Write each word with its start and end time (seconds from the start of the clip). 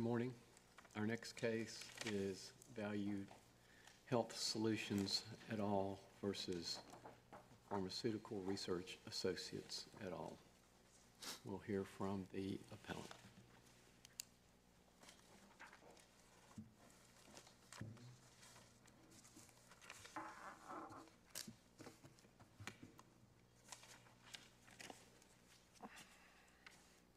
Morning. 0.00 0.32
Our 0.96 1.06
next 1.06 1.34
case 1.34 1.84
is 2.10 2.52
Valued 2.74 3.26
Health 4.06 4.34
Solutions 4.34 5.24
et 5.52 5.60
al. 5.60 5.98
versus 6.24 6.78
Pharmaceutical 7.68 8.40
Research 8.46 8.96
Associates 9.06 9.84
et 10.00 10.10
al. 10.10 10.32
We'll 11.44 11.60
hear 11.66 11.84
from 11.84 12.26
the 12.32 12.58
appellant. 12.72 13.10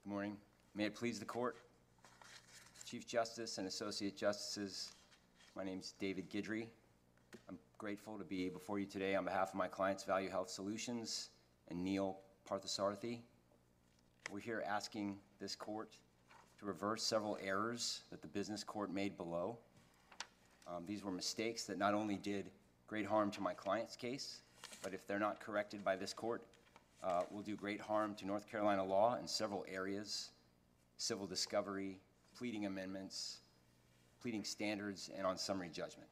Good 0.04 0.09
morning. 0.11 0.36
May 0.75 0.84
it 0.84 0.95
please 0.95 1.18
the 1.18 1.25
court. 1.25 1.55
Chief 2.94 3.07
Justice 3.07 3.58
and 3.58 3.66
Associate 3.66 4.16
Justices, 4.16 4.91
my 5.55 5.63
name 5.63 5.80
is 5.80 5.95
David 5.99 6.30
Gidry. 6.30 6.67
I'm 7.50 7.58
grateful 7.80 8.20
to 8.20 8.23
be 8.23 8.50
before 8.50 8.77
you 8.77 8.86
today 8.86 9.16
on 9.16 9.26
behalf 9.26 9.50
of 9.50 9.55
my 9.55 9.67
clients, 9.67 10.04
Value 10.04 10.30
Health 10.30 10.48
Solutions 10.48 11.31
and 11.72 11.84
Neil 11.84 12.20
Parthasarathy. 12.48 13.22
We're 14.31 14.41
here 14.41 14.64
asking 14.67 15.17
this 15.40 15.55
court 15.55 15.98
to 16.59 16.67
reverse 16.67 17.02
several 17.02 17.36
errors 17.44 18.02
that 18.12 18.22
the 18.22 18.27
business 18.27 18.64
court 18.64 18.94
made 18.94 19.17
below. 19.17 19.58
Um, 20.67 20.84
These 20.86 21.03
were 21.03 21.09
mistakes 21.09 21.64
that 21.64 21.80
not 21.80 21.95
only 21.95 22.17
did 22.17 22.52
great 22.86 23.08
harm 23.08 23.31
to 23.31 23.41
my 23.41 23.55
client's 23.55 23.95
case, 23.95 24.44
but 24.84 24.94
if 24.94 25.08
they're 25.08 25.17
not 25.17 25.39
corrected 25.39 25.84
by 25.84 25.95
this 25.95 26.14
court, 26.14 26.44
uh, 27.03 27.23
will 27.31 27.41
do 27.41 27.55
great 27.55 27.81
harm 27.81 28.14
to 28.20 28.28
North 28.28 28.48
Carolina 28.48 28.84
law 28.84 29.16
in 29.16 29.28
several 29.28 29.66
areas, 29.67 30.30
civil 31.00 31.25
discovery, 31.25 31.98
pleading 32.36 32.66
amendments, 32.66 33.40
pleading 34.22 34.44
standards, 34.44 35.10
and 35.16 35.26
on 35.26 35.38
summary 35.38 35.70
judgment. 35.70 36.09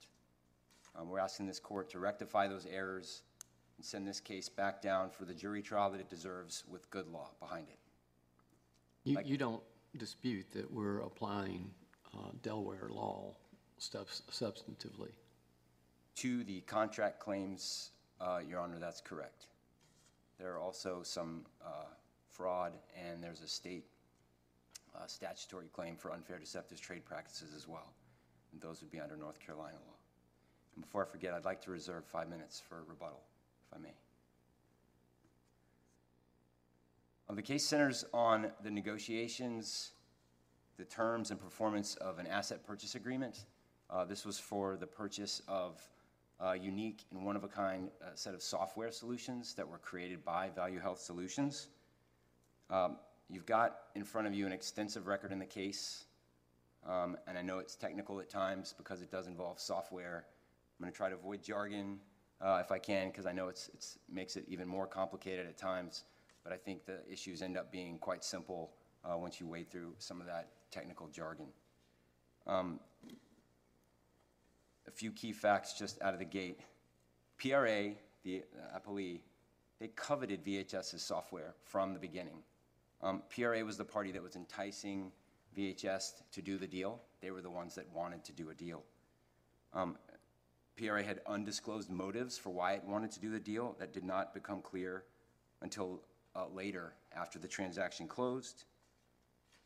Um, 0.96 1.10
We're 1.10 1.20
asking 1.20 1.48
this 1.48 1.60
court 1.60 1.90
to 1.92 2.00
rectify 2.00 2.48
those 2.48 2.66
errors 2.66 3.24
and 3.78 3.86
send 3.86 4.08
this 4.08 4.20
case 4.20 4.50
back 4.50 4.82
down 4.82 5.10
for 5.10 5.26
the 5.26 5.34
jury 5.34 5.62
trial 5.62 5.90
that 5.92 6.00
it 6.00 6.10
deserves 6.10 6.64
with 6.70 6.90
good 6.92 7.08
law 7.08 7.30
behind 7.40 7.68
it. 7.70 7.80
You, 9.04 9.16
Like- 9.16 9.28
you 9.28 9.38
don't 9.38 9.64
dispute 9.98 10.52
that 10.52 10.72
we're 10.72 11.00
applying 11.00 11.74
uh, 12.14 12.32
Delaware 12.44 12.90
law 12.90 13.36
subs- 13.78 14.24
substantively? 14.32 15.12
To 16.16 16.44
the 16.44 16.62
contract 16.62 17.20
claims, 17.20 17.92
uh, 18.20 18.42
Your 18.48 18.60
Honor, 18.60 18.80
that's 18.80 19.02
correct. 19.02 19.48
There 20.38 20.54
are 20.54 20.60
also 20.60 21.04
some 21.04 21.46
uh, 21.66 21.86
fraud, 22.30 22.74
and 22.96 23.24
there's 23.24 23.42
a 23.42 23.48
state 23.48 23.86
uh, 24.96 25.06
statutory 25.08 25.68
claim 25.68 25.96
for 25.96 26.12
unfair 26.12 26.40
deceptive 26.40 26.82
trade 26.82 27.06
practices 27.06 27.54
as 27.56 27.68
well. 27.68 27.94
And 28.52 28.62
those 28.62 28.82
would 28.82 28.92
be 28.92 29.00
under 29.00 29.16
North 29.16 29.40
Carolina 29.40 29.78
law. 29.88 29.96
And 30.76 30.84
before 30.84 31.04
I 31.06 31.10
forget, 31.10 31.34
I'd 31.34 31.46
like 31.46 31.62
to 31.62 31.72
reserve 31.72 32.06
five 32.06 32.30
minutes 32.30 32.60
for 32.60 32.84
rebuttal, 32.88 33.22
if 33.68 33.78
I 33.78 33.82
may. 33.82 33.94
Uh, 37.30 37.36
The 37.36 37.42
case 37.42 37.66
centers 37.66 38.06
on 38.14 38.52
the 38.64 38.72
negotiations, 38.72 39.92
the 40.78 40.86
terms 40.86 41.32
and 41.32 41.40
performance 41.40 41.96
of 41.96 42.20
an 42.20 42.28
asset 42.28 42.66
purchase 42.66 42.96
agreement. 42.96 43.46
Uh, 43.90 44.06
This 44.06 44.26
was 44.26 44.40
for 44.40 44.78
the 44.78 44.88
purchase 44.88 45.42
of 45.48 45.88
a 46.40 46.58
unique 46.58 47.06
and 47.12 47.24
one-of-a-kind 47.24 47.92
uh, 48.02 48.08
set 48.16 48.34
of 48.34 48.42
software 48.42 48.92
solutions 48.92 49.54
that 49.54 49.68
were 49.68 49.78
created 49.78 50.26
by 50.26 50.50
Value 50.50 50.80
Health 50.80 51.00
Solutions. 51.00 51.68
Um, 52.70 52.98
You've 53.32 53.46
got 53.46 53.78
in 53.96 54.04
front 54.04 54.28
of 54.28 54.34
you 54.34 54.46
an 54.46 54.52
extensive 54.52 55.08
record 55.08 55.32
in 55.32 55.40
the 55.40 55.46
case, 55.46 56.04
um, 56.86 57.16
and 57.28 57.38
I 57.38 57.42
know 57.42 57.60
it's 57.60 57.78
technical 57.78 58.20
at 58.20 58.30
times 58.30 58.76
because 58.78 59.02
it 59.02 59.10
does 59.10 59.26
involve 59.26 59.58
software. 59.58 60.26
I'm 60.78 60.84
going 60.84 60.92
to 60.92 60.98
try 60.98 61.08
to 61.08 61.16
avoid 61.16 61.42
jargon 61.42 62.00
uh, 62.42 62.62
if 62.62 62.74
I 62.74 62.78
can, 62.78 63.08
because 63.08 63.26
I 63.26 63.32
know 63.32 63.48
it's, 63.48 63.70
it's, 63.74 63.98
makes 64.12 64.36
it 64.36 64.44
even 64.50 64.68
more 64.68 64.86
complicated 64.86 65.46
at 65.48 65.58
times, 65.58 66.04
but 66.44 66.52
I 66.52 66.58
think 66.58 66.86
the 66.86 67.00
issues 67.10 67.42
end 67.42 67.56
up 67.56 67.72
being 67.72 68.00
quite 68.00 68.26
simple 68.26 68.72
uh, 69.06 69.18
once 69.18 69.40
you 69.40 69.48
wade 69.48 69.72
through 69.72 69.94
some 69.98 70.20
of 70.20 70.28
that 70.28 70.50
technical 70.70 71.08
jargon. 71.08 71.48
Um, 72.48 72.82
A 74.88 74.92
few 74.92 75.12
key 75.14 75.32
facts 75.32 75.72
just 75.72 76.02
out 76.02 76.12
of 76.12 76.20
the 76.20 76.26
gate. 76.26 76.60
PRA, 77.38 77.92
the 78.24 78.44
uh, 78.60 78.78
appellee, 78.78 79.22
they 79.80 79.88
coveted 79.88 80.44
VHS's 80.44 81.02
software 81.02 81.54
from 81.64 81.94
the 81.94 82.00
beginning. 82.00 82.44
Um, 83.04 83.24
PRA 83.34 83.64
was 83.66 83.78
the 83.78 83.86
party 83.86 84.12
that 84.12 84.22
was 84.22 84.36
enticing 84.36 85.12
VHS 85.58 86.24
to 86.32 86.42
do 86.42 86.58
the 86.58 86.68
deal. 86.68 87.02
They 87.22 87.32
were 87.32 87.42
the 87.42 87.50
ones 87.50 87.76
that 87.76 87.86
wanted 87.94 88.24
to 88.26 88.32
do 88.32 88.50
a 88.50 88.54
deal. 88.54 88.84
Um, 89.74 89.98
PRA 90.78 91.04
had 91.04 91.22
undisclosed 91.26 91.90
motives 91.90 92.38
for 92.38 92.50
why 92.50 92.74
it 92.74 92.84
wanted 92.84 93.12
to 93.12 93.20
do 93.20 93.30
the 93.32 93.40
deal 93.40 93.76
that 93.80 93.94
did 93.94 94.04
not 94.04 94.34
become 94.34 94.62
clear 94.62 95.04
until 95.62 96.02
uh, 96.36 96.48
later 96.48 96.94
after 97.16 97.40
the 97.40 97.48
transaction 97.48 98.08
closed. 98.08 98.66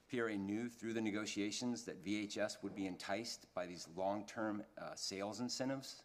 PRA 0.10 0.36
knew 0.36 0.70
through 0.70 0.94
the 0.94 1.02
negotiations 1.02 1.84
that 1.84 2.04
VHS 2.06 2.58
would 2.64 2.76
be 2.76 2.88
enticed 2.88 3.48
by 3.54 3.66
these 3.66 3.88
long-term 3.96 4.64
uh, 4.78 4.96
sales 4.96 5.40
incentives 5.40 6.04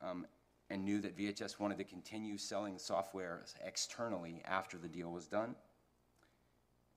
um, 0.00 0.26
and 0.70 0.84
knew 0.84 1.00
that 1.00 1.16
VHS 1.16 1.58
wanted 1.58 1.78
to 1.78 1.84
continue 1.84 2.36
selling 2.36 2.78
software 2.78 3.44
externally 3.64 4.42
after 4.44 4.76
the 4.76 4.88
deal 4.88 5.10
was 5.10 5.26
done. 5.26 5.54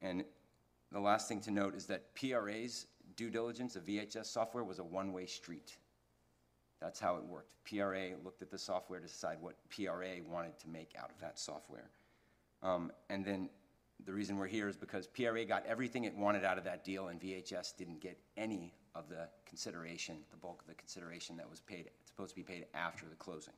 And 0.01 0.25
the 0.91 0.99
last 0.99 1.27
thing 1.27 1.39
to 1.41 1.51
note 1.51 1.75
is 1.75 1.85
that 1.85 2.13
PRA's 2.15 2.87
due 3.15 3.29
diligence 3.29 3.75
of 3.75 3.85
VHS 3.85 4.25
software 4.25 4.63
was 4.63 4.79
a 4.79 4.83
one-way 4.83 5.25
street. 5.25 5.77
That's 6.81 6.99
how 6.99 7.15
it 7.15 7.23
worked. 7.23 7.51
PRA 7.63 8.09
looked 8.23 8.41
at 8.41 8.49
the 8.49 8.57
software 8.57 8.99
to 8.99 9.05
decide 9.05 9.37
what 9.39 9.55
PRA 9.69 10.15
wanted 10.27 10.57
to 10.59 10.67
make 10.67 10.93
out 10.99 11.11
of 11.11 11.19
that 11.21 11.39
software. 11.39 11.89
Um, 12.63 12.91
and 13.09 13.23
then 13.23 13.49
the 14.05 14.13
reason 14.13 14.37
we're 14.37 14.47
here 14.47 14.67
is 14.67 14.75
because 14.75 15.07
PRA 15.07 15.45
got 15.45 15.65
everything 15.65 16.05
it 16.05 16.15
wanted 16.15 16.43
out 16.43 16.57
of 16.57 16.63
that 16.63 16.83
deal, 16.83 17.09
and 17.09 17.21
VHS 17.21 17.77
didn't 17.77 18.01
get 18.01 18.17
any 18.35 18.73
of 18.95 19.09
the 19.09 19.29
consideration, 19.45 20.17
the 20.31 20.37
bulk 20.37 20.61
of 20.61 20.67
the 20.67 20.73
consideration 20.73 21.37
that 21.37 21.49
was 21.49 21.61
paid, 21.61 21.89
supposed 22.03 22.31
to 22.31 22.35
be 22.35 22.43
paid 22.43 22.65
after 22.73 23.05
the 23.07 23.15
closing. 23.15 23.53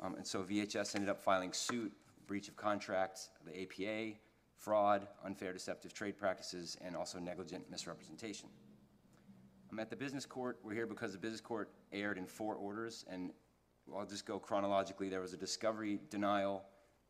Um, 0.00 0.14
and 0.16 0.26
so 0.26 0.42
VHS 0.42 0.94
ended 0.94 1.10
up 1.10 1.20
filing 1.20 1.52
suit, 1.52 1.92
breach 2.26 2.48
of 2.48 2.56
contract, 2.56 3.28
the 3.44 3.62
APA, 3.62 4.16
fraud, 4.56 5.06
unfair 5.24 5.52
deceptive 5.52 5.92
trade 5.92 6.16
practices, 6.16 6.76
and 6.84 6.96
also 6.96 7.18
negligent 7.18 7.70
misrepresentation. 7.70 8.48
I'm 9.70 9.80
at 9.80 9.90
the 9.90 9.96
business 9.96 10.26
court. 10.26 10.58
We're 10.62 10.74
here 10.74 10.86
because 10.86 11.12
the 11.12 11.18
business 11.18 11.40
court 11.40 11.70
erred 11.92 12.18
in 12.18 12.26
four 12.26 12.54
orders, 12.56 13.04
and 13.10 13.30
I'll 13.96 14.06
just 14.06 14.26
go 14.26 14.38
chronologically. 14.38 15.08
There 15.08 15.20
was 15.20 15.32
a 15.32 15.36
discovery 15.36 15.98
denial. 16.10 16.64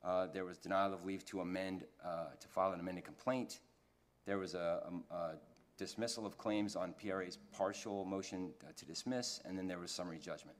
Uh, 0.04 0.28
there 0.32 0.44
was 0.44 0.59
denial 0.59 0.94
of 0.94 1.04
leave 1.04 1.25
to 1.26 1.41
amend, 1.41 1.84
uh, 2.04 2.26
to 2.38 2.48
file 2.48 2.72
an 2.72 2.81
amended 2.81 3.04
complaint. 3.04 3.60
There 4.26 4.38
was 4.38 4.54
a, 4.54 4.82
um, 4.87 5.04
a 5.10 5.32
dismissal 5.76 6.25
of 6.25 6.38
claims 6.38 6.76
on 6.76 6.94
PRA's 6.94 7.38
partial 7.53 8.04
motion 8.04 8.53
uh, 8.62 8.72
to 8.76 8.84
dismiss, 8.84 9.41
and 9.44 9.59
then 9.59 9.66
there 9.66 9.78
was 9.78 9.91
summary 9.91 10.19
judgment. 10.19 10.56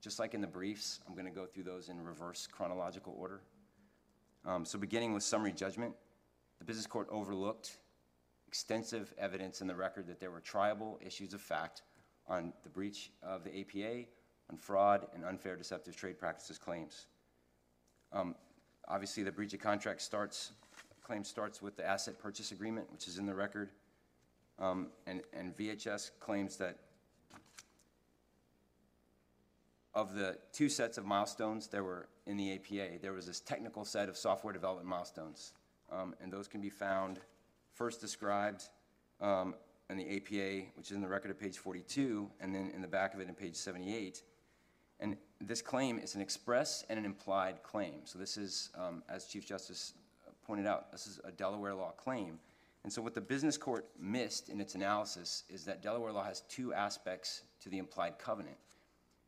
Just 0.00 0.18
like 0.18 0.32
in 0.32 0.40
the 0.40 0.46
briefs, 0.46 1.00
I'm 1.06 1.14
going 1.14 1.26
to 1.26 1.30
go 1.30 1.44
through 1.44 1.64
those 1.64 1.90
in 1.90 2.02
reverse 2.02 2.46
chronological 2.46 3.14
order. 3.18 3.40
Um, 4.46 4.64
so 4.64 4.78
beginning 4.78 5.12
with 5.12 5.22
summary 5.22 5.52
judgment, 5.52 5.94
the 6.58 6.64
business 6.64 6.86
court 6.86 7.06
overlooked 7.10 7.76
extensive 8.48 9.12
evidence 9.18 9.60
in 9.60 9.66
the 9.66 9.74
record 9.74 10.06
that 10.06 10.18
there 10.18 10.30
were 10.30 10.40
triable 10.40 10.96
issues 11.06 11.34
of 11.34 11.40
fact 11.40 11.82
on 12.26 12.52
the 12.62 12.70
breach 12.70 13.10
of 13.22 13.44
the 13.44 13.60
APA, 13.60 14.06
on 14.50 14.56
fraud 14.56 15.06
and 15.14 15.24
unfair 15.24 15.54
deceptive 15.54 15.94
trade 15.96 16.18
practices 16.18 16.58
claims. 16.58 17.06
Um, 18.12 18.34
Obviously, 18.88 19.22
the 19.22 19.30
breach 19.30 19.54
of 19.54 19.60
contract 19.60 20.02
starts, 20.02 20.50
claim 21.04 21.22
starts 21.22 21.62
with 21.62 21.76
the 21.76 21.86
asset 21.86 22.18
purchase 22.18 22.50
agreement, 22.50 22.90
which 22.90 23.06
is 23.06 23.18
in 23.18 23.26
the 23.26 23.34
record. 23.34 23.70
Um, 24.58 24.88
And, 25.06 25.20
and 25.32 25.56
VHS 25.56 26.10
claims 26.18 26.56
that 26.56 26.76
of 29.94 30.14
the 30.14 30.38
two 30.52 30.68
sets 30.68 30.98
of 30.98 31.04
milestones 31.04 31.66
that 31.68 31.82
were 31.82 32.08
in 32.26 32.36
the 32.36 32.54
APA, 32.54 32.98
there 33.02 33.12
was 33.12 33.26
this 33.26 33.40
technical 33.40 33.84
set 33.84 34.08
of 34.08 34.16
software 34.16 34.52
development 34.52 34.88
milestones. 34.88 35.52
Um, 35.90 36.14
And 36.20 36.32
those 36.32 36.46
can 36.46 36.60
be 36.60 36.70
found 36.70 37.18
first 37.74 38.00
described 38.00 38.68
um, 39.20 39.54
in 39.88 39.96
the 39.96 40.16
APA, 40.16 40.66
which 40.76 40.90
is 40.90 40.92
in 40.92 41.00
the 41.00 41.08
record 41.08 41.30
at 41.30 41.40
page 41.40 41.58
42, 41.58 42.30
and 42.40 42.54
then 42.54 42.70
in 42.74 42.80
the 42.80 42.88
back 42.88 43.14
of 43.14 43.20
it 43.20 43.28
in 43.28 43.34
page 43.34 43.56
78. 43.56 44.22
And 45.00 45.16
this 45.40 45.62
claim 45.62 45.98
is 45.98 46.14
an 46.14 46.20
express 46.20 46.84
and 46.88 46.98
an 46.98 47.04
implied 47.04 47.62
claim. 47.62 48.02
So 48.04 48.18
this 48.18 48.36
is, 48.36 48.70
um, 48.76 49.02
as 49.08 49.26
Chief 49.26 49.46
Justice 49.46 49.94
pointed 50.46 50.66
out, 50.66 50.92
this 50.92 51.06
is 51.06 51.18
a 51.24 51.32
Delaware 51.32 51.74
law 51.74 51.92
claim. 51.92 52.38
And 52.84 52.92
so 52.92 53.02
what 53.02 53.14
the 53.14 53.20
business 53.20 53.56
court 53.56 53.86
missed 53.98 54.48
in 54.48 54.60
its 54.60 54.74
analysis 54.74 55.44
is 55.48 55.64
that 55.64 55.82
Delaware 55.82 56.12
law 56.12 56.24
has 56.24 56.42
two 56.42 56.72
aspects 56.72 57.42
to 57.60 57.68
the 57.68 57.78
implied 57.78 58.18
covenant. 58.18 58.56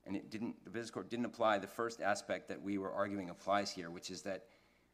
And 0.06 0.16
it 0.16 0.30
didn't, 0.30 0.62
the 0.64 0.70
business 0.70 0.90
court 0.90 1.10
didn't 1.10 1.26
apply 1.26 1.58
the 1.58 1.66
first 1.66 2.00
aspect 2.00 2.48
that 2.48 2.60
we 2.60 2.78
were 2.78 2.92
arguing 2.92 3.30
applies 3.30 3.70
here, 3.70 3.90
which 3.90 4.10
is 4.10 4.22
that 4.22 4.44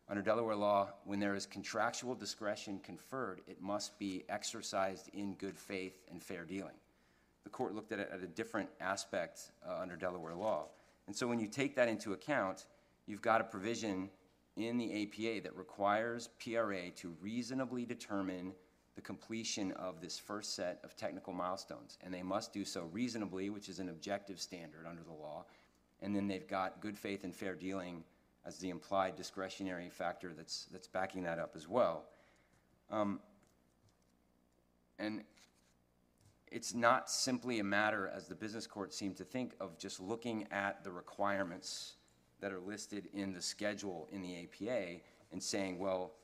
under 0.08 0.22
Delaware 0.22 0.56
law, 0.56 0.88
when 1.04 1.20
there 1.20 1.34
is 1.34 1.44
contractual 1.44 2.14
discretion 2.14 2.78
conferred, 2.82 3.42
it 3.46 3.60
must 3.60 3.98
be 3.98 4.24
exercised 4.28 5.10
in 5.12 5.34
good 5.34 5.58
faith 5.58 6.02
and 6.10 6.22
fair 6.22 6.44
dealing. 6.44 6.76
The 7.44 7.50
court 7.50 7.74
looked 7.74 7.92
at 7.92 7.98
it 7.98 8.10
at 8.12 8.22
a 8.22 8.26
different 8.26 8.68
aspect 8.80 9.52
uh, 9.66 9.78
under 9.80 9.96
Delaware 9.96 10.34
law. 10.34 10.66
And 11.06 11.16
so 11.16 11.26
when 11.26 11.38
you 11.38 11.46
take 11.46 11.74
that 11.76 11.88
into 11.88 12.12
account, 12.12 12.66
you've 13.06 13.22
got 13.22 13.40
a 13.40 13.44
provision 13.44 14.10
in 14.56 14.76
the 14.76 15.02
APA 15.02 15.42
that 15.42 15.56
requires 15.56 16.28
PRA 16.42 16.90
to 16.96 17.14
reasonably 17.20 17.84
determine 17.84 18.52
the 18.98 19.02
completion 19.02 19.70
of 19.74 20.00
this 20.00 20.18
first 20.18 20.56
set 20.56 20.80
of 20.82 20.96
technical 20.96 21.32
milestones. 21.32 21.98
And 22.02 22.12
they 22.12 22.24
must 22.24 22.52
do 22.52 22.64
so 22.64 22.88
reasonably, 22.92 23.48
which 23.48 23.68
is 23.68 23.78
an 23.78 23.90
objective 23.90 24.40
standard 24.40 24.86
under 24.88 25.04
the 25.04 25.12
law. 25.12 25.44
And 26.02 26.16
then 26.16 26.26
they've 26.26 26.48
got 26.48 26.80
good 26.80 26.98
faith 26.98 27.22
and 27.22 27.32
fair 27.32 27.54
dealing 27.54 28.02
as 28.44 28.58
the 28.58 28.70
implied 28.70 29.14
discretionary 29.14 29.88
factor 29.88 30.32
that's, 30.36 30.66
that's 30.72 30.88
backing 30.88 31.22
that 31.22 31.38
up 31.38 31.52
as 31.54 31.68
well. 31.68 32.06
Um, 32.90 33.20
and 34.98 35.22
it's 36.50 36.74
not 36.74 37.08
simply 37.08 37.60
a 37.60 37.64
matter, 37.64 38.10
as 38.12 38.26
the 38.26 38.34
business 38.34 38.66
court 38.66 38.92
seemed 38.92 39.16
to 39.18 39.24
think, 39.24 39.54
of 39.60 39.78
just 39.78 40.00
looking 40.00 40.48
at 40.50 40.82
the 40.82 40.90
requirements 40.90 41.94
that 42.40 42.50
are 42.50 42.58
listed 42.58 43.08
in 43.12 43.32
the 43.32 43.42
schedule 43.42 44.08
in 44.10 44.22
the 44.22 44.42
APA 44.42 45.00
and 45.30 45.40
saying, 45.40 45.78
well, 45.78 46.14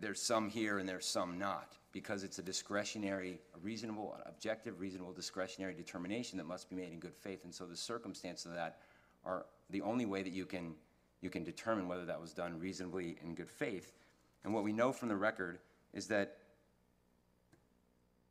there's 0.00 0.20
some 0.20 0.48
here 0.48 0.78
and 0.78 0.88
there's 0.88 1.06
some 1.06 1.38
not, 1.38 1.76
because 1.92 2.22
it's 2.22 2.38
a 2.38 2.42
discretionary, 2.42 3.40
a 3.54 3.58
reasonable, 3.58 4.16
objective, 4.26 4.80
reasonable 4.80 5.12
discretionary 5.12 5.74
determination 5.74 6.38
that 6.38 6.44
must 6.44 6.68
be 6.70 6.76
made 6.76 6.92
in 6.92 6.98
good 6.98 7.14
faith. 7.14 7.44
And 7.44 7.54
so 7.54 7.64
the 7.66 7.76
circumstances 7.76 8.46
of 8.46 8.54
that 8.54 8.78
are 9.24 9.46
the 9.70 9.80
only 9.82 10.06
way 10.06 10.22
that 10.22 10.32
you 10.32 10.46
can, 10.46 10.74
you 11.20 11.30
can 11.30 11.44
determine 11.44 11.88
whether 11.88 12.04
that 12.04 12.20
was 12.20 12.32
done 12.32 12.58
reasonably 12.58 13.18
in 13.22 13.34
good 13.34 13.50
faith. 13.50 13.92
And 14.44 14.54
what 14.54 14.64
we 14.64 14.72
know 14.72 14.92
from 14.92 15.08
the 15.08 15.16
record 15.16 15.58
is 15.92 16.06
that 16.08 16.36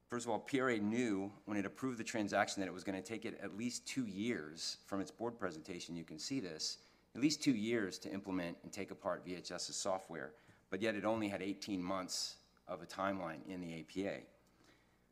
First 0.09 0.25
of 0.25 0.31
all, 0.31 0.39
PRA 0.39 0.77
knew 0.77 1.29
when 1.45 1.57
it 1.57 1.65
approved 1.65 1.97
the 1.97 2.03
transaction 2.03 2.61
that 2.61 2.67
it 2.67 2.73
was 2.73 2.85
going 2.85 2.95
to 2.95 3.05
take 3.05 3.25
it 3.25 3.37
at 3.43 3.57
least 3.57 3.85
two 3.85 4.05
years 4.05 4.77
from 4.85 5.01
its 5.01 5.11
board 5.11 5.37
presentation, 5.37 5.97
you 5.97 6.05
can 6.05 6.17
see 6.17 6.39
this, 6.39 6.77
at 7.13 7.19
least 7.19 7.43
two 7.43 7.51
years 7.51 7.97
to 7.99 8.11
implement 8.13 8.55
and 8.63 8.71
take 8.71 8.91
apart 8.91 9.25
VHS's 9.27 9.75
software, 9.75 10.31
but 10.69 10.81
yet 10.81 10.95
it 10.95 11.05
only 11.05 11.27
had 11.27 11.41
18 11.41 11.81
months 11.81 12.35
of 12.67 12.81
a 12.81 12.85
timeline 12.85 13.39
in 13.47 13.61
the 13.61 13.79
APA. 13.79 14.19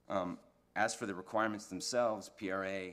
Um, 0.10 0.38
as 0.76 0.94
for 0.94 1.06
the 1.06 1.16
requirements 1.16 1.66
themselves, 1.68 2.30
PRA 2.38 2.90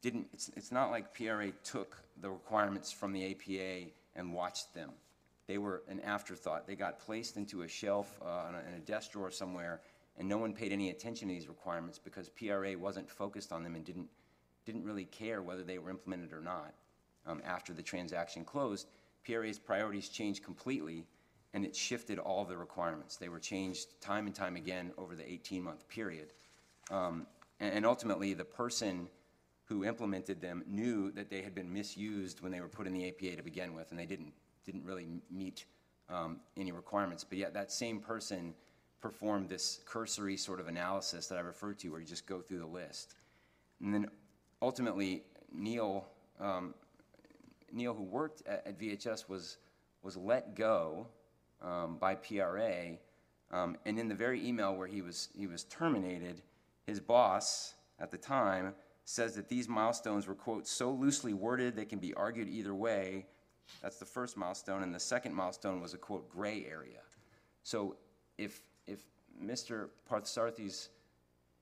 didn't, 0.00 0.26
it's, 0.32 0.50
it's 0.56 0.72
not 0.72 0.90
like 0.90 1.14
PRA 1.14 1.52
took 1.64 1.96
the 2.20 2.30
requirements 2.30 2.90
from 2.90 3.12
the 3.12 3.30
APA 3.30 3.90
and 4.16 4.34
watched 4.34 4.74
them. 4.74 4.90
They 5.46 5.58
were 5.58 5.82
an 5.88 6.00
afterthought. 6.00 6.66
They 6.66 6.76
got 6.76 6.98
placed 6.98 7.36
into 7.36 7.62
a 7.62 7.68
shelf 7.68 8.18
uh, 8.24 8.48
in, 8.48 8.54
a, 8.54 8.58
in 8.68 8.74
a 8.74 8.84
desk 8.84 9.12
drawer 9.12 9.30
somewhere 9.30 9.80
and 10.18 10.28
no 10.28 10.38
one 10.38 10.52
paid 10.52 10.72
any 10.72 10.90
attention 10.90 11.28
to 11.28 11.34
these 11.34 11.48
requirements 11.48 11.98
because 11.98 12.28
PRA 12.28 12.76
wasn't 12.76 13.08
focused 13.10 13.52
on 13.52 13.62
them 13.62 13.74
and 13.74 13.84
didn't, 13.84 14.08
didn't 14.64 14.84
really 14.84 15.06
care 15.06 15.42
whether 15.42 15.62
they 15.62 15.78
were 15.78 15.90
implemented 15.90 16.32
or 16.32 16.40
not. 16.40 16.74
Um, 17.26 17.40
after 17.44 17.72
the 17.72 17.82
transaction 17.82 18.44
closed, 18.44 18.88
PRA's 19.24 19.58
priorities 19.58 20.08
changed 20.08 20.44
completely 20.44 21.06
and 21.54 21.64
it 21.64 21.76
shifted 21.76 22.18
all 22.18 22.44
the 22.44 22.56
requirements. 22.56 23.16
They 23.16 23.28
were 23.28 23.38
changed 23.38 24.00
time 24.00 24.26
and 24.26 24.34
time 24.34 24.56
again 24.56 24.92
over 24.96 25.14
the 25.14 25.22
18-month 25.22 25.88
period. 25.88 26.32
Um, 26.90 27.26
and, 27.60 27.74
and 27.74 27.86
ultimately, 27.86 28.34
the 28.34 28.44
person 28.44 29.08
who 29.64 29.84
implemented 29.84 30.40
them 30.40 30.64
knew 30.66 31.10
that 31.12 31.30
they 31.30 31.42
had 31.42 31.54
been 31.54 31.72
misused 31.72 32.40
when 32.42 32.52
they 32.52 32.60
were 32.60 32.68
put 32.68 32.86
in 32.86 32.92
the 32.92 33.08
APA 33.08 33.36
to 33.36 33.42
begin 33.42 33.74
with, 33.74 33.90
and 33.90 33.98
they 33.98 34.06
didn't, 34.06 34.32
didn't 34.64 34.84
really 34.84 35.06
meet 35.30 35.66
um, 36.08 36.40
any 36.56 36.72
requirements. 36.72 37.24
But 37.24 37.38
yet, 37.38 37.54
that 37.54 37.70
same 37.70 38.00
person 38.00 38.54
performed 39.00 39.48
this 39.48 39.80
cursory 39.84 40.36
sort 40.36 40.60
of 40.60 40.68
analysis 40.68 41.26
that 41.26 41.36
I 41.36 41.40
referred 41.40 41.78
to, 41.80 41.90
where 41.90 42.00
you 42.00 42.06
just 42.06 42.26
go 42.26 42.40
through 42.40 42.60
the 42.60 42.66
list. 42.66 43.14
And 43.82 43.92
then 43.92 44.06
ultimately, 44.62 45.24
Neil, 45.52 46.06
um, 46.40 46.74
Neil, 47.72 47.94
who 47.94 48.04
worked 48.04 48.46
at, 48.46 48.66
at, 48.66 48.78
VHS, 48.78 49.28
was 49.28 49.58
was 50.02 50.16
let 50.16 50.56
go 50.56 51.06
um, 51.62 51.96
by 51.98 52.14
PRA. 52.14 52.96
Um, 53.50 53.76
and 53.84 53.98
in 53.98 54.08
the 54.08 54.14
very 54.14 54.46
email 54.46 54.74
where 54.74 54.86
he 54.86 55.02
was 55.02 55.28
he 55.36 55.46
was 55.46 55.64
terminated, 55.64 56.42
his 56.86 57.00
boss 57.00 57.74
at 57.98 58.10
the 58.10 58.18
time 58.18 58.74
says 59.04 59.34
that 59.34 59.48
these 59.48 59.68
milestones 59.68 60.26
were 60.26 60.34
quote 60.34 60.66
so 60.66 60.90
loosely 60.90 61.34
worded 61.34 61.76
they 61.76 61.84
can 61.84 61.98
be 61.98 62.14
argued 62.14 62.48
either 62.48 62.74
way. 62.74 63.26
That's 63.82 63.98
the 63.98 64.04
first 64.04 64.36
milestone, 64.36 64.82
and 64.82 64.94
the 64.94 65.00
second 65.00 65.34
milestone 65.34 65.80
was 65.80 65.94
a 65.94 65.98
quote 65.98 66.28
gray 66.30 66.66
area. 66.68 67.00
So 67.62 67.96
if 68.38 68.62
if 68.86 69.04
Mr. 69.42 69.88
Parthasarathy's 70.10 70.88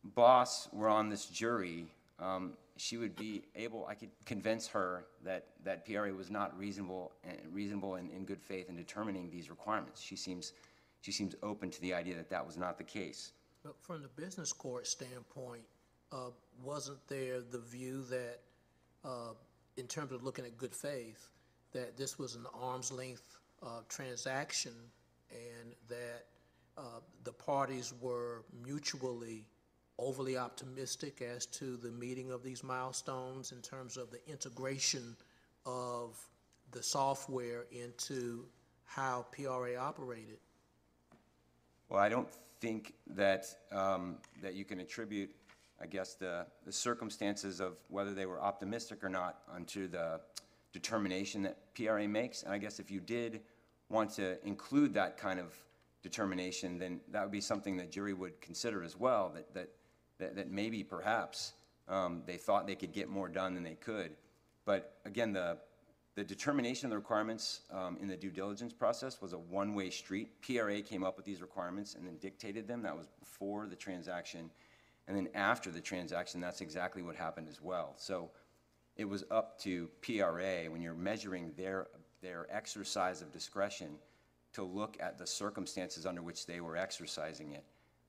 boss 0.03 0.69
were 0.73 0.88
on 0.88 1.08
this 1.08 1.26
jury, 1.26 1.87
um, 2.19 2.55
she 2.81 2.97
would 2.97 3.15
be 3.15 3.43
able, 3.55 3.87
I 3.87 3.94
could 3.94 4.09
convince 4.25 4.67
her 4.69 5.05
that, 5.23 5.49
that 5.65 5.85
PRA 5.85 6.12
was 6.15 6.31
not 6.31 6.59
reasonable, 6.59 7.12
and 7.23 7.37
reasonable 7.53 7.97
and 7.97 8.11
in 8.11 8.25
good 8.25 8.41
faith 8.41 8.71
in 8.71 8.77
determining 8.77 9.31
these 9.31 9.50
requirements. 9.50 10.00
She 10.00 10.17
seems, 10.17 10.55
she 11.03 11.12
seems 11.12 11.35
open 11.43 11.71
to 11.71 11.81
the 11.82 11.93
idea 11.93 12.17
that 12.17 12.31
that 12.31 12.44
was 12.44 12.56
not 12.56 12.79
the 12.79 12.85
case. 12.85 13.32
But 13.62 13.75
from 13.82 14.00
the 14.00 14.09
business 14.09 14.50
court 14.50 14.87
standpoint, 14.87 15.62
uh, 16.11 16.31
wasn't 16.65 17.06
there 17.06 17.43
the 17.43 17.59
view 17.59 18.03
that, 18.09 18.38
uh, 19.05 19.35
in 19.77 19.87
terms 19.87 20.12
of 20.12 20.25
looking 20.25 20.47
at 20.47 20.56
good 20.56 20.75
faith, 20.75 21.29
that 21.73 21.99
this 21.99 22.19
was 22.19 22.35
an 22.35 22.47
arm's 22.59 22.91
length 22.91 23.38
uh, 23.62 23.81
transaction 23.91 24.73
and 25.31 25.75
that 25.88 26.25
uh, 26.79 27.00
the 27.25 27.32
parties 27.32 27.93
were 28.00 28.43
mutually 28.65 29.44
overly 30.00 30.37
optimistic 30.37 31.23
as 31.23 31.47
to 31.47 31.76
the 31.76 31.91
meeting 31.91 32.31
of 32.32 32.43
these 32.43 32.64
milestones 32.64 33.52
in 33.52 33.61
terms 33.61 33.97
of 33.97 34.11
the 34.11 34.20
integration 34.31 35.17
of 35.67 36.19
the 36.73 36.82
software 36.82 37.67
into 37.70 38.44
how 38.85 39.26
PRA 39.32 39.76
operated? 39.76 40.38
Well, 41.88 42.00
I 42.00 42.08
don't 42.08 42.29
think 42.61 42.94
that, 43.14 43.47
um, 43.73 44.17
that 44.43 44.55
you 44.55 44.64
can 44.64 44.81
attribute, 44.81 45.31
I 45.81 45.87
guess, 45.87 46.14
the, 46.14 46.46
the 46.64 46.73
circumstances 46.73 47.61
of 47.61 47.76
whether 47.88 48.14
they 48.14 48.26
were 48.26 48.41
optimistic 48.41 49.03
or 49.03 49.08
not 49.08 49.38
onto 49.53 49.88
the 49.88 50.20
determination 50.73 51.43
that 51.43 51.56
PRA 51.75 52.06
makes. 52.06 52.43
And 52.43 52.53
I 52.53 52.58
guess 52.58 52.79
if 52.79 52.91
you 52.91 53.00
did 53.00 53.41
want 53.88 54.11
to 54.12 54.44
include 54.46 54.94
that 54.94 55.19
kind 55.19 55.41
of 55.41 55.53
determination, 56.03 56.79
then 56.79 57.00
that 57.11 57.23
would 57.23 57.32
be 57.32 57.41
something 57.41 57.76
that 57.79 57.91
jury 57.91 58.14
would 58.14 58.41
consider 58.41 58.82
as 58.82 58.96
well, 58.96 59.32
that, 59.34 59.53
that, 59.55 59.69
that, 60.20 60.36
that 60.36 60.50
maybe 60.50 60.84
perhaps 60.84 61.53
um, 61.89 62.22
they 62.27 62.36
thought 62.36 62.67
they 62.67 62.74
could 62.74 62.93
get 62.93 63.08
more 63.08 63.29
done 63.29 63.55
than 63.55 63.65
they 63.65 63.74
could. 63.74 64.12
But 64.65 64.94
again, 65.05 65.32
the, 65.32 65.58
the 66.15 66.24
determination 66.24 66.86
of 66.86 66.91
the 66.91 66.96
requirements 66.96 67.62
um, 67.72 67.98
in 68.00 68.08
the 68.08 68.17
due 68.17 68.31
diligence 68.31 68.72
process 68.72 69.20
was 69.20 69.32
a 69.32 69.39
one-way 69.39 69.91
street. 69.91 70.31
PRA 70.43 70.82
came 70.82 71.03
up 71.03 71.17
with 71.17 71.27
these 71.27 71.41
requirements 71.41 71.94
and 71.94 72.06
then 72.06 72.17
dictated 72.19 72.69
them. 72.69 72.82
That 72.82 72.96
was 72.96 73.08
before 73.19 73.67
the 73.67 73.77
transaction. 73.77 74.50
And 75.08 75.17
then 75.17 75.29
after 75.34 75.70
the 75.70 75.81
transaction, 75.81 76.41
that's 76.41 76.60
exactly 76.60 77.03
what 77.03 77.17
happened 77.17 77.48
as 77.48 77.60
well. 77.60 77.94
So 77.96 78.31
it 78.96 79.05
was 79.05 79.24
up 79.31 79.58
to 79.60 79.89
PRA, 80.03 80.70
when 80.70 80.82
you're 80.82 80.94
measuring 80.94 81.53
their, 81.56 81.89
their 82.22 82.46
exercise 82.50 83.22
of 83.22 83.32
discretion, 83.32 83.96
to 84.53 84.62
look 84.62 84.96
at 85.00 85.19
the 85.19 85.27
circumstances 85.27 86.06
under 86.06 86.22
which 86.22 86.46
they 86.46 86.60
were 86.60 86.77
exercising 86.77 87.53
it. 87.53 87.65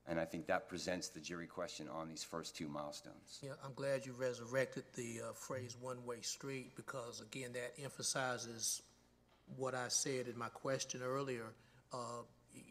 And 0.08 0.18
I 0.18 0.24
think 0.24 0.48
that 0.48 0.68
presents 0.68 1.08
the 1.08 1.20
jury 1.20 1.46
question 1.46 1.88
on 1.88 2.08
these 2.08 2.24
first 2.24 2.56
two 2.56 2.66
milestones. 2.66 3.38
Yeah, 3.40 3.52
I'm 3.64 3.72
glad 3.74 4.04
you 4.04 4.12
resurrected 4.12 4.84
the 4.94 5.20
uh, 5.28 5.32
phrase 5.32 5.76
one-way 5.80 6.22
street 6.22 6.74
because, 6.74 7.20
again, 7.20 7.52
that 7.52 7.80
emphasizes 7.82 8.82
what 9.56 9.74
I 9.74 9.88
said 9.88 10.26
in 10.26 10.36
my 10.36 10.48
question 10.48 11.02
earlier. 11.04 11.46
Uh, 11.92 12.22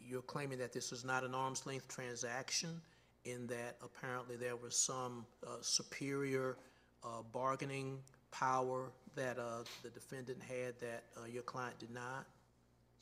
you're 0.06 0.22
claiming 0.22 0.58
that 0.58 0.72
this 0.72 0.92
is 0.92 1.04
not 1.04 1.24
an 1.24 1.34
arm's 1.34 1.64
length 1.64 1.88
transaction, 1.88 2.82
in 3.24 3.46
that 3.46 3.76
apparently 3.82 4.36
there 4.36 4.56
was 4.56 4.76
some 4.76 5.24
uh, 5.46 5.56
superior 5.60 6.56
uh, 7.04 7.22
bargaining 7.32 7.98
power 8.30 8.90
that 9.14 9.38
uh, 9.38 9.62
the 9.82 9.90
defendant 9.90 10.38
had 10.42 10.78
that 10.80 11.04
uh, 11.16 11.26
your 11.26 11.42
client 11.42 11.78
did 11.78 11.90
not? 11.90 12.26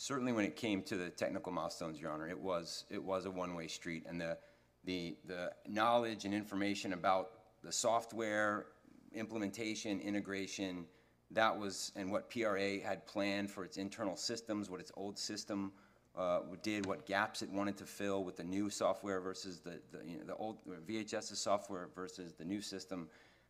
Certainly 0.00 0.33
when 0.33 0.47
it 0.47 0.57
came 0.57 0.80
to 0.80 0.97
the 0.97 1.11
technical 1.11 1.52
milestones, 1.52 2.00
Your 2.00 2.11
Honor, 2.11 2.26
it 2.26 2.40
was, 2.40 2.87
it 2.88 3.04
was 3.04 3.26
a 3.26 3.30
one-way 3.30 3.66
street. 3.66 4.07
And 4.09 4.19
the, 4.19 4.38
the, 4.85 5.14
the 5.26 5.52
knowledge 5.69 6.25
and 6.25 6.33
information 6.33 6.95
about 6.95 7.33
the 7.62 7.71
software, 7.71 8.69
implementation, 9.12 10.00
integration, 10.00 10.87
that 11.33 11.57
was, 11.57 11.92
and 11.97 12.11
what 12.11 12.30
PRA 12.30 12.80
had 12.80 13.07
planned 13.07 13.50
for 13.50 13.62
its 13.62 13.76
internal 13.76 14.16
systems, 14.16 14.71
what 14.71 14.80
its 14.80 14.90
old 14.97 15.19
system 15.19 15.71
uh, 16.16 16.40
did, 16.62 16.87
what 16.87 17.04
gaps 17.04 17.42
it 17.42 17.50
wanted 17.50 17.76
to 17.76 17.85
fill 17.85 18.25
with 18.25 18.38
the 18.38 18.45
new 18.45 18.71
software 18.71 19.21
versus 19.21 19.61
the, 19.61 19.83
the, 19.92 19.99
you 20.07 20.16
know, 20.16 20.25
the 20.25 20.37
old 20.37 20.62
VHS 20.88 21.25
software 21.37 21.90
versus 21.95 22.33
the 22.33 22.45
new 22.45 22.62
system, 22.62 23.07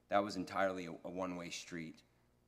that 0.08 0.22
was 0.22 0.34
entirely 0.34 0.86
a, 0.86 0.90
a 1.04 1.10
one-way 1.10 1.48
street. 1.48 2.02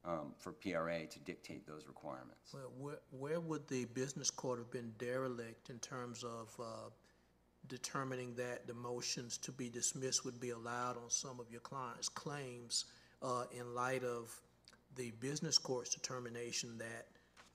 Um, 0.05 0.35
for 0.39 0.53
PRA 0.53 1.07
to 1.07 1.19
dictate 1.21 1.67
those 1.67 1.87
requirements. 1.87 2.53
Well, 2.53 2.73
where, 2.79 2.99
where 3.11 3.41
would 3.41 3.69
the 3.69 3.85
business 3.87 4.31
court 4.31 4.59
have 4.59 4.71
been 4.71 4.93
derelict 4.99 5.71
in 5.71 5.79
terms 5.79 6.25
of 6.25 6.55
uh, 6.61 6.91
determining 7.69 8.35
that 8.35 8.67
the 8.67 8.75
motions 8.75 9.39
to 9.39 9.53
be 9.53 9.69
dismissed 9.69 10.25
would 10.25 10.41
be 10.41 10.51
allowed 10.51 10.97
on 10.97 11.09
some 11.09 11.39
of 11.39 11.51
your 11.51 11.61
clients' 11.61 12.09
claims 12.09 12.87
uh, 13.23 13.45
in 13.57 13.75
light 13.75 14.03
of 14.03 14.35
the 14.97 15.13
business 15.21 15.59
court's 15.59 15.95
determination 15.95 16.77
that 16.79 17.07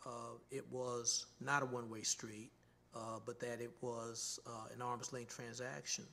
uh, 0.05 0.37
it 0.51 0.65
was 0.71 1.25
not 1.41 1.61
a 1.61 1.65
one-way 1.65 2.01
street, 2.01 2.51
uh, 2.95 3.19
but 3.25 3.39
that 3.39 3.59
it 3.61 3.71
was 3.81 4.39
uh, 4.47 4.73
an 4.73 4.81
arm's 4.81 5.11
length 5.11 5.35
transaction? 5.35 6.05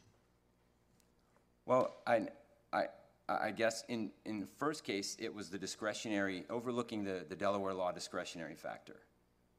Well, 1.67 1.95
I, 2.07 2.27
I, 2.73 2.87
I 3.29 3.53
guess 3.53 3.85
in, 3.89 4.11
in 4.27 4.41
the 4.41 4.47
first 4.47 4.85
case, 4.85 5.17
it 5.19 5.35
was 5.35 5.49
the 5.49 5.59
discretionary, 5.59 6.45
overlooking 6.51 7.05
the, 7.05 7.25
the 7.27 7.37
Delaware 7.37 7.73
law 7.73 7.91
discretionary 7.91 8.55
factor. 8.55 8.97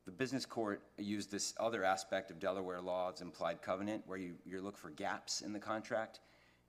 The 0.06 0.12
business 0.12 0.46
court 0.46 0.84
used 1.00 1.32
this 1.32 1.56
other 1.60 1.84
aspect 1.84 2.30
of 2.30 2.40
Delaware 2.40 2.80
law's 2.80 3.22
implied 3.22 3.64
covenant, 3.64 4.04
where 4.06 4.20
you, 4.20 4.36
you 4.46 4.62
look 4.62 4.78
for 4.78 4.92
gaps 4.92 5.42
in 5.42 5.52
the 5.52 5.60
contract. 5.60 6.20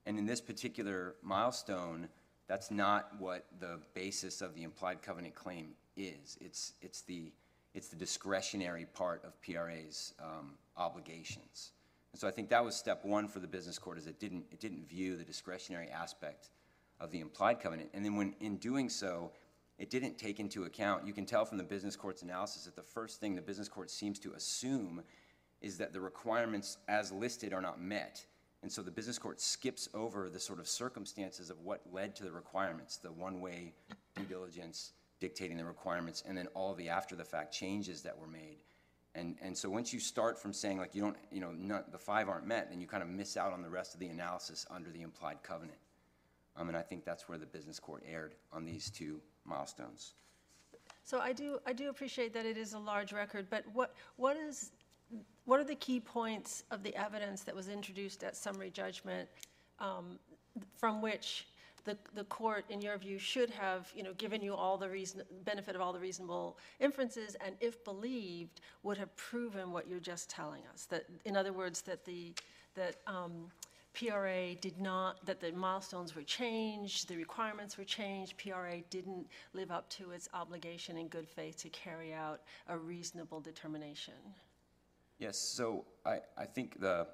And 0.07 0.17
in 0.17 0.25
this 0.25 0.41
particular 0.41 1.15
milestone, 1.21 2.07
that's 2.47 2.71
not 2.71 3.11
what 3.19 3.45
the 3.59 3.79
basis 3.93 4.41
of 4.41 4.55
the 4.55 4.63
implied 4.63 5.03
covenant 5.03 5.35
claim 5.35 5.73
is. 5.95 6.39
It's, 6.41 6.73
it's 6.81 7.01
the, 7.01 7.31
it's 7.75 7.89
the 7.89 7.95
discretionary 7.95 8.87
part 8.95 9.23
of 9.23 9.39
PRA's 9.43 10.15
um, 10.19 10.53
obligations. 10.75 11.73
And 12.11 12.19
so 12.19 12.27
I 12.27 12.31
think 12.31 12.49
that 12.49 12.65
was 12.65 12.75
step 12.75 13.05
one 13.05 13.27
for 13.27 13.39
the 13.39 13.47
business 13.47 13.77
court, 13.77 13.99
is 13.99 14.07
it 14.07 14.19
didn't, 14.19 14.45
it 14.51 14.59
didn't 14.59 14.89
view 14.89 15.15
the 15.15 15.23
discretionary 15.23 15.89
aspect 15.89 16.49
of 16.99 17.11
the 17.11 17.19
implied 17.19 17.59
covenant. 17.59 17.89
And 17.93 18.03
then 18.03 18.15
when, 18.15 18.33
in 18.39 18.57
doing 18.57 18.89
so, 18.89 19.31
it 19.77 19.89
didn't 19.89 20.17
take 20.17 20.39
into 20.39 20.63
account, 20.63 21.05
you 21.05 21.13
can 21.13 21.25
tell 21.25 21.45
from 21.45 21.57
the 21.57 21.63
business 21.63 21.95
court's 21.95 22.23
analysis 22.23 22.65
that 22.65 22.75
the 22.75 22.81
first 22.81 23.19
thing 23.19 23.35
the 23.35 23.41
business 23.41 23.69
court 23.69 23.91
seems 23.91 24.17
to 24.19 24.33
assume 24.33 25.03
is 25.61 25.77
that 25.77 25.93
the 25.93 26.01
requirements 26.01 26.77
as 26.87 27.11
listed 27.11 27.53
are 27.53 27.61
not 27.61 27.79
met. 27.79 28.25
And 28.63 28.71
so 28.71 28.81
the 28.81 28.91
business 28.91 29.19
court 29.19 29.39
skips 29.39 29.87
over 29.93 30.29
the 30.29 30.39
sort 30.39 30.59
of 30.59 30.67
circumstances 30.67 31.49
of 31.49 31.61
what 31.61 31.81
led 31.91 32.15
to 32.15 32.23
the 32.23 32.31
requirements, 32.31 32.97
the 32.97 33.11
one-way 33.11 33.73
due 34.15 34.25
diligence 34.25 34.93
dictating 35.19 35.57
the 35.57 35.65
requirements, 35.65 36.23
and 36.27 36.37
then 36.37 36.47
all 36.53 36.73
the 36.73 36.89
after-the-fact 36.89 37.53
changes 37.53 38.01
that 38.01 38.17
were 38.17 38.27
made. 38.27 38.57
And, 39.15 39.35
and 39.41 39.57
so 39.57 39.69
once 39.69 39.91
you 39.91 39.99
start 39.99 40.39
from 40.39 40.53
saying 40.53 40.77
like 40.77 40.93
you 40.93 41.01
don't, 41.01 41.17
you 41.31 41.39
know, 41.39 41.51
not, 41.51 41.91
the 41.91 41.97
five 41.97 42.29
aren't 42.29 42.45
met, 42.45 42.69
then 42.69 42.79
you 42.79 42.87
kind 42.87 43.01
of 43.01 43.09
miss 43.09 43.35
out 43.35 43.51
on 43.51 43.63
the 43.63 43.69
rest 43.69 43.93
of 43.95 43.99
the 43.99 44.07
analysis 44.07 44.65
under 44.69 44.91
the 44.91 45.01
implied 45.01 45.41
covenant. 45.41 45.77
Um, 46.57 46.69
and 46.69 46.77
I 46.77 46.81
think 46.81 47.05
that's 47.05 47.29
where 47.29 47.37
the 47.37 47.45
business 47.45 47.79
court 47.79 48.03
erred 48.11 48.33
on 48.51 48.65
these 48.65 48.89
two 48.89 49.21
milestones. 49.45 50.13
So 51.03 51.19
I 51.19 51.31
do, 51.31 51.59
I 51.65 51.73
do 51.73 51.89
appreciate 51.89 52.33
that 52.33 52.45
it 52.45 52.57
is 52.57 52.73
a 52.73 52.79
large 52.79 53.13
record, 53.13 53.47
but 53.49 53.63
what, 53.73 53.93
what 54.17 54.35
is, 54.35 54.71
what 55.45 55.59
are 55.59 55.63
the 55.63 55.75
key 55.75 55.99
points 55.99 56.63
of 56.71 56.83
the 56.83 56.93
evidence 56.95 57.43
that 57.43 57.55
was 57.55 57.69
introduced 57.69 58.23
at 58.23 58.35
summary 58.35 58.69
judgment 58.69 59.29
um, 59.79 60.19
from 60.75 61.01
which 61.01 61.47
the, 61.85 61.97
the 62.13 62.25
court, 62.25 62.65
in 62.69 62.81
your 62.81 62.97
view, 62.97 63.17
should 63.17 63.49
have, 63.51 63.89
you 63.95 64.03
know, 64.03 64.13
given 64.17 64.41
you 64.41 64.53
all 64.53 64.77
the 64.77 64.89
reason, 64.89 65.21
benefit 65.45 65.75
of 65.75 65.81
all 65.81 65.93
the 65.93 65.99
reasonable 65.99 66.57
inferences, 66.81 67.37
and 67.45 67.55
if 67.61 67.81
believed, 67.85 68.59
would 68.83 68.97
have 68.97 69.15
proven 69.15 69.71
what 69.71 69.87
you're 69.87 70.01
just 70.01 70.29
telling 70.29 70.61
us? 70.73 70.85
That, 70.85 71.05
in 71.23 71.37
other 71.37 71.53
words, 71.53 71.81
that 71.83 72.03
the, 72.03 72.33
that 72.75 72.97
um, 73.07 73.49
PRA 73.97 74.53
did 74.55 74.79
not, 74.79 75.25
that 75.25 75.39
the 75.39 75.51
milestones 75.51 76.15
were 76.15 76.21
changed, 76.21 77.07
the 77.07 77.15
requirements 77.15 77.77
were 77.77 77.83
changed, 77.83 78.37
PRA 78.37 78.81
didn't 78.91 79.27
live 79.53 79.71
up 79.71 79.89
to 79.89 80.11
its 80.11 80.29
obligation 80.33 80.97
in 80.97 81.07
good 81.07 81.27
faith 81.27 81.57
to 81.57 81.69
carry 81.69 82.13
out 82.13 82.41
a 82.67 82.77
reasonable 82.77 83.39
determination. 83.39 84.13
Yes, 85.17 85.39
so 85.39 85.85
I, 86.05 86.19
I 86.37 86.45
think 86.45 86.79
the, 86.79 87.07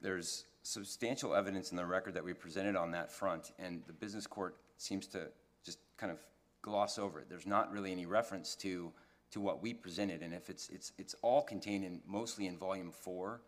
there's 0.00 0.44
substantial 0.62 1.34
evidence 1.34 1.72
in 1.72 1.76
the 1.76 1.84
record 1.84 2.14
that 2.14 2.24
we 2.24 2.32
presented 2.32 2.76
on 2.76 2.92
that 2.92 3.10
front, 3.10 3.50
and 3.58 3.82
the 3.88 3.92
business 3.92 4.26
court 4.26 4.56
seems 4.76 5.08
to 5.08 5.26
just 5.64 5.78
kind 5.96 6.12
of 6.12 6.20
gloss 6.62 6.96
over 6.96 7.18
it. 7.18 7.28
There's 7.28 7.46
not 7.46 7.72
really 7.72 7.90
any 7.90 8.06
reference 8.06 8.54
to, 8.56 8.92
to 9.32 9.40
what 9.40 9.60
we 9.60 9.74
presented, 9.74 10.22
and 10.22 10.32
if 10.32 10.48
it's, 10.48 10.68
it's, 10.68 10.92
it's 10.96 11.16
all 11.22 11.42
contained 11.42 11.84
in, 11.84 12.00
mostly 12.06 12.46
in 12.46 12.56
volume 12.56 12.92
four 12.92 13.40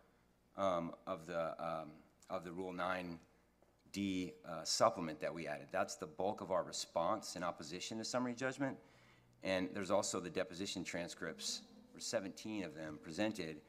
um, 0.57 0.91
of 1.07 1.27
the, 1.27 1.51
um, 1.63 1.91
of 2.29 2.43
the 2.43 2.51
Rule 2.51 2.73
9D 2.73 4.33
uh, 4.47 4.63
supplement 4.63 5.19
that 5.21 5.33
we 5.33 5.47
added. 5.47 5.67
That's 5.71 5.95
the 5.95 6.07
bulk 6.07 6.41
of 6.41 6.51
our 6.51 6.63
response 6.63 7.35
in 7.35 7.43
opposition 7.43 7.97
to 7.99 8.05
summary 8.05 8.33
judgment. 8.33 8.77
And 9.43 9.69
there's 9.73 9.91
also 9.91 10.19
the 10.19 10.29
deposition 10.29 10.83
transcripts, 10.83 11.61
or 11.93 11.99
17 11.99 12.63
of 12.63 12.73
them 12.73 12.99
presented, 13.01 13.61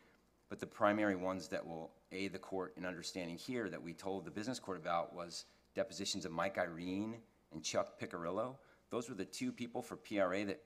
but 0.48 0.58
the 0.58 0.66
primary 0.66 1.16
ones 1.16 1.48
that 1.48 1.66
will 1.66 1.90
aid 2.12 2.32
the 2.32 2.38
court 2.38 2.72
in 2.76 2.86
understanding 2.86 3.36
here 3.36 3.68
that 3.68 3.82
we 3.82 3.92
told 3.92 4.24
the 4.24 4.30
business 4.30 4.58
court 4.58 4.78
about 4.78 5.14
was 5.14 5.44
depositions 5.74 6.24
of 6.24 6.32
Mike 6.32 6.56
Irene 6.56 7.16
and 7.52 7.62
Chuck 7.62 8.00
Picarillo. 8.00 8.56
Those 8.90 9.08
were 9.08 9.14
the 9.14 9.24
two 9.24 9.52
people 9.52 9.82
for 9.82 9.96
PRA 9.96 10.44
that, 10.44 10.62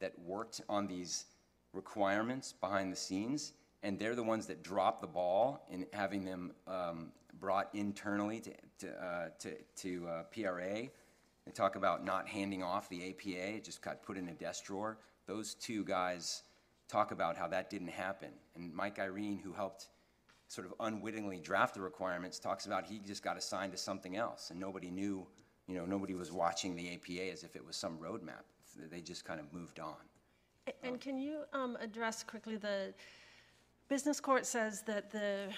that 0.00 0.18
worked 0.18 0.60
on 0.68 0.86
these 0.86 1.26
requirements 1.72 2.52
behind 2.52 2.92
the 2.92 2.96
scenes, 2.96 3.52
and 3.82 3.98
they're 3.98 4.16
the 4.16 4.22
ones 4.22 4.46
that 4.46 4.62
dropped 4.62 5.00
the 5.00 5.06
ball 5.06 5.66
in 5.70 5.86
having 5.92 6.24
them 6.24 6.52
um, 6.66 7.12
brought 7.40 7.68
internally 7.74 8.40
to, 8.40 8.52
to, 8.78 9.04
uh, 9.04 9.28
to, 9.38 9.54
to 9.76 10.08
uh, 10.08 10.22
PRA. 10.24 10.88
They 11.46 11.52
talk 11.52 11.76
about 11.76 12.04
not 12.04 12.28
handing 12.28 12.62
off 12.62 12.88
the 12.88 13.08
APA, 13.10 13.56
it 13.56 13.64
just 13.64 13.82
got 13.82 14.02
put 14.02 14.16
in 14.16 14.28
a 14.28 14.34
desk 14.34 14.64
drawer. 14.64 14.98
Those 15.26 15.54
two 15.54 15.84
guys 15.84 16.42
talk 16.88 17.12
about 17.12 17.36
how 17.36 17.48
that 17.48 17.70
didn't 17.70 17.88
happen. 17.88 18.30
And 18.54 18.72
Mike 18.74 18.98
Irene, 18.98 19.38
who 19.38 19.52
helped 19.52 19.88
sort 20.48 20.66
of 20.66 20.74
unwittingly 20.80 21.40
draft 21.40 21.74
the 21.74 21.80
requirements, 21.80 22.38
talks 22.38 22.66
about 22.66 22.84
he 22.84 22.98
just 22.98 23.22
got 23.22 23.36
assigned 23.36 23.72
to 23.72 23.78
something 23.78 24.16
else, 24.16 24.50
and 24.50 24.58
nobody 24.58 24.90
knew, 24.90 25.26
you 25.66 25.76
know, 25.76 25.86
nobody 25.86 26.14
was 26.14 26.32
watching 26.32 26.74
the 26.74 26.94
APA 26.94 27.32
as 27.32 27.44
if 27.44 27.56
it 27.56 27.64
was 27.64 27.76
some 27.76 27.96
roadmap. 27.98 28.44
They 28.90 29.00
just 29.00 29.24
kind 29.24 29.40
of 29.40 29.52
moved 29.52 29.80
on. 29.80 29.96
And 30.82 31.00
can 31.00 31.18
you 31.18 31.42
um, 31.52 31.76
address 31.80 32.22
quickly 32.22 32.56
the, 32.56 32.92
business 33.90 34.20
court 34.20 34.46
says 34.46 34.82
that 34.82 35.10
the, 35.10 35.48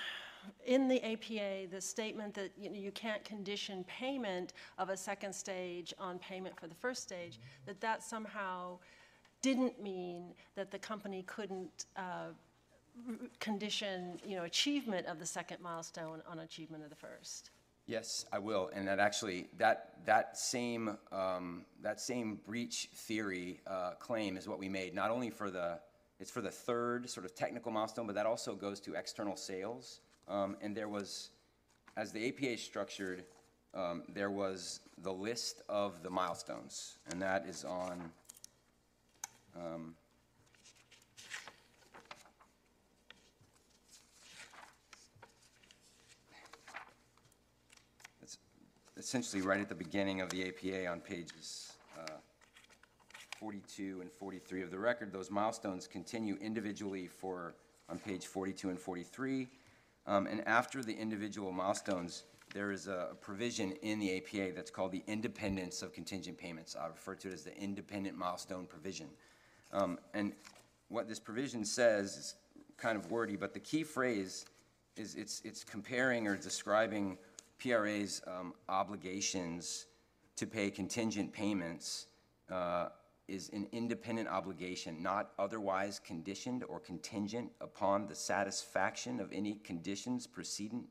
in 0.67 0.89
the 0.89 1.03
APA, 1.05 1.69
the 1.71 1.81
statement 1.81 2.35
that, 2.35 2.51
you 2.57 2.71
know, 2.71 2.79
you 2.79 2.93
can't 2.93 3.25
condition 3.25 3.85
payment 3.85 4.53
of 4.79 4.89
a 4.89 4.97
second 4.97 5.33
stage 5.33 5.93
on 5.99 6.19
payment 6.19 6.59
for 6.59 6.67
the 6.67 6.75
first 6.75 7.03
stage, 7.03 7.41
that 7.67 7.81
that 7.81 8.03
somehow 8.03 8.79
didn't 9.41 9.83
mean 9.83 10.35
that 10.55 10.71
the 10.71 10.79
company 10.79 11.25
couldn't 11.27 11.87
uh, 11.97 12.29
condition, 13.41 14.21
you 14.25 14.37
know, 14.37 14.45
achievement 14.45 15.07
of 15.07 15.19
the 15.19 15.27
second 15.27 15.61
milestone 15.61 16.23
on 16.29 16.41
achievement 16.41 16.85
of 16.85 16.91
the 16.91 16.97
first. 16.97 17.51
Yes, 17.87 18.27
I 18.33 18.39
will, 18.39 18.71
and 18.73 18.87
that 18.87 19.01
actually, 19.01 19.49
that, 19.59 19.95
that 20.05 20.39
same, 20.39 20.97
um, 21.11 21.65
that 21.83 22.01
same 22.01 22.39
breach 22.47 22.89
theory, 22.95 23.61
uh, 23.67 23.93
claim 23.99 24.37
is 24.37 24.47
what 24.47 24.61
we 24.61 24.69
made, 24.69 24.95
not 24.95 25.11
only 25.11 25.31
for 25.31 25.51
the, 25.51 25.81
it's 26.21 26.31
for 26.31 26.41
the 26.41 26.51
third 26.51 27.11
sort 27.11 27.27
of 27.27 27.35
technical 27.35 27.73
milestone, 27.73 28.07
but 28.07 28.15
that 28.15 28.27
also 28.27 28.55
goes 28.55 28.79
to 28.81 28.95
external 28.95 29.35
sales. 29.35 30.01
Um, 30.29 30.57
and 30.63 30.77
there 30.77 30.89
was, 30.89 31.31
as 31.97 32.13
the 32.13 32.29
APA 32.29 32.59
structured, 32.59 33.25
um, 33.75 34.03
there 34.09 34.31
was 34.31 34.81
the 35.03 35.13
list 35.13 35.63
of 35.69 36.03
the 36.03 36.11
milestones, 36.11 36.99
and 37.11 37.21
that 37.23 37.47
is 37.47 37.65
on, 37.65 38.11
um, 39.57 39.95
It's 48.23 48.39
essentially 48.97 49.43
right 49.43 49.61
at 49.61 49.69
the 49.69 49.75
beginning 49.75 50.21
of 50.21 50.31
the 50.31 50.47
APA 50.49 50.87
on 50.87 51.01
pages 51.01 51.73
uh, 51.99 52.13
42 53.39 53.99
and 54.01 54.11
43 54.11 54.63
of 54.63 54.71
the 54.71 54.79
record. 54.79 55.13
Those 55.13 55.31
milestones 55.31 55.89
continue 55.89 56.37
individually 56.41 57.09
for, 57.09 57.55
on 57.89 57.99
page 57.99 58.27
42 58.27 58.71
and 58.71 58.79
43. 58.79 59.49
Um, 60.07 60.27
And 60.27 60.47
after 60.47 60.83
the 60.83 60.95
individual 60.95 61.53
milestones, 61.53 62.25
there 62.53 62.71
is 62.71 62.87
a 62.87 63.17
provision 63.21 63.73
in 63.83 63.99
the 63.99 64.17
APA 64.19 64.53
that's 64.55 64.71
called 64.71 64.93
the 64.93 65.03
independence 65.07 65.83
of 65.83 65.93
contingent 65.93 66.37
payments. 66.37 66.77
I 66.77 66.87
refer 66.87 67.15
to 67.17 67.29
it 67.29 67.35
as 67.35 67.45
the 67.45 67.57
independent 67.57 68.17
milestone 68.17 68.67
provision. 68.67 69.09
Um, 69.73 69.99
And 70.15 70.33
what 70.89 71.09
this 71.09 71.19
provision 71.19 71.65
says 71.65 72.17
is 72.17 72.35
kind 72.77 72.97
of 72.99 73.11
wordy, 73.11 73.37
but 73.37 73.55
the 73.55 73.61
key 73.61 73.85
phrase 73.85 74.45
is 74.97 75.15
it's, 75.15 75.41
it's 75.45 75.65
comparing 75.65 76.27
or 76.27 76.37
describing 76.37 77.17
PRA's 77.59 78.21
um, 78.27 78.53
obligations 78.69 79.87
to 80.37 80.47
pay 80.47 80.71
contingent 80.71 81.33
payments 81.33 82.07
uh, 82.51 82.89
is 83.33 83.49
an 83.55 83.67
independent 83.73 84.29
obligation, 84.29 85.03
not 85.03 85.33
otherwise 85.39 85.99
conditioned 85.99 86.65
or 86.69 86.79
contingent 86.79 87.51
upon 87.63 88.07
the 88.07 88.15
satisfaction 88.15 89.19
of 89.21 89.33
any 89.33 89.55
conditions 89.65 90.27
precedent 90.27 90.85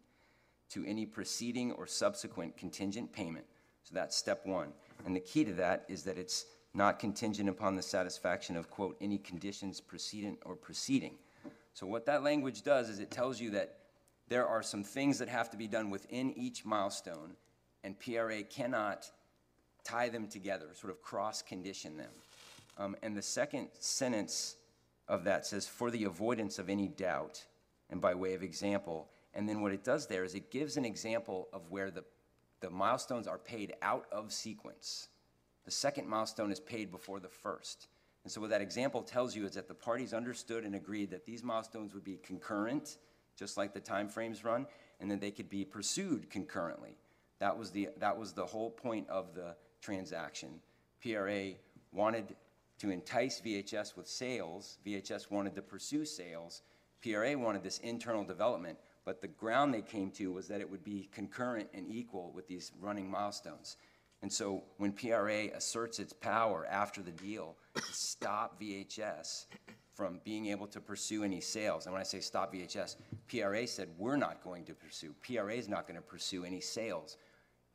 to 0.69 0.83
any 0.85 1.05
preceding 1.05 1.71
or 1.73 1.85
subsequent 1.85 2.57
contingent 2.57 3.13
payment. 3.13 3.45
So 3.83 3.93
that's 3.93 4.15
step 4.15 4.45
one. 4.45 4.73
And 5.05 5.15
the 5.15 5.19
key 5.19 5.45
to 5.45 5.53
that 5.53 5.85
is 5.87 6.03
that 6.03 6.17
it's 6.17 6.45
not 6.73 6.97
contingent 6.97 7.47
upon 7.47 7.75
the 7.75 7.81
satisfaction 7.81 8.57
of, 8.57 8.71
quote, 8.71 8.97
any 9.01 9.19
conditions 9.19 9.79
precedent 9.79 10.39
or 10.43 10.55
preceding. 10.55 11.15
So 11.73 11.85
what 11.85 12.07
that 12.07 12.23
language 12.23 12.63
does 12.63 12.89
is 12.89 12.99
it 12.99 13.11
tells 13.11 13.39
you 13.39 13.51
that 13.51 13.77
there 14.29 14.47
are 14.47 14.63
some 14.63 14.83
things 14.83 15.19
that 15.19 15.29
have 15.29 15.51
to 15.51 15.57
be 15.57 15.67
done 15.67 15.91
within 15.91 16.33
each 16.37 16.65
milestone, 16.65 17.35
and 17.83 17.99
PRA 17.99 18.43
cannot 18.43 19.11
tie 19.83 20.09
them 20.09 20.27
together, 20.27 20.67
sort 20.73 20.91
of 20.91 21.01
cross-condition 21.01 21.97
them. 21.97 22.11
Um, 22.81 22.95
and 23.03 23.15
the 23.15 23.21
second 23.21 23.67
sentence 23.77 24.55
of 25.07 25.23
that 25.25 25.45
says, 25.45 25.67
for 25.67 25.91
the 25.91 26.05
avoidance 26.05 26.57
of 26.57 26.67
any 26.69 26.87
doubt, 26.87 27.45
and 27.91 28.01
by 28.01 28.15
way 28.15 28.33
of 28.33 28.41
example. 28.41 29.09
And 29.35 29.47
then 29.47 29.61
what 29.61 29.71
it 29.71 29.83
does 29.83 30.07
there 30.07 30.23
is 30.23 30.33
it 30.33 30.49
gives 30.49 30.77
an 30.77 30.85
example 30.85 31.47
of 31.53 31.69
where 31.69 31.91
the, 31.91 32.03
the 32.59 32.71
milestones 32.71 33.27
are 33.27 33.37
paid 33.37 33.75
out 33.83 34.05
of 34.11 34.31
sequence. 34.31 35.09
The 35.65 35.71
second 35.71 36.07
milestone 36.07 36.51
is 36.51 36.59
paid 36.59 36.91
before 36.91 37.19
the 37.19 37.29
first. 37.29 37.87
And 38.23 38.31
so 38.31 38.41
what 38.41 38.49
that 38.49 38.61
example 38.61 39.03
tells 39.03 39.35
you 39.35 39.45
is 39.45 39.53
that 39.53 39.67
the 39.67 39.75
parties 39.75 40.13
understood 40.13 40.63
and 40.63 40.73
agreed 40.73 41.11
that 41.11 41.25
these 41.25 41.43
milestones 41.43 41.93
would 41.93 42.03
be 42.03 42.17
concurrent, 42.23 42.97
just 43.37 43.57
like 43.57 43.73
the 43.73 43.79
time 43.79 44.09
frames 44.09 44.43
run, 44.43 44.65
and 44.99 45.11
that 45.11 45.21
they 45.21 45.31
could 45.31 45.49
be 45.49 45.65
pursued 45.65 46.31
concurrently. 46.31 46.97
That 47.39 47.57
was 47.57 47.69
the, 47.69 47.89
that 47.99 48.17
was 48.17 48.33
the 48.33 48.45
whole 48.45 48.71
point 48.71 49.07
of 49.07 49.35
the 49.35 49.55
transaction. 49.81 50.61
PRA 51.03 51.51
wanted 51.91 52.35
to 52.81 52.89
entice 52.89 53.39
VHS 53.41 53.95
with 53.95 54.07
sales. 54.07 54.79
VHS 54.83 55.29
wanted 55.29 55.53
to 55.53 55.61
pursue 55.61 56.03
sales. 56.03 56.63
PRA 57.03 57.37
wanted 57.37 57.61
this 57.61 57.77
internal 57.79 58.23
development, 58.23 58.75
but 59.05 59.21
the 59.21 59.27
ground 59.27 59.71
they 59.71 59.83
came 59.83 60.09
to 60.11 60.33
was 60.33 60.47
that 60.47 60.61
it 60.61 60.69
would 60.69 60.83
be 60.83 61.07
concurrent 61.11 61.69
and 61.75 61.87
equal 61.87 62.31
with 62.33 62.47
these 62.47 62.71
running 62.79 63.09
milestones. 63.09 63.77
And 64.23 64.33
so 64.33 64.63
when 64.77 64.93
PRA 64.93 65.49
asserts 65.55 65.99
its 65.99 66.11
power 66.11 66.65
after 66.71 67.03
the 67.03 67.11
deal 67.11 67.55
to 67.75 67.83
stop 67.91 68.59
VHS 68.59 69.45
from 69.93 70.19
being 70.23 70.47
able 70.47 70.65
to 70.65 70.81
pursue 70.81 71.23
any 71.23 71.39
sales, 71.39 71.85
and 71.85 71.93
when 71.93 71.99
I 71.99 72.03
say 72.03 72.19
stop 72.19 72.51
VHS, 72.51 72.95
PRA 73.27 73.67
said, 73.67 73.89
we're 73.99 74.15
not 74.17 74.43
going 74.43 74.65
to 74.65 74.73
pursue, 74.73 75.13
PRA 75.21 75.53
is 75.53 75.69
not 75.69 75.87
going 75.87 75.97
to 75.97 76.01
pursue 76.01 76.45
any 76.45 76.61
sales. 76.61 77.17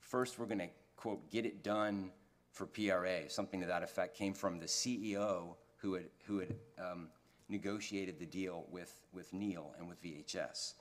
First, 0.01 0.37
we're 0.37 0.47
going 0.47 0.59
to, 0.59 0.71
quote, 0.97 1.31
get 1.31 1.47
it 1.47 1.63
done 1.63 2.11
for 2.57 2.65
PRA. 2.67 3.29
Something 3.29 3.61
to 3.61 3.67
that 3.67 3.83
effect 3.83 4.17
came 4.17 4.33
from 4.33 4.59
the 4.59 4.65
CEO 4.65 5.57
who 5.77 5.93
had, 5.95 6.07
who 6.27 6.39
had 6.39 6.55
um, 6.79 7.09
negotiated 7.51 8.19
the 8.19 8.25
deal 8.25 8.65
with, 8.71 9.03
with 9.13 9.31
Neil 9.35 9.75
and 9.79 9.87
with 9.87 10.03
VHS. 10.03 10.73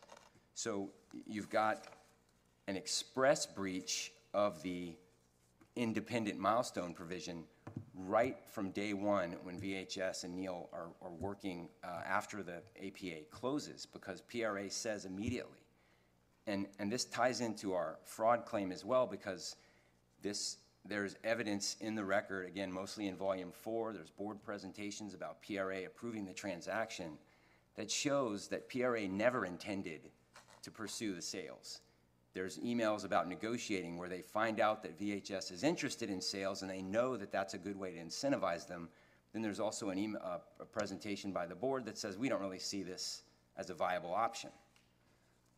So 0.54 0.90
you've 1.28 1.50
got 1.50 1.84
an 2.70 2.78
express 2.78 3.46
breach 3.46 4.14
of 4.34 4.64
the 4.64 4.96
independent 5.76 6.40
milestone 6.40 6.94
provision 6.94 7.44
right 7.94 8.38
from 8.48 8.72
day 8.72 8.94
one 8.94 9.36
when 9.44 9.60
VHS 9.60 10.24
and 10.24 10.34
Neil 10.34 10.70
are, 10.72 10.88
are 11.02 11.12
working 11.12 11.68
uh, 11.84 12.02
after 12.08 12.42
the 12.42 12.62
APA 12.82 13.26
closes 13.32 13.86
because 13.86 14.22
PRA 14.22 14.70
says 14.70 15.04
immediately. 15.04 15.60
And, 16.48 16.68
and 16.80 16.90
this 16.90 17.04
ties 17.04 17.42
into 17.42 17.74
our 17.74 17.98
fraud 18.06 18.46
claim 18.46 18.72
as 18.72 18.86
well 18.86 19.06
because 19.06 19.58
this, 20.22 20.58
there's 20.88 21.16
evidence 21.24 21.78
in 21.82 21.96
the 21.96 22.06
record, 22.06 22.48
again, 22.48 22.72
mostly 22.72 23.08
in 23.08 23.16
volume 23.16 23.52
four, 23.52 23.92
there's 23.92 24.12
board 24.12 24.44
presentations 24.44 25.14
about 25.14 25.42
PRA 25.42 25.86
approving 25.86 26.26
the 26.26 26.34
transaction 26.34 27.18
that 27.76 27.90
shows 27.90 28.48
that 28.50 28.70
PRA 28.70 29.08
never 29.08 29.46
intended 29.46 30.02
to 30.62 30.72
pursue 30.72 31.16
the 31.16 31.22
sales. 31.22 31.82
There's 32.34 32.60
emails 32.60 33.06
about 33.06 33.28
negotiating 33.28 33.98
where 33.98 34.10
they 34.10 34.22
find 34.22 34.60
out 34.60 34.84
that 34.84 35.00
VHS 35.00 35.52
is 35.52 35.64
interested 35.64 36.10
in 36.10 36.22
sales 36.22 36.62
and 36.62 36.70
they 36.70 36.82
know 36.82 37.18
that 37.18 37.32
that's 37.32 37.54
a 37.54 37.58
good 37.58 37.78
way 37.78 37.92
to 37.94 38.00
incentivize 38.00 38.68
them. 38.68 38.90
Then 39.34 39.42
there's 39.42 39.60
also 39.60 39.90
an 39.90 39.98
email, 39.98 40.22
uh, 40.24 40.38
a 40.60 40.66
presentation 40.66 41.32
by 41.32 41.46
the 41.46 41.56
board 41.56 41.86
that 41.86 41.98
says 41.98 42.18
we 42.18 42.30
don't 42.30 42.42
really 42.42 42.60
see 42.60 42.84
this 42.84 43.24
as 43.58 43.70
a 43.70 43.74
viable 43.74 44.14
option. 44.14 44.50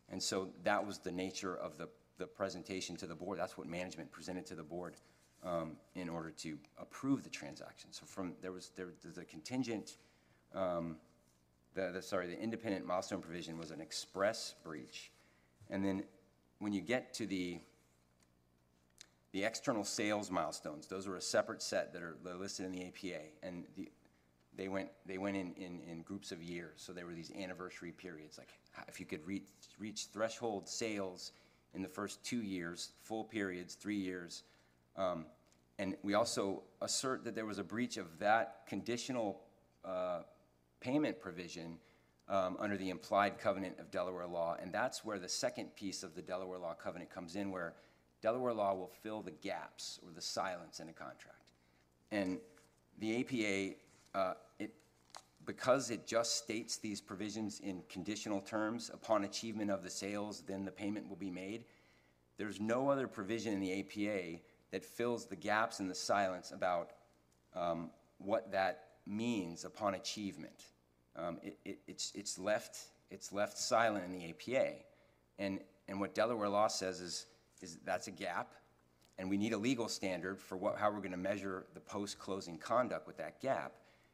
And 0.09 0.21
so 0.21 0.49
that 0.63 0.85
was 0.85 0.99
the 0.99 1.11
nature 1.11 1.55
of 1.57 1.77
the, 1.77 1.89
the 2.17 2.27
presentation 2.27 2.95
to 2.97 3.07
the 3.07 3.15
board. 3.15 3.39
That's 3.39 3.57
what 3.57 3.67
management 3.67 4.11
presented 4.11 4.45
to 4.47 4.55
the 4.55 4.63
board 4.63 4.95
um, 5.43 5.77
in 5.95 6.09
order 6.09 6.31
to 6.31 6.57
approve 6.77 7.23
the 7.23 7.29
transaction. 7.29 7.91
So 7.91 8.05
from, 8.05 8.33
there 8.41 8.51
was, 8.51 8.71
there, 8.75 8.87
the 9.03 9.25
contingent, 9.25 9.97
um, 10.53 10.97
the, 11.73 11.91
the, 11.93 12.01
sorry, 12.01 12.27
the 12.27 12.39
independent 12.39 12.85
milestone 12.85 13.21
provision 13.21 13.57
was 13.57 13.71
an 13.71 13.81
express 13.81 14.55
breach. 14.63 15.11
And 15.69 15.83
then 15.83 16.03
when 16.59 16.73
you 16.73 16.81
get 16.81 17.13
to 17.15 17.25
the, 17.25 17.59
the 19.31 19.43
external 19.43 19.83
sales 19.83 20.31
milestones, 20.31 20.87
those 20.87 21.07
are 21.07 21.15
a 21.15 21.21
separate 21.21 21.61
set 21.61 21.93
that 21.93 22.01
are 22.01 22.17
listed 22.37 22.65
in 22.65 22.71
the 22.71 22.85
APA. 22.85 23.21
And 23.43 23.65
the, 23.75 23.89
they 24.55 24.67
went, 24.67 24.89
they 25.05 25.19
went 25.19 25.37
in, 25.37 25.53
in, 25.53 25.81
in 25.87 26.01
groups 26.01 26.31
of 26.31 26.41
years. 26.41 26.73
So 26.77 26.91
there 26.91 27.05
were 27.05 27.13
these 27.13 27.31
anniversary 27.39 27.91
periods, 27.91 28.39
like 28.39 28.49
if 28.87 28.99
you 28.99 29.05
could 29.05 29.25
reach, 29.25 29.43
reach 29.77 30.07
threshold 30.11 30.67
sales 30.67 31.31
in 31.75 31.83
the 31.83 31.87
first 31.87 32.23
two 32.23 32.41
years, 32.41 32.91
full 33.03 33.23
periods, 33.23 33.75
three 33.75 33.97
years. 33.97 34.43
Um, 34.97 35.25
and 35.79 35.95
we 36.01 36.15
also 36.15 36.63
assert 36.81 37.23
that 37.25 37.35
there 37.35 37.45
was 37.45 37.59
a 37.59 37.63
breach 37.63 37.97
of 37.97 38.19
that 38.19 38.61
conditional 38.67 39.41
uh, 39.85 40.21
payment 40.79 41.19
provision 41.19 41.77
um, 42.29 42.57
under 42.59 42.77
the 42.77 42.89
implied 42.89 43.37
covenant 43.37 43.79
of 43.79 43.91
Delaware 43.91 44.27
law. 44.27 44.57
And 44.59 44.73
that's 44.73 45.05
where 45.05 45.19
the 45.19 45.29
second 45.29 45.75
piece 45.75 46.03
of 46.03 46.15
the 46.15 46.21
Delaware 46.21 46.59
law 46.59 46.73
covenant 46.73 47.09
comes 47.09 47.35
in, 47.35 47.51
where 47.51 47.75
Delaware 48.21 48.53
law 48.53 48.73
will 48.73 48.91
fill 49.03 49.21
the 49.21 49.31
gaps 49.31 49.99
or 50.03 50.11
the 50.13 50.21
silence 50.21 50.79
in 50.79 50.89
a 50.89 50.93
contract. 50.93 51.43
And 52.11 52.39
the 52.99 53.19
APA, 53.19 54.19
uh, 54.19 54.33
it, 54.59 54.73
because 55.45 55.91
it 55.91 56.07
just 56.07 56.37
states 56.37 56.77
these 56.77 56.99
provisions 56.99 57.59
in 57.59 57.83
conditional 57.87 58.41
terms, 58.41 58.89
upon 58.93 59.23
achievement 59.23 59.69
of 59.69 59.83
the 59.83 59.89
sales, 59.89 60.43
then 60.47 60.65
the 60.65 60.71
payment 60.71 61.07
will 61.07 61.15
be 61.15 61.29
made. 61.29 61.65
There's 62.37 62.59
no 62.59 62.89
other 62.89 63.07
provision 63.07 63.53
in 63.53 63.59
the 63.59 63.79
APA 63.79 64.39
that 64.71 64.83
fills 64.83 65.25
the 65.25 65.35
gaps 65.35 65.79
in 65.79 65.87
the 65.87 65.95
silence 65.95 66.51
about 66.51 66.91
um, 67.55 67.89
what 68.17 68.51
that 68.51 68.83
means 69.05 69.65
upon 69.65 69.95
achievement. 69.95 70.65
Um, 71.15 71.37
it, 71.41 71.57
it, 71.65 71.79
it's, 71.87 72.11
it's, 72.15 72.37
left, 72.37 72.77
it's 73.09 73.31
left 73.31 73.57
silent 73.57 74.05
in 74.05 74.11
the 74.11 74.29
APA. 74.29 74.73
And, 75.39 75.59
and 75.87 75.99
what 75.99 76.13
Delaware 76.13 76.49
law 76.49 76.67
says 76.67 76.99
is, 76.99 77.25
is 77.61 77.77
that's 77.85 78.07
a 78.07 78.11
gap, 78.11 78.53
and 79.17 79.29
we 79.29 79.37
need 79.37 79.53
a 79.53 79.57
legal 79.57 79.87
standard 79.87 80.39
for 80.39 80.57
what, 80.57 80.77
how 80.77 80.91
we're 80.91 80.99
going 80.99 81.11
to 81.11 81.17
measure 81.17 81.65
the 81.73 81.79
post-closing 81.79 82.57
conduct 82.57 83.07
with 83.07 83.17
that 83.17 83.41
gap. 83.41 83.73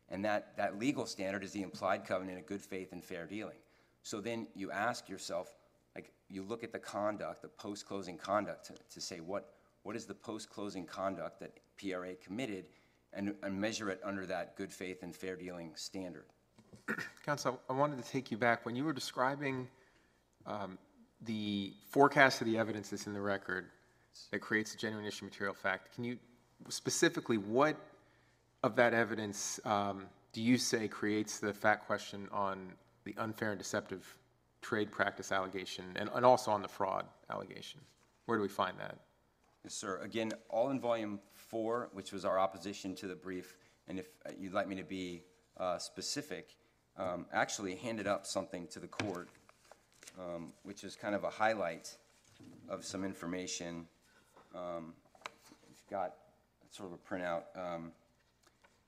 And 0.10 0.24
that, 0.24 0.56
that 0.58 0.80
legal 0.80 1.06
standard 1.06 1.44
is 1.44 1.52
the 1.52 1.64
implied 1.64 2.06
covenant 2.06 2.38
of 2.38 2.46
good 2.46 2.62
faith 2.62 2.92
and 2.92 3.04
fair 3.04 3.26
dealing. 3.26 3.58
So 4.04 4.22
then 4.22 4.48
you 4.56 4.72
ask 4.72 5.10
yourself, 5.10 5.54
like, 5.96 6.12
you 6.30 6.44
look 6.44 6.64
at 6.64 6.72
the 6.72 6.80
conduct, 6.80 7.42
the 7.42 7.48
post-closing 7.48 8.18
conduct, 8.18 8.68
to, 8.68 8.74
to 8.94 9.02
say 9.02 9.20
what, 9.20 9.54
what 9.84 9.96
is 9.96 10.06
the 10.06 10.14
post-closing 10.14 10.86
conduct 10.86 11.40
that 11.40 11.58
PRA 11.78 12.16
committed, 12.16 12.66
and, 13.14 13.36
and 13.44 13.60
measure 13.60 13.90
it 13.90 14.00
under 14.04 14.26
that 14.26 14.56
good 14.56 14.72
faith 14.72 15.04
and 15.04 15.16
fair 15.16 15.36
dealing 15.36 15.72
standard. 15.76 16.26
Counsel, 17.26 17.60
I 17.70 17.74
wanted 17.74 18.04
to 18.04 18.10
take 18.10 18.32
you 18.32 18.38
back. 18.38 18.66
When 18.66 18.76
you 18.76 18.84
were 18.84 18.94
describing 18.94 19.68
um, 20.46 20.78
the 21.22 21.74
forecast 21.90 22.42
of 22.42 22.48
the 22.48 22.58
evidence 22.58 22.90
that's 22.90 23.08
in 23.08 23.14
the 23.14 23.22
record 23.22 23.70
that 24.32 24.40
creates 24.40 24.74
a 24.74 24.78
genuine 24.78 25.06
issue 25.06 25.26
material 25.26 25.54
fact, 25.54 25.94
can 25.94 26.04
you 26.04 26.18
specifically, 26.70 27.38
what 27.38 27.78
of 28.64 28.76
that 28.76 28.94
evidence 28.94 29.60
um, 29.66 30.06
do 30.32 30.42
you 30.42 30.58
say 30.58 30.88
creates 30.88 31.40
the 31.40 31.54
fact 31.54 31.86
question 31.86 32.28
on 32.32 32.74
the 33.04 33.14
unfair 33.18 33.52
and 33.52 33.60
deceptive 33.60 34.18
trade 34.62 34.92
practice 34.92 35.32
allegation 35.32 35.86
and, 35.96 36.10
and 36.14 36.26
also 36.26 36.52
on 36.52 36.62
the 36.62 36.68
fraud 36.68 37.06
allegation? 37.30 37.80
Where 38.26 38.38
do 38.38 38.42
we 38.42 38.50
find 38.50 38.78
that? 38.80 38.98
Yes, 39.64 39.76
sir. 39.76 40.02
Again, 40.04 40.34
all 40.50 40.72
in 40.72 40.80
volume 40.82 41.22
four, 41.36 41.90
which 41.94 42.12
was 42.12 42.26
our 42.26 42.38
opposition 42.38 42.96
to 42.96 43.08
the 43.08 43.16
brief, 43.16 43.56
and 43.88 43.98
if 43.98 44.08
uh, 44.26 44.32
you'd 44.38 44.52
like 44.52 44.68
me 44.68 44.76
to 44.76 44.84
be 44.84 45.24
uh, 45.56 45.78
specific, 45.78 46.58
um, 46.98 47.26
actually 47.32 47.76
handed 47.76 48.06
up 48.06 48.26
something 48.26 48.68
to 48.68 48.82
the 48.82 48.88
court, 48.88 49.30
um, 50.20 50.52
which 50.64 50.84
is 50.84 50.98
kind 50.98 51.16
of 51.16 51.24
a 51.24 51.30
highlight 51.30 51.96
of 52.68 52.84
some 52.84 53.06
information. 53.06 53.88
Um, 54.54 54.96
I've 55.26 55.90
got 55.90 56.16
sort 56.70 56.92
of 56.92 57.00
a 57.00 57.16
printout. 57.16 57.44
Um, 57.56 57.94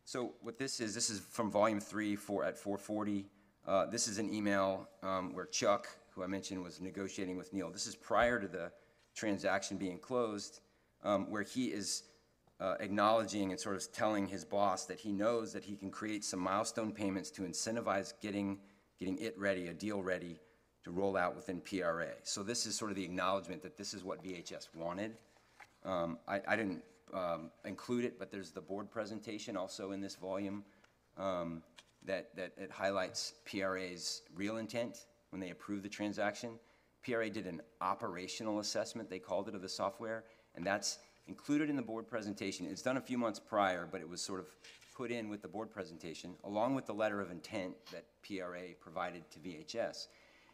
so 0.04 0.34
what 0.42 0.58
this 0.58 0.82
is, 0.82 0.94
this 0.94 1.10
is 1.10 1.22
from 1.22 1.50
volume 1.50 1.80
three, 1.80 2.18
four 2.18 2.44
at 2.44 2.58
440. 2.58 3.26
Uh, 3.66 3.86
this 3.86 4.10
is 4.10 4.18
an 4.18 4.30
email 4.32 4.90
um, 5.04 5.34
where 5.34 5.46
Chuck, 5.46 5.88
who 6.10 6.22
I 6.22 6.28
mentioned, 6.28 6.62
was 6.62 6.82
negotiating 6.82 7.38
with 7.38 7.54
Neil. 7.54 7.70
This 7.72 7.88
is 7.88 7.96
prior 7.96 8.42
to 8.42 8.48
the 8.50 8.74
transaction 9.16 9.78
being 9.78 9.98
closed, 9.98 10.60
um, 11.06 11.30
where 11.30 11.44
he 11.44 11.68
is 11.68 12.04
uh, 12.60 12.76
acknowledging 12.80 13.52
and 13.52 13.60
sort 13.60 13.76
of 13.76 13.92
telling 13.92 14.28
his 14.28 14.44
boss 14.44 14.86
that 14.86 15.00
he 15.00 15.12
knows 15.12 15.54
that 15.54 15.64
he 15.64 15.76
can 15.76 15.92
create 15.92 16.24
some 16.26 16.40
milestone 16.40 16.92
payments 16.92 17.30
to 17.30 17.44
incentivize 17.44 18.14
getting, 18.22 18.58
getting 19.00 19.18
it 19.20 19.38
ready, 19.38 19.68
a 19.68 19.74
deal 19.74 20.02
ready 20.02 20.40
to 20.84 20.92
roll 20.92 21.16
out 21.16 21.36
within 21.36 21.62
PRA. 21.62 22.10
So 22.24 22.44
this 22.44 22.66
is 22.66 22.76
sort 22.76 22.92
of 22.92 22.98
the 22.98 23.04
acknowledgement 23.04 23.62
that 23.64 23.78
this 23.78 23.94
is 23.94 24.04
what 24.04 24.24
VHS 24.24 24.68
wanted. 24.76 25.16
Um, 25.84 26.18
I, 26.28 26.42
I 26.48 26.56
didn't 26.56 26.84
um, 27.14 27.52
include 27.66 28.06
it, 28.06 28.18
but 28.18 28.32
there's 28.32 28.52
the 28.52 28.62
board 28.62 28.90
presentation 28.90 29.56
also 29.58 29.92
in 29.92 30.02
this 30.02 30.16
volume 30.16 30.64
um, 31.18 31.62
that, 32.06 32.36
that 32.36 32.54
it 32.58 32.72
highlights 32.72 33.34
PRA's 33.46 34.22
real 34.36 34.58
intent 34.58 35.06
when 35.30 35.40
they 35.40 35.50
approved 35.50 35.84
the 35.84 35.90
transaction. 35.90 36.52
PRA 37.04 37.30
did 37.30 37.46
an 37.46 37.62
operational 37.82 38.60
assessment, 38.60 39.10
they 39.10 39.20
called 39.20 39.48
it, 39.48 39.56
of 39.56 39.62
the 39.62 39.70
software, 39.70 40.24
and 40.56 40.66
that's 40.66 41.00
included 41.28 41.70
in 41.70 41.76
the 41.76 41.82
board 41.82 42.08
presentation. 42.08 42.66
It's 42.66 42.82
done 42.82 42.98
a 42.98 43.02
few 43.02 43.18
months 43.18 43.40
prior, 43.40 43.88
but 43.92 44.02
it 44.02 44.08
was 44.08 44.22
sort 44.22 44.40
of 44.40 44.48
put 44.96 45.12
in 45.12 45.30
with 45.30 45.42
the 45.42 45.48
board 45.48 45.72
presentation, 45.72 46.36
along 46.44 46.76
with 46.76 46.86
the 46.86 46.94
letter 46.94 47.20
of 47.22 47.32
intent 47.32 47.74
that 47.92 48.06
PRA 48.26 48.74
provided 48.80 49.30
to 49.32 49.40
VHS. 49.40 50.08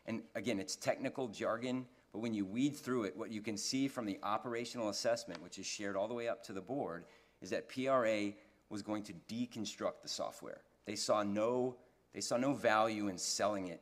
And 0.08 0.24
again, 0.36 0.60
it's 0.60 0.76
technical 0.76 1.28
jargon, 1.28 1.86
but 2.12 2.20
when 2.20 2.34
you 2.34 2.46
weed 2.46 2.76
through 2.76 3.04
it, 3.04 3.16
what 3.16 3.32
you 3.32 3.42
can 3.42 3.56
see 3.56 3.88
from 3.88 4.06
the 4.06 4.18
operational 4.24 4.90
assessment, 4.90 5.42
which 5.44 5.60
is 5.60 5.66
shared 5.66 5.96
all 5.96 6.08
the 6.08 6.14
way 6.14 6.28
up 6.28 6.44
to 6.46 6.54
the 6.54 6.62
board, 6.62 7.06
is 7.42 7.52
that 7.52 7.70
PRA 7.70 8.32
was 8.70 8.82
going 8.82 9.04
to 9.04 9.14
deconstruct 9.30 10.02
the 10.02 10.10
software. 10.10 10.62
They 10.86 10.96
saw 10.96 11.22
no, 11.24 11.76
they 12.14 12.22
saw 12.22 12.38
no 12.38 12.54
value 12.54 13.10
in 13.10 13.18
selling 13.18 13.68
it 13.68 13.82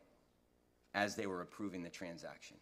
as 0.93 1.15
they 1.15 1.27
were 1.27 1.41
approving 1.41 1.83
the 1.83 1.89
transaction. 1.89 2.57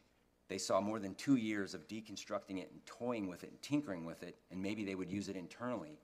They 0.47 0.57
saw 0.57 0.79
more 0.79 0.99
than 0.99 1.13
two 1.15 1.35
years 1.35 1.73
of 1.73 1.87
deconstructing 1.87 2.57
it 2.59 2.71
and 2.71 2.85
toying 2.85 3.27
with 3.27 3.43
it 3.43 3.51
and 3.51 3.61
tinkering 3.61 4.05
with 4.05 4.23
it, 4.23 4.37
and 4.49 4.61
maybe 4.61 4.85
they 4.85 4.95
would 4.95 5.11
use 5.11 5.27
it 5.27 5.35
internally, 5.35 5.99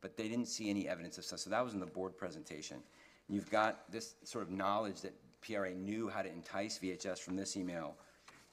but 0.00 0.16
they 0.16 0.28
didn't 0.28 0.46
see 0.46 0.70
any 0.70 0.88
evidence 0.88 1.18
of 1.18 1.24
such. 1.24 1.40
So 1.40 1.50
that 1.50 1.64
was 1.64 1.74
in 1.74 1.80
the 1.80 1.86
board 1.86 2.16
presentation. 2.16 2.76
And 2.76 3.34
you've 3.34 3.50
got 3.50 3.90
this 3.90 4.14
sort 4.24 4.44
of 4.44 4.50
knowledge 4.50 5.00
that 5.00 5.14
PRA 5.40 5.74
knew 5.74 6.08
how 6.08 6.22
to 6.22 6.28
entice 6.28 6.78
VHS 6.78 7.18
from 7.18 7.36
this 7.36 7.56
email. 7.56 7.96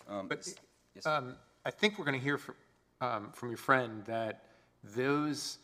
Um, 0.08 0.28
But 0.28 0.48
yes, 0.96 1.06
um, 1.06 1.36
I 1.66 1.72
think 1.72 2.00
we're 2.00 2.06
going 2.06 2.20
to 2.20 2.24
hear 2.24 2.38
from, 2.38 2.56
um, 3.02 3.32
from 3.32 3.50
your 3.50 3.58
friend 3.58 4.04
that 4.06 4.46
those 4.84 5.60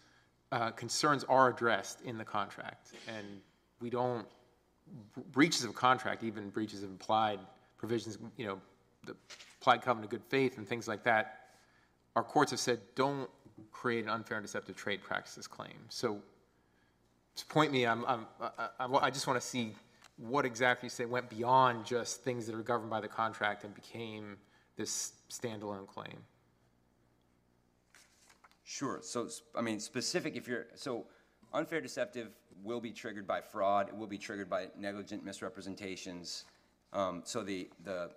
uh, 0.51 0.71
concerns 0.71 1.23
are 1.25 1.49
addressed 1.49 2.01
in 2.01 2.17
the 2.17 2.25
contract, 2.25 2.93
and 3.07 3.41
we 3.79 3.89
don't, 3.89 4.27
breaches 5.31 5.63
of 5.63 5.73
contract, 5.73 6.23
even 6.23 6.49
breaches 6.49 6.83
of 6.83 6.89
implied 6.89 7.39
provisions, 7.77 8.17
you 8.37 8.45
know, 8.45 8.61
the 9.05 9.15
implied 9.61 9.83
covenant 9.83 10.05
of 10.05 10.09
good 10.09 10.27
faith 10.27 10.57
and 10.57 10.67
things 10.67 10.87
like 10.87 11.03
that, 11.03 11.37
our 12.15 12.23
courts 12.23 12.49
have 12.49 12.59
said, 12.59 12.79
don't 12.95 13.29
create 13.71 14.03
an 14.03 14.09
unfair 14.09 14.37
and 14.37 14.43
deceptive 14.43 14.75
trade 14.75 15.03
practices 15.03 15.45
claim. 15.45 15.77
So 15.89 16.19
to 17.35 17.45
point 17.45 17.71
me, 17.71 17.85
I'm, 17.85 18.03
I'm, 18.05 18.25
I, 18.41 18.69
I, 18.79 18.87
I 19.03 19.09
just 19.11 19.27
want 19.27 19.39
to 19.39 19.47
see 19.47 19.75
what 20.17 20.45
exactly 20.45 20.87
you 20.87 20.89
say 20.89 21.05
went 21.05 21.29
beyond 21.29 21.85
just 21.85 22.23
things 22.23 22.47
that 22.47 22.55
are 22.55 22.63
governed 22.63 22.89
by 22.89 23.01
the 23.01 23.07
contract 23.07 23.63
and 23.63 23.73
became 23.75 24.37
this 24.77 25.13
standalone 25.29 25.87
claim. 25.87 26.17
Sure, 28.63 28.99
so, 29.03 29.27
I 29.55 29.61
mean, 29.61 29.79
specific, 29.79 30.35
if 30.35 30.47
you're, 30.47 30.65
so 30.73 31.05
unfair 31.53 31.81
deceptive 31.81 32.29
will 32.63 32.81
be 32.81 32.91
triggered 32.91 33.27
by 33.27 33.41
fraud, 33.41 33.89
it 33.89 33.95
will 33.95 34.07
be 34.07 34.17
triggered 34.17 34.49
by 34.49 34.69
negligent 34.75 35.23
misrepresentations. 35.23 36.45
Um, 36.93 37.21
so 37.25 37.43
the, 37.43 37.69
the, 37.83 38.11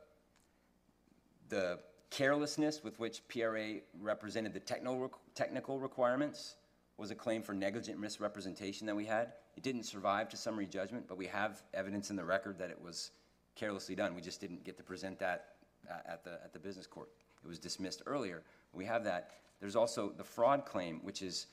the 1.54 1.78
carelessness 2.10 2.82
with 2.82 2.98
which 2.98 3.22
PRA 3.28 3.76
represented 4.00 4.52
the 4.52 4.58
technical, 4.58 5.12
technical 5.36 5.78
requirements 5.78 6.56
was 6.96 7.12
a 7.12 7.14
claim 7.14 7.42
for 7.42 7.54
negligent 7.54 8.00
misrepresentation 8.00 8.88
that 8.88 8.96
we 8.96 9.04
had. 9.04 9.34
It 9.56 9.62
didn't 9.62 9.84
survive 9.84 10.28
to 10.30 10.36
summary 10.36 10.66
judgment, 10.66 11.06
but 11.06 11.16
we 11.16 11.26
have 11.26 11.62
evidence 11.72 12.10
in 12.10 12.16
the 12.16 12.24
record 12.24 12.58
that 12.58 12.70
it 12.70 12.80
was 12.82 13.12
carelessly 13.54 13.94
done. 13.94 14.16
We 14.16 14.20
just 14.20 14.40
didn't 14.40 14.64
get 14.64 14.76
to 14.78 14.82
present 14.82 15.16
that 15.20 15.50
uh, 15.88 16.12
at 16.12 16.24
the, 16.24 16.32
at 16.44 16.52
the 16.52 16.58
business 16.58 16.88
court. 16.88 17.08
It 17.44 17.48
was 17.48 17.60
dismissed 17.60 18.02
earlier. 18.04 18.42
We 18.72 18.84
have 18.86 19.04
that. 19.04 19.30
There's 19.60 19.76
also 19.76 20.12
the 20.16 20.24
fraud 20.24 20.66
claim, 20.66 21.00
which 21.04 21.22
is 21.22 21.46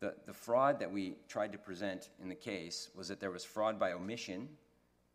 the, 0.00 0.14
the 0.24 0.32
fraud 0.32 0.80
that 0.80 0.90
we 0.90 1.16
tried 1.28 1.52
to 1.52 1.58
present 1.58 2.08
in 2.22 2.30
the 2.30 2.34
case 2.34 2.88
was 2.94 3.08
that 3.08 3.20
there 3.20 3.30
was 3.30 3.44
fraud 3.44 3.78
by 3.78 3.92
omission, 3.92 4.48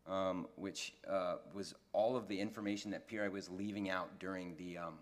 um, 0.08 0.48
which 0.56 0.94
uh, 1.10 1.36
was 1.54 1.74
all 1.94 2.16
of 2.16 2.28
the 2.28 2.40
information 2.40 2.92
that 2.92 3.08
PRA 3.08 3.30
was 3.30 3.50
leaving 3.50 3.90
out 3.90 4.20
during 4.20 4.56
the, 4.58 4.78
um, 4.78 4.96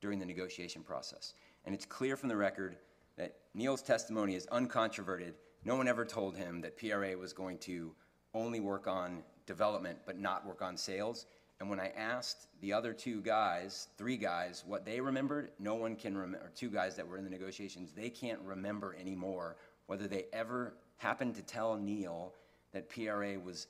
during 0.00 0.18
the 0.18 0.26
negotiation 0.26 0.82
process. 0.82 1.34
And 1.64 1.74
it's 1.74 1.86
clear 1.86 2.16
from 2.16 2.28
the 2.28 2.36
record 2.36 2.76
that 3.16 3.36
Neil's 3.54 3.82
testimony 3.82 4.34
is 4.34 4.46
uncontroverted. 4.46 5.32
No 5.64 5.76
one 5.76 5.88
ever 5.88 6.04
told 6.04 6.36
him 6.36 6.60
that 6.60 6.78
PRA 6.78 7.16
was 7.16 7.32
going 7.32 7.58
to 7.58 7.92
only 8.34 8.60
work 8.60 8.86
on 8.86 9.22
development 9.46 9.98
but 10.06 10.18
not 10.18 10.46
work 10.46 10.62
on 10.62 10.76
sales. 10.76 11.26
And 11.58 11.70
when 11.70 11.80
I 11.80 11.88
asked 11.96 12.48
the 12.60 12.72
other 12.72 12.92
two 12.92 13.22
guys, 13.22 13.88
three 13.96 14.18
guys, 14.18 14.62
what 14.66 14.84
they 14.84 15.00
remembered, 15.00 15.52
no 15.58 15.74
one 15.74 15.96
can 15.96 16.16
remember, 16.16 16.52
two 16.54 16.68
guys 16.68 16.96
that 16.96 17.08
were 17.08 17.16
in 17.16 17.24
the 17.24 17.30
negotiations, 17.30 17.92
they 17.92 18.10
can't 18.10 18.40
remember 18.42 18.94
anymore 19.00 19.56
whether 19.86 20.06
they 20.06 20.26
ever 20.32 20.74
happened 20.98 21.34
to 21.36 21.42
tell 21.42 21.76
Neil 21.76 22.34
that 22.72 22.90
PRA 22.90 23.38
was 23.38 23.68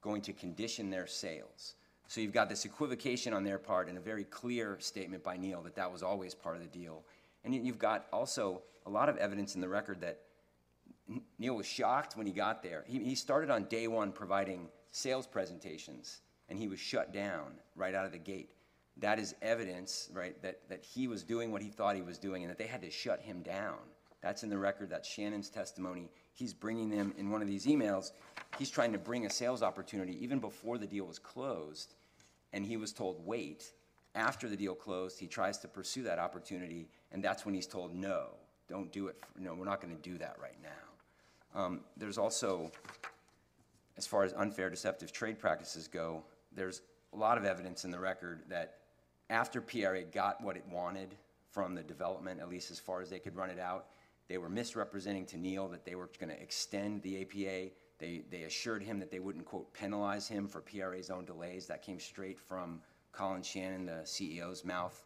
going 0.00 0.22
to 0.22 0.32
condition 0.32 0.90
their 0.90 1.06
sales. 1.06 1.74
So 2.06 2.20
you've 2.20 2.32
got 2.32 2.48
this 2.48 2.64
equivocation 2.64 3.34
on 3.34 3.44
their 3.44 3.58
part 3.58 3.88
and 3.88 3.98
a 3.98 4.00
very 4.00 4.24
clear 4.24 4.78
statement 4.80 5.22
by 5.22 5.36
Neil 5.36 5.62
that 5.62 5.76
that 5.76 5.92
was 5.92 6.02
always 6.02 6.34
part 6.34 6.56
of 6.56 6.62
the 6.62 6.68
deal. 6.68 7.04
And 7.44 7.54
you- 7.54 7.60
you've 7.62 7.78
got 7.78 8.06
also 8.12 8.62
a 8.86 8.90
lot 8.90 9.08
of 9.08 9.16
evidence 9.18 9.54
in 9.54 9.60
the 9.60 9.68
record 9.68 10.00
that 10.00 10.20
Neil 11.38 11.54
was 11.54 11.66
shocked 11.66 12.16
when 12.16 12.26
he 12.26 12.32
got 12.32 12.62
there. 12.62 12.84
He, 12.86 13.02
he 13.02 13.14
started 13.14 13.50
on 13.50 13.64
day 13.64 13.88
one 13.88 14.12
providing 14.12 14.68
sales 14.90 15.26
presentations, 15.26 16.20
and 16.48 16.58
he 16.58 16.68
was 16.68 16.78
shut 16.78 17.12
down 17.12 17.54
right 17.76 17.94
out 17.94 18.04
of 18.04 18.12
the 18.12 18.18
gate. 18.18 18.50
That 18.98 19.18
is 19.18 19.34
evidence, 19.40 20.10
right, 20.12 20.40
that, 20.42 20.68
that 20.68 20.84
he 20.84 21.08
was 21.08 21.22
doing 21.22 21.52
what 21.52 21.62
he 21.62 21.68
thought 21.68 21.94
he 21.94 22.02
was 22.02 22.18
doing 22.18 22.42
and 22.42 22.50
that 22.50 22.58
they 22.58 22.66
had 22.66 22.82
to 22.82 22.90
shut 22.90 23.20
him 23.20 23.42
down. 23.42 23.78
That's 24.20 24.42
in 24.42 24.50
the 24.50 24.58
record. 24.58 24.90
That's 24.90 25.08
Shannon's 25.08 25.48
testimony. 25.50 26.10
He's 26.38 26.54
bringing 26.54 26.88
them 26.88 27.12
in 27.18 27.30
one 27.30 27.42
of 27.42 27.48
these 27.48 27.66
emails. 27.66 28.12
He's 28.60 28.70
trying 28.70 28.92
to 28.92 28.98
bring 28.98 29.26
a 29.26 29.30
sales 29.30 29.60
opportunity 29.60 30.16
even 30.22 30.38
before 30.38 30.78
the 30.78 30.86
deal 30.86 31.04
was 31.04 31.18
closed, 31.18 31.94
and 32.52 32.64
he 32.64 32.76
was 32.76 32.92
told, 32.92 33.26
wait. 33.26 33.72
After 34.14 34.48
the 34.48 34.56
deal 34.56 34.76
closed, 34.76 35.18
he 35.18 35.26
tries 35.26 35.58
to 35.58 35.68
pursue 35.68 36.04
that 36.04 36.20
opportunity, 36.20 36.88
and 37.10 37.24
that's 37.24 37.44
when 37.44 37.54
he's 37.54 37.66
told, 37.66 37.92
no, 37.92 38.28
don't 38.68 38.92
do 38.92 39.08
it. 39.08 39.16
For, 39.20 39.40
no, 39.40 39.52
we're 39.54 39.64
not 39.64 39.80
going 39.80 39.94
to 39.94 40.00
do 40.00 40.16
that 40.18 40.36
right 40.40 40.56
now. 40.62 41.60
Um, 41.60 41.80
there's 41.96 42.18
also, 42.18 42.70
as 43.96 44.06
far 44.06 44.22
as 44.22 44.32
unfair 44.34 44.70
deceptive 44.70 45.12
trade 45.12 45.40
practices 45.40 45.88
go, 45.88 46.22
there's 46.54 46.82
a 47.12 47.16
lot 47.16 47.36
of 47.36 47.44
evidence 47.44 47.84
in 47.84 47.90
the 47.90 47.98
record 47.98 48.42
that 48.48 48.76
after 49.28 49.60
PRA 49.60 50.04
got 50.04 50.40
what 50.40 50.56
it 50.56 50.64
wanted 50.70 51.16
from 51.50 51.74
the 51.74 51.82
development, 51.82 52.40
at 52.40 52.48
least 52.48 52.70
as 52.70 52.78
far 52.78 53.02
as 53.02 53.10
they 53.10 53.18
could 53.18 53.34
run 53.34 53.50
it 53.50 53.58
out, 53.58 53.86
they 54.28 54.38
were 54.38 54.48
misrepresenting 54.48 55.26
to 55.26 55.38
Neil 55.38 55.68
that 55.68 55.84
they 55.84 55.94
were 55.94 56.10
going 56.18 56.30
to 56.30 56.40
extend 56.40 57.02
the 57.02 57.22
APA. 57.22 57.72
They, 57.98 58.22
they 58.30 58.42
assured 58.42 58.82
him 58.82 58.98
that 59.00 59.10
they 59.10 59.20
wouldn't, 59.20 59.46
quote, 59.46 59.72
penalize 59.72 60.28
him 60.28 60.46
for 60.46 60.60
PRA's 60.60 61.10
own 61.10 61.24
delays. 61.24 61.66
That 61.66 61.82
came 61.82 61.98
straight 61.98 62.38
from 62.38 62.80
Colin 63.12 63.42
Shannon, 63.42 63.86
the 63.86 64.02
CEO's 64.04 64.64
mouth. 64.64 65.04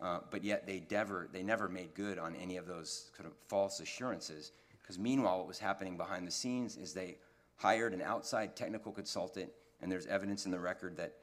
Uh, 0.00 0.20
but 0.30 0.44
yet 0.44 0.66
they 0.66 0.84
never, 0.90 1.28
they 1.32 1.42
never 1.42 1.68
made 1.68 1.94
good 1.94 2.18
on 2.18 2.36
any 2.36 2.56
of 2.56 2.66
those 2.66 3.10
sort 3.16 3.26
of 3.26 3.34
false 3.48 3.80
assurances. 3.80 4.52
Because 4.80 4.98
meanwhile, 4.98 5.38
what 5.38 5.48
was 5.48 5.58
happening 5.58 5.96
behind 5.96 6.26
the 6.26 6.30
scenes 6.30 6.76
is 6.76 6.92
they 6.92 7.16
hired 7.56 7.92
an 7.92 8.02
outside 8.02 8.54
technical 8.54 8.92
consultant, 8.92 9.50
and 9.80 9.90
there's 9.90 10.06
evidence 10.06 10.44
in 10.46 10.52
the 10.52 10.58
record 10.58 10.96
that 10.96 11.14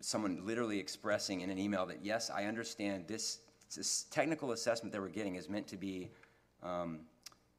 someone 0.00 0.44
literally 0.44 0.78
expressing 0.78 1.42
in 1.42 1.50
an 1.50 1.58
email 1.58 1.86
that, 1.86 2.04
yes, 2.04 2.30
I 2.30 2.44
understand 2.44 3.06
this, 3.06 3.38
this 3.74 4.04
technical 4.10 4.52
assessment 4.52 4.92
that 4.92 5.00
we're 5.00 5.08
getting 5.08 5.36
is 5.36 5.48
meant 5.48 5.68
to 5.68 5.76
be, 5.76 6.10
um, 6.64 7.00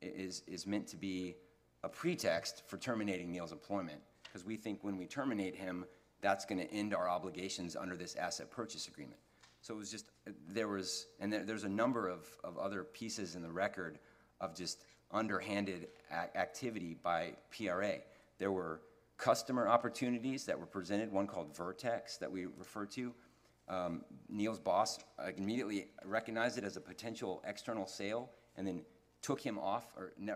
is, 0.02 0.44
is 0.48 0.68
meant 0.68 0.88
to 0.88 0.98
be 0.98 1.36
a 1.84 1.90
pretext 1.90 2.64
for 2.68 2.78
terminating 2.78 3.32
Neil's 3.32 3.52
employment. 3.52 4.00
Because 4.24 4.46
we 4.46 4.58
think 4.58 4.84
when 4.84 4.98
we 4.98 5.06
terminate 5.06 5.56
him, 5.56 5.86
that's 6.22 6.46
going 6.46 6.60
to 6.60 6.72
end 6.74 6.94
our 6.94 7.08
obligations 7.08 7.76
under 7.76 7.96
this 7.96 8.16
asset 8.16 8.52
purchase 8.52 8.88
agreement. 8.88 9.20
So 9.62 9.74
it 9.74 9.78
was 9.78 9.92
just, 9.92 10.06
there 10.50 10.68
was, 10.68 11.08
and 11.20 11.32
there, 11.32 11.44
there's 11.44 11.64
a 11.64 11.70
number 11.70 12.10
of, 12.10 12.28
of 12.44 12.58
other 12.58 12.84
pieces 12.84 13.36
in 13.36 13.42
the 13.42 13.52
record 13.52 14.00
of 14.42 14.56
just 14.56 14.84
underhanded 15.12 15.88
activity 16.36 16.98
by 17.02 17.34
PRA. 17.56 17.96
There 18.38 18.52
were 18.52 18.82
customer 19.18 19.68
opportunities 19.68 20.46
that 20.46 20.60
were 20.60 20.66
presented, 20.66 21.12
one 21.12 21.26
called 21.26 21.56
Vertex 21.56 22.18
that 22.18 22.32
we 22.32 22.46
refer 22.46 22.86
to. 22.88 23.14
Um, 23.68 24.04
Neil's 24.30 24.60
boss 24.60 25.00
immediately 25.38 25.88
recognized 26.04 26.58
it 26.58 26.64
as 26.64 26.78
a 26.78 26.82
potential 26.82 27.42
external 27.48 27.88
sale 27.88 28.30
and 28.58 28.68
then 28.68 28.82
took 29.26 29.42
him 29.42 29.58
off 29.58 29.92
or 29.98 30.14
ne- 30.20 30.34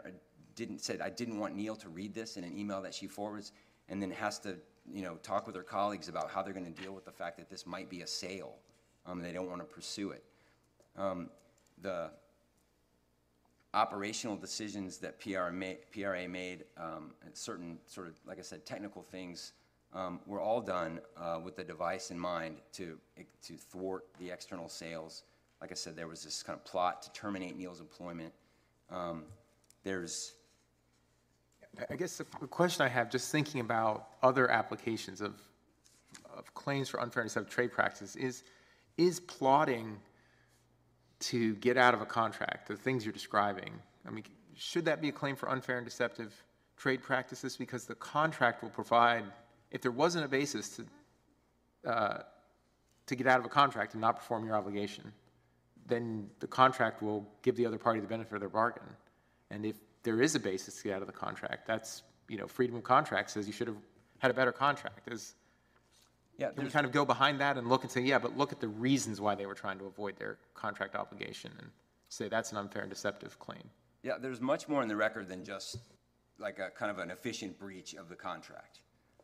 didn't, 0.56 0.82
said, 0.82 1.00
I 1.00 1.12
didn't 1.12 1.40
want 1.40 1.56
Neil 1.56 1.76
to 1.76 1.90
read 1.90 2.14
this 2.16 2.38
in 2.38 2.44
an 2.44 2.58
email 2.58 2.82
that 2.82 2.94
she 2.94 3.06
forwards 3.06 3.52
and 3.88 4.02
then 4.02 4.10
has 4.10 4.40
to, 4.40 4.56
you 4.92 5.04
know, 5.04 5.16
talk 5.22 5.46
with 5.46 5.56
her 5.56 5.64
colleagues 5.64 6.10
about 6.10 6.32
how 6.32 6.42
they're 6.42 6.54
going 6.54 6.74
to 6.74 6.82
deal 6.82 6.94
with 6.94 7.06
the 7.06 7.12
fact 7.12 7.38
that 7.38 7.50
this 7.50 7.68
might 7.68 7.88
be 7.88 8.02
a 8.02 8.08
sale. 8.08 8.56
Um, 9.06 9.22
they 9.22 9.32
don't 9.32 9.48
want 9.48 9.62
to 9.62 9.66
pursue 9.66 10.10
it. 10.10 10.24
Um, 10.98 11.30
the 11.82 12.10
operational 13.76 14.36
decisions 14.36 14.98
that 14.98 15.20
PRA 15.20 15.52
made, 15.52 15.78
PRA 15.92 16.28
made 16.28 16.66
um, 16.76 17.12
certain 17.34 17.78
sort 17.86 18.08
of, 18.08 18.16
like 18.26 18.40
I 18.40 18.42
said, 18.42 18.66
technical 18.66 19.04
things 19.04 19.54
um, 19.94 20.20
were 20.26 20.42
all 20.42 20.62
done 20.62 21.00
uh, 21.16 21.40
with 21.44 21.56
the 21.56 21.64
device 21.64 22.10
in 22.10 22.20
mind 22.20 22.58
to, 22.74 22.98
to 23.44 23.54
thwart 23.54 24.06
the 24.20 24.32
external 24.32 24.68
sales. 24.68 25.24
Like 25.62 25.72
I 25.72 25.76
said, 25.76 25.96
there 25.96 26.08
was 26.08 26.24
this 26.24 26.42
kind 26.42 26.58
of 26.58 26.66
plot 26.66 27.04
to 27.04 27.12
terminate 27.14 27.56
Neil's 27.56 27.82
employment. 27.82 28.34
Um, 28.92 29.24
There's, 29.84 30.34
I- 31.90 31.96
guess 31.96 32.18
the 32.18 32.26
the 32.42 32.48
question 32.48 32.86
I 32.86 32.90
have, 32.90 33.10
just 33.10 33.32
thinking 33.32 33.62
about 33.62 34.10
other 34.24 34.50
applications 34.50 35.22
of, 35.22 35.36
of 36.36 36.54
claims 36.54 36.90
for 36.90 37.00
unfairness 37.00 37.36
of 37.36 37.50
trade 37.50 37.72
practices, 37.72 38.16
is, 38.16 38.44
is 38.98 39.20
plotting 39.20 39.98
to 41.20 41.56
get 41.56 41.78
out 41.78 41.94
of 41.94 42.02
a 42.02 42.06
contract, 42.06 42.68
the 42.68 42.76
things 42.76 43.06
you're 43.06 43.14
describing, 43.14 43.74
I 44.08 44.12
mean, 44.12 44.24
should 44.56 44.86
that 44.86 45.02
be 45.02 45.10
a 45.10 45.12
claim 45.12 45.36
for 45.36 45.50
unfair 45.50 45.78
and 45.78 45.86
deceptive 45.86 46.34
trade 46.78 47.02
practices? 47.02 47.58
Because 47.58 47.86
the 47.86 47.96
contract 47.96 48.64
will 48.64 48.70
provide, 48.70 49.26
if 49.72 49.82
there 49.82 49.92
wasn't 49.92 50.26
a 50.26 50.28
basis 50.28 50.78
to, 50.78 51.90
uh, 51.90 52.24
to 53.06 53.16
get 53.16 53.28
out 53.28 53.40
of 53.40 53.46
a 53.46 53.50
contract 53.50 53.94
and 53.94 54.02
not 54.02 54.18
perform 54.18 54.46
your 54.46 54.56
obligation, 54.56 55.12
then 55.90 56.30
the 56.40 56.48
contract 56.48 57.02
will 57.02 57.28
give 57.42 57.56
the 57.56 57.66
other 57.66 57.78
party 57.78 58.00
the 58.00 58.08
benefit 58.08 58.34
of 58.34 58.40
their 58.40 58.50
bargain. 58.50 58.84
And 59.50 59.66
if 59.66 59.76
there 60.04 60.22
is 60.22 60.36
a 60.36 60.40
basis 60.40 60.78
to 60.78 60.84
get 60.84 60.96
out 60.96 61.02
of 61.02 61.08
the 61.08 61.14
contract, 61.14 61.68
that's, 61.68 62.04
you 62.28 62.38
know, 62.38 62.48
freedom 62.48 62.76
of 62.76 62.84
contract 62.84 63.32
says 63.32 63.48
you 63.48 63.54
should 63.54 63.68
have 63.68 63.78
had 64.20 64.32
a 64.32 64.34
better 64.34 64.52
contract. 64.52 65.12
Is, 65.12 65.36
yeah, 66.38 66.52
can 66.52 66.64
we 66.64 66.70
kind 66.70 66.86
of 66.86 66.92
go 66.92 67.04
behind 67.04 67.42
that 67.42 67.58
and 67.58 67.68
look 67.68 67.84
and 67.84 67.92
say, 67.92 68.02
yeah, 68.02 68.20
but 68.20 68.38
look 68.38 68.52
at 68.52 68.60
the 68.60 68.68
reasons 68.68 69.20
why 69.20 69.36
they 69.36 69.46
were 69.46 69.56
trying 69.56 69.80
to 69.80 69.86
avoid 69.86 70.18
their 70.18 70.38
contract 70.54 70.96
obligation 70.96 71.52
and 71.60 71.70
say 72.10 72.30
that's 72.30 72.52
an 72.52 72.58
unfair 72.58 72.84
and 72.84 72.90
deceptive 72.90 73.40
claim? 73.40 73.64
yeah, 74.04 74.18
there's 74.20 74.40
much 74.42 74.68
more 74.68 74.82
in 74.82 74.88
the 74.88 74.96
record 74.96 75.28
than 75.28 75.44
just 75.44 75.78
like 76.38 76.60
a 76.60 76.70
kind 76.70 76.90
of 76.90 77.00
an 77.00 77.12
efficient 77.12 77.60
breach 77.60 77.96
of 77.96 78.08
the 78.08 78.16
contract. 78.16 78.80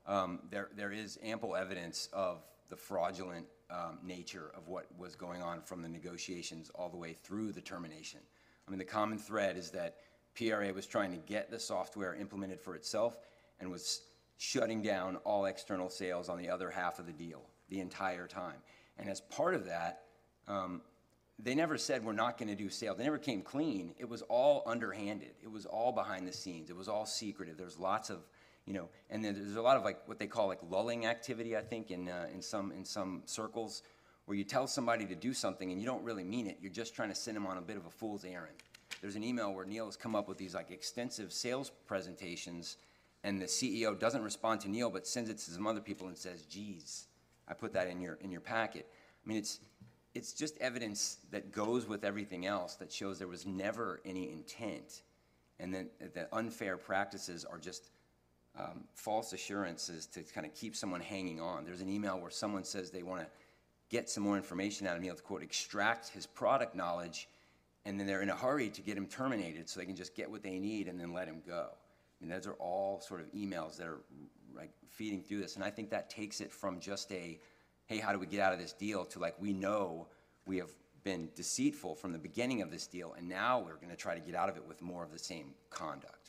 Um, 0.06 0.40
There, 0.52 0.70
there 0.76 0.92
is 0.92 1.18
ample 1.24 1.56
evidence 1.56 2.10
of 2.12 2.44
the 2.70 2.76
fraudulent 2.76 3.48
um, 3.70 4.00
nature 4.04 4.52
of 4.56 4.68
what 4.68 4.86
was 4.98 5.16
going 5.16 5.42
on 5.42 5.62
from 5.62 5.82
the 5.82 5.90
negotiations 5.90 6.70
all 6.76 6.90
the 6.90 6.98
way 6.98 7.14
through 7.14 7.52
the 7.52 7.62
termination. 7.62 8.20
I 8.68 8.72
mean, 8.72 8.80
the 8.80 8.86
common 8.86 9.18
thread 9.18 9.58
is 9.58 9.72
that 9.72 9.98
PRA 10.38 10.72
was 10.74 10.86
trying 10.86 11.12
to 11.12 11.18
get 11.18 11.50
the 11.50 11.60
software 11.60 12.16
implemented 12.16 12.60
for 12.60 12.76
itself 12.76 13.18
and 13.60 13.72
was 13.72 14.02
shutting 14.38 14.82
down 14.82 15.16
all 15.18 15.46
external 15.46 15.90
sales 15.90 16.30
on 16.30 16.38
the 16.38 16.50
other 16.50 16.70
half 16.70 17.00
of 17.00 17.06
the 17.06 17.14
deal 17.14 17.42
the 17.70 17.80
entire 17.80 18.28
time. 18.28 18.58
And 18.98 19.10
as 19.10 19.22
part 19.22 19.56
of 19.56 19.66
that, 19.66 20.04
um, 20.48 20.82
they 21.40 21.56
never 21.56 21.78
said 21.78 22.04
we're 22.04 22.14
not 22.14 22.38
going 22.38 22.50
to 22.50 22.56
do 22.56 22.70
sales. 22.70 22.98
They 22.98 23.04
never 23.04 23.18
came 23.18 23.42
clean. 23.42 23.94
It 23.98 24.08
was 24.08 24.22
all 24.24 24.64
underhanded. 24.66 25.32
It 25.44 25.52
was 25.52 25.66
all 25.66 25.92
behind 25.92 26.28
the 26.28 26.34
scenes. 26.34 26.70
It 26.70 26.76
was 26.76 26.88
all 26.88 27.06
secretive. 27.06 27.58
There's 27.58 27.78
lots 27.78 28.10
of, 28.10 28.20
you 28.66 28.74
know, 28.74 28.90
and 29.10 29.24
then 29.24 29.36
there's 29.36 29.56
a 29.56 29.62
lot 29.62 29.78
of 29.78 29.84
like 29.84 30.08
what 30.08 30.18
they 30.18 30.28
call 30.28 30.48
like 30.48 30.60
lulling 30.70 31.06
activity. 31.06 31.56
I 31.56 31.62
think 31.62 31.92
in 31.92 32.10
uh, 32.10 32.28
in 32.34 32.42
some 32.42 32.72
in 32.72 32.84
some 32.84 33.22
circles, 33.26 33.84
where 34.26 34.38
you 34.38 34.44
tell 34.44 34.68
somebody 34.68 35.06
to 35.06 35.16
do 35.16 35.34
something 35.34 35.72
and 35.72 35.80
you 35.80 35.86
don't 35.86 36.04
really 36.04 36.24
mean 36.24 36.48
it. 36.48 36.58
You're 36.62 36.72
just 36.72 36.96
trying 36.96 37.10
to 37.10 37.16
send 37.16 37.38
them 37.38 37.46
on 37.46 37.58
a 37.58 37.62
bit 37.62 37.78
of 37.78 37.86
a 37.86 37.92
fool's 37.92 38.26
errand. 38.26 38.56
There's 39.02 39.16
an 39.16 39.24
email 39.24 39.54
where 39.54 39.66
Neil 39.66 39.86
has 39.86 39.96
come 39.96 40.16
up 40.16 40.28
with 40.28 40.38
these 40.38 40.56
like 40.56 40.72
extensive 40.72 41.32
sales 41.32 41.72
presentations, 41.86 42.78
and 43.24 43.40
the 43.40 43.46
CEO 43.46 43.98
doesn't 43.98 44.24
respond 44.24 44.62
to 44.62 44.70
Neil, 44.70 44.90
but 44.90 45.06
sends 45.06 45.30
it 45.30 45.38
to 45.38 45.52
some 45.52 45.68
other 45.68 45.82
people 45.82 46.08
and 46.08 46.18
says, 46.18 46.46
"Geez, 46.46 47.08
I 47.48 47.54
put 47.54 47.74
that 47.74 47.88
in 47.88 48.02
your 48.02 48.16
in 48.22 48.32
your 48.32 48.42
packet." 48.42 48.88
I 48.92 49.30
mean, 49.30 49.38
it's 49.38 49.60
it's 50.16 50.34
just 50.34 50.58
evidence 50.58 51.18
that 51.30 51.52
goes 51.52 51.88
with 51.88 52.04
everything 52.04 52.48
else 52.48 52.76
that 52.76 52.92
shows 52.92 53.20
there 53.20 53.28
was 53.28 53.46
never 53.46 54.02
any 54.06 54.32
intent, 54.32 55.04
and 55.60 55.72
then 55.72 55.90
the 56.00 56.28
unfair 56.34 56.78
practices 56.78 57.46
are 57.46 57.60
just 57.60 57.92
um, 58.58 58.86
false 58.94 59.34
assurances 59.34 60.06
to 60.08 60.24
kind 60.24 60.46
of 60.46 60.54
keep 60.54 60.76
someone 60.76 61.02
hanging 61.02 61.42
on. 61.42 61.66
There's 61.66 61.82
an 61.82 61.90
email 61.90 62.20
where 62.20 62.32
someone 62.32 62.64
says 62.64 62.90
they 62.90 63.04
want 63.04 63.22
to 63.22 63.28
get 63.90 64.10
some 64.10 64.24
more 64.24 64.38
information 64.38 64.88
out 64.88 64.96
of 64.96 65.02
Neil 65.02 65.16
to 65.16 65.22
quote 65.22 65.44
extract 65.44 66.10
his 66.10 66.26
product 66.26 66.76
knowledge, 66.76 67.28
and 67.86 68.00
then 68.00 68.08
they're 68.08 68.22
in 68.22 68.30
a 68.30 68.36
hurry 68.36 68.70
to 68.70 68.82
get 68.82 68.98
him 68.98 69.08
terminated 69.08 69.70
so 69.70 69.80
they 69.80 69.86
can 69.86 69.96
just 69.96 70.16
get 70.16 70.30
what 70.30 70.42
they 70.42 70.58
need 70.58 70.88
and 70.88 71.00
then 71.00 71.14
let 71.14 71.28
him 71.28 71.42
go. 71.46 71.68
I 71.72 72.24
mean, 72.24 72.30
those 72.30 72.48
are 72.48 72.54
all 72.54 73.02
sort 73.02 73.22
of 73.22 73.32
emails 73.34 73.78
that 73.78 73.88
are 73.88 74.02
like 74.56 74.72
feeding 74.90 75.22
through 75.22 75.42
this, 75.42 75.56
and 75.56 75.64
I 75.64 75.70
think 75.70 75.90
that 75.90 76.10
takes 76.10 76.42
it 76.42 76.52
from 76.52 76.80
just 76.80 77.12
a 77.12 77.40
hey, 77.88 78.00
how 78.00 78.12
do 78.12 78.18
we 78.18 78.26
get 78.26 78.40
out 78.40 78.52
of 78.52 78.60
this 78.60 78.74
deal 78.74 79.06
to 79.06 79.20
like 79.20 79.40
we 79.40 79.54
know 79.54 80.08
we 80.46 80.58
have 80.58 80.72
been 81.04 81.30
deceitful 81.36 81.96
from 81.96 82.12
the 82.12 82.18
beginning 82.18 82.62
of 82.62 82.72
this 82.72 82.88
deal, 82.88 83.14
and 83.14 83.30
now 83.30 83.60
we're 83.60 83.76
going 83.76 83.90
to 83.90 83.96
try 83.96 84.16
to 84.16 84.22
get 84.22 84.36
out 84.36 84.50
of 84.50 84.58
it 84.58 84.68
with 84.68 84.82
more 84.82 85.04
of 85.04 85.12
the 85.12 85.20
same 85.20 85.54
conduct. 85.70 86.25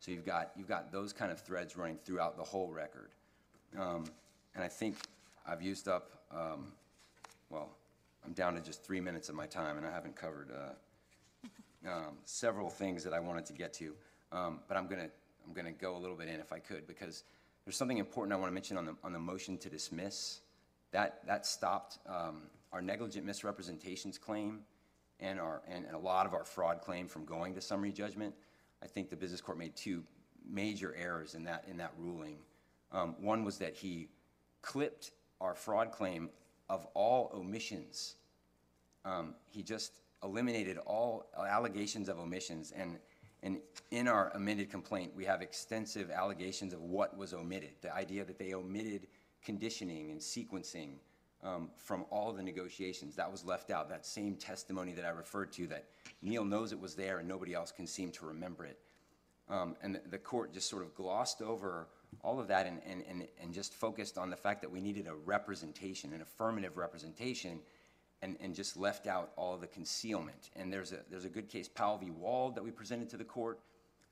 So 0.00 0.10
you've 0.12 0.26
got 0.26 0.52
you've 0.56 0.68
got 0.68 0.92
those 0.92 1.12
kind 1.12 1.32
of 1.32 1.40
threads 1.40 1.76
running 1.76 1.96
throughout 1.96 2.36
the 2.36 2.44
whole 2.44 2.70
record, 2.70 3.10
um, 3.78 4.04
and 4.54 4.62
I 4.62 4.68
think 4.68 4.96
I've 5.46 5.62
used 5.62 5.88
up. 5.88 6.10
Um, 6.30 6.72
well, 7.50 7.70
I'm 8.24 8.32
down 8.32 8.54
to 8.54 8.60
just 8.60 8.84
three 8.84 9.00
minutes 9.00 9.28
of 9.28 9.34
my 9.34 9.46
time, 9.46 9.76
and 9.76 9.86
I 9.86 9.90
haven't 9.90 10.16
covered 10.16 10.50
uh, 10.50 11.88
um, 11.88 12.18
several 12.24 12.68
things 12.68 13.04
that 13.04 13.12
I 13.12 13.20
wanted 13.20 13.46
to 13.46 13.52
get 13.52 13.72
to. 13.74 13.94
Um, 14.32 14.60
but 14.68 14.76
I'm 14.76 14.86
gonna 14.86 15.08
I'm 15.46 15.52
gonna 15.54 15.72
go 15.72 15.96
a 15.96 15.98
little 15.98 16.16
bit 16.16 16.28
in 16.28 16.40
if 16.40 16.52
I 16.52 16.58
could 16.58 16.86
because 16.86 17.24
there's 17.64 17.76
something 17.76 17.98
important 17.98 18.32
I 18.32 18.36
want 18.36 18.50
to 18.50 18.54
mention 18.54 18.76
on 18.76 18.86
the 18.86 18.96
on 19.02 19.12
the 19.12 19.18
motion 19.18 19.58
to 19.58 19.68
dismiss. 19.68 20.40
That 20.92 21.26
that 21.26 21.46
stopped 21.46 21.98
um, 22.06 22.42
our 22.72 22.82
negligent 22.82 23.24
misrepresentations 23.24 24.18
claim 24.18 24.60
and 25.20 25.40
our 25.40 25.62
and, 25.68 25.84
and 25.84 25.94
a 25.94 25.98
lot 25.98 26.26
of 26.26 26.34
our 26.34 26.44
fraud 26.44 26.80
claim 26.80 27.08
from 27.08 27.24
going 27.24 27.54
to 27.54 27.60
summary 27.60 27.92
judgment. 27.92 28.34
I 28.82 28.86
think 28.86 29.10
the 29.10 29.16
business 29.16 29.40
court 29.40 29.58
made 29.58 29.74
two 29.74 30.02
major 30.48 30.94
errors 30.96 31.34
in 31.34 31.44
that 31.44 31.64
in 31.68 31.76
that 31.78 31.92
ruling. 31.98 32.38
Um, 32.92 33.16
one 33.20 33.44
was 33.44 33.58
that 33.58 33.74
he 33.74 34.08
clipped 34.62 35.10
our 35.40 35.54
fraud 35.54 35.92
claim 35.92 36.30
of 36.68 36.86
all 36.94 37.30
omissions. 37.34 38.16
Um, 39.04 39.34
he 39.48 39.62
just 39.62 40.00
eliminated 40.22 40.78
all 40.78 41.26
allegations 41.36 42.08
of 42.08 42.18
omissions, 42.18 42.72
and 42.76 42.98
and 43.42 43.58
in 43.90 44.08
our 44.08 44.30
amended 44.34 44.70
complaint, 44.70 45.12
we 45.14 45.24
have 45.24 45.42
extensive 45.42 46.10
allegations 46.10 46.72
of 46.72 46.80
what 46.82 47.16
was 47.16 47.32
omitted. 47.32 47.70
The 47.80 47.94
idea 47.94 48.24
that 48.24 48.38
they 48.38 48.54
omitted 48.54 49.06
conditioning 49.44 50.10
and 50.10 50.20
sequencing 50.20 50.94
um, 51.46 51.70
from 51.76 52.04
all 52.10 52.32
the 52.32 52.42
negotiations. 52.42 53.14
That 53.16 53.30
was 53.30 53.44
left 53.44 53.70
out, 53.70 53.88
that 53.88 54.04
same 54.04 54.34
testimony 54.36 54.92
that 54.92 55.04
I 55.04 55.10
referred 55.10 55.52
to, 55.52 55.66
that 55.68 55.84
Neil 56.22 56.44
knows 56.44 56.72
it 56.72 56.80
was 56.80 56.94
there 56.94 57.18
and 57.18 57.28
nobody 57.28 57.54
else 57.54 57.70
can 57.70 57.86
seem 57.86 58.10
to 58.12 58.26
remember 58.26 58.64
it. 58.66 58.78
Um, 59.48 59.76
And 59.80 60.00
the- 60.10 60.18
court 60.18 60.52
just 60.52 60.68
sort 60.68 60.82
of 60.82 60.94
glossed 60.94 61.40
over 61.40 61.88
all 62.22 62.40
of 62.40 62.48
that 62.48 62.66
and, 62.66 62.80
and, 62.84 63.04
and 63.08 63.28
and 63.38 63.54
just 63.54 63.74
focused 63.74 64.18
on 64.18 64.30
the 64.30 64.36
fact 64.36 64.60
that 64.62 64.70
we 64.70 64.80
needed 64.80 65.06
a 65.06 65.14
representation, 65.14 66.12
an 66.12 66.22
affirmative 66.22 66.76
representation, 66.76 67.60
and, 68.22 68.36
and 68.40 68.54
just 68.54 68.76
left 68.76 69.06
out 69.06 69.30
all 69.36 69.56
the 69.56 69.66
concealment. 69.66 70.50
And 70.56 70.72
there's 70.72 70.92
a, 70.92 71.00
there's 71.10 71.26
a 71.26 71.28
good 71.28 71.48
case, 71.48 71.68
Powell 71.68 71.98
v. 71.98 72.10
Wald, 72.10 72.54
that 72.56 72.64
we 72.64 72.70
presented 72.70 73.08
to 73.10 73.16
the 73.16 73.24
court, 73.24 73.60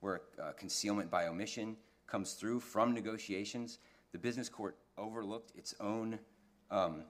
where 0.01 0.23
uh, 0.41 0.53
concealment 0.53 1.11
by 1.11 1.27
omission 1.27 1.77
comes 2.07 2.35
through 2.35 2.61
from 2.61 2.93
negotiations. 2.93 3.79
The 4.13 4.19
business 4.19 4.49
court 4.49 4.77
overlooked 4.99 5.53
its 5.57 5.75
own 5.81 6.19
um, 6.71 7.05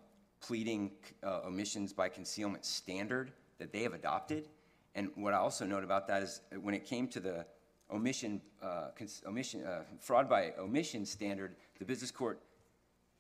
pleading 0.47 0.91
uh, 1.23 1.41
omissions 1.47 1.93
by 1.93 2.09
concealment 2.09 2.65
standard 2.65 3.33
that 3.59 3.73
they 3.73 3.83
have 3.83 3.95
adopted. 3.95 4.49
And 4.95 5.11
what 5.15 5.33
I 5.33 5.39
also 5.39 5.65
note 5.65 5.85
about 5.85 6.07
that 6.09 6.23
is 6.23 6.43
uh, 6.53 6.61
when 6.61 6.75
it 6.75 6.85
came 6.85 7.09
to 7.09 7.21
the 7.21 7.47
omission, 7.91 8.41
uh, 8.63 8.89
cons- 8.97 9.23
omission, 9.27 9.65
uh, 9.65 9.85
fraud 10.01 10.29
by 10.29 10.53
omission 10.59 11.07
standard, 11.07 11.57
the 11.79 11.85
business 11.85 12.11
court 12.11 12.41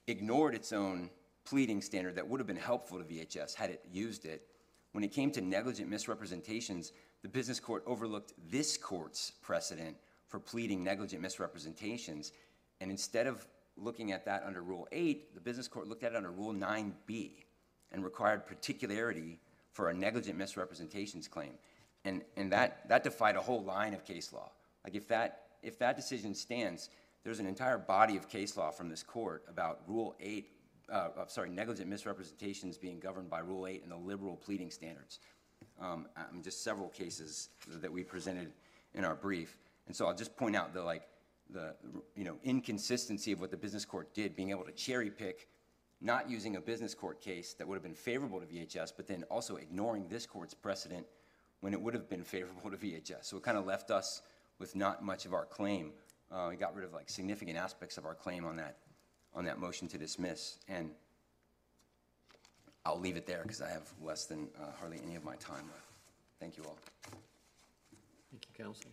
ignored 0.06 0.54
its 0.54 0.72
own 0.72 1.08
pleading 1.44 1.80
standard 1.80 2.14
that 2.16 2.28
would 2.28 2.40
have 2.40 2.46
been 2.46 2.56
helpful 2.56 2.98
to 2.98 3.04
VHS 3.04 3.54
had 3.54 3.70
it 3.70 3.82
used 3.90 4.26
it. 4.26 4.46
When 4.92 5.02
it 5.02 5.12
came 5.12 5.30
to 5.32 5.40
negligent 5.40 5.88
misrepresentations, 5.88 6.92
the 7.22 7.28
business 7.28 7.58
court 7.58 7.82
overlooked 7.86 8.34
this 8.50 8.76
court's 8.76 9.32
precedent 9.42 9.96
for 10.28 10.38
pleading 10.38 10.84
negligent 10.84 11.22
misrepresentations. 11.22 12.32
And 12.80 12.90
instead 12.90 13.26
of 13.26 13.46
looking 13.76 14.12
at 14.12 14.24
that 14.24 14.44
under 14.46 14.62
Rule 14.62 14.86
8, 14.92 15.34
the 15.34 15.40
business 15.40 15.68
court 15.68 15.88
looked 15.88 16.04
at 16.04 16.12
it 16.12 16.16
under 16.16 16.30
Rule 16.30 16.52
9B 16.52 17.32
and 17.92 18.04
required 18.04 18.46
particularity 18.46 19.38
for 19.72 19.90
a 19.90 19.94
negligent 19.94 20.38
misrepresentations 20.38 21.28
claim. 21.28 21.52
And, 22.04 22.22
and 22.36 22.52
that, 22.52 22.88
that 22.88 23.02
defied 23.02 23.36
a 23.36 23.40
whole 23.40 23.62
line 23.62 23.94
of 23.94 24.04
case 24.04 24.32
law. 24.32 24.50
Like 24.84 24.94
if 24.94 25.08
that, 25.08 25.46
if 25.62 25.78
that 25.78 25.96
decision 25.96 26.34
stands, 26.34 26.90
there's 27.24 27.40
an 27.40 27.46
entire 27.46 27.78
body 27.78 28.16
of 28.16 28.28
case 28.28 28.56
law 28.56 28.70
from 28.70 28.88
this 28.88 29.02
court 29.02 29.44
about 29.48 29.80
Rule 29.86 30.14
8, 30.20 30.46
uh, 30.92 31.08
sorry, 31.26 31.48
negligent 31.48 31.88
misrepresentations 31.88 32.76
being 32.76 33.00
governed 33.00 33.30
by 33.30 33.38
Rule 33.40 33.66
8 33.66 33.82
and 33.82 33.90
the 33.90 33.96
liberal 33.96 34.36
pleading 34.36 34.70
standards. 34.70 35.20
Um, 35.80 36.06
um, 36.16 36.42
just 36.42 36.62
several 36.62 36.88
cases 36.88 37.48
that 37.66 37.90
we 37.90 38.04
presented 38.04 38.52
in 38.94 39.04
our 39.04 39.14
brief. 39.14 39.56
And 39.86 39.96
so 39.96 40.06
I'll 40.06 40.14
just 40.14 40.36
point 40.36 40.54
out 40.54 40.72
the 40.72 40.82
like, 40.82 41.02
the, 41.50 41.74
you 42.16 42.24
know, 42.24 42.36
inconsistency 42.44 43.32
of 43.32 43.40
what 43.40 43.50
the 43.50 43.56
business 43.56 43.84
court 43.84 44.14
did, 44.14 44.34
being 44.34 44.50
able 44.50 44.64
to 44.64 44.72
cherry 44.72 45.10
pick, 45.10 45.48
not 46.00 46.28
using 46.28 46.56
a 46.56 46.60
business 46.60 46.94
court 46.94 47.20
case 47.20 47.54
that 47.54 47.66
would 47.66 47.74
have 47.74 47.82
been 47.82 47.94
favorable 47.94 48.40
to 48.40 48.46
VHS, 48.46 48.92
but 48.96 49.06
then 49.06 49.24
also 49.30 49.56
ignoring 49.56 50.08
this 50.08 50.26
court's 50.26 50.54
precedent 50.54 51.06
when 51.60 51.72
it 51.72 51.80
would 51.80 51.94
have 51.94 52.08
been 52.08 52.24
favorable 52.24 52.70
to 52.70 52.76
VHS. 52.76 53.24
So 53.24 53.36
it 53.36 53.42
kind 53.42 53.56
of 53.56 53.66
left 53.66 53.90
us 53.90 54.22
with 54.58 54.76
not 54.76 55.04
much 55.04 55.26
of 55.26 55.32
our 55.32 55.44
claim. 55.44 55.92
Uh, 56.30 56.48
we 56.50 56.56
got 56.56 56.74
rid 56.74 56.84
of 56.84 56.92
like 56.92 57.08
significant 57.08 57.56
aspects 57.56 57.98
of 57.98 58.04
our 58.04 58.14
claim 58.14 58.44
on 58.44 58.56
that, 58.56 58.76
on 59.34 59.44
that 59.44 59.58
motion 59.58 59.88
to 59.88 59.98
dismiss. 59.98 60.58
And 60.68 60.90
I'll 62.84 63.00
leave 63.00 63.16
it 63.16 63.26
there 63.26 63.42
because 63.42 63.62
I 63.62 63.70
have 63.70 63.88
less 64.02 64.26
than 64.26 64.48
uh, 64.60 64.66
hardly 64.78 65.00
any 65.04 65.16
of 65.16 65.24
my 65.24 65.36
time 65.36 65.64
left. 65.72 65.88
Thank 66.38 66.56
you 66.56 66.64
all. 66.64 66.76
Thank 68.30 68.46
you, 68.46 68.64
counsel. 68.64 68.90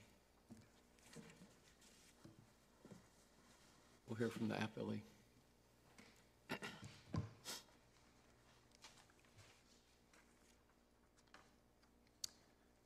We'll 4.11 4.17
hear 4.17 4.29
from 4.29 4.49
the 4.49 4.55
appellee. 4.55 4.99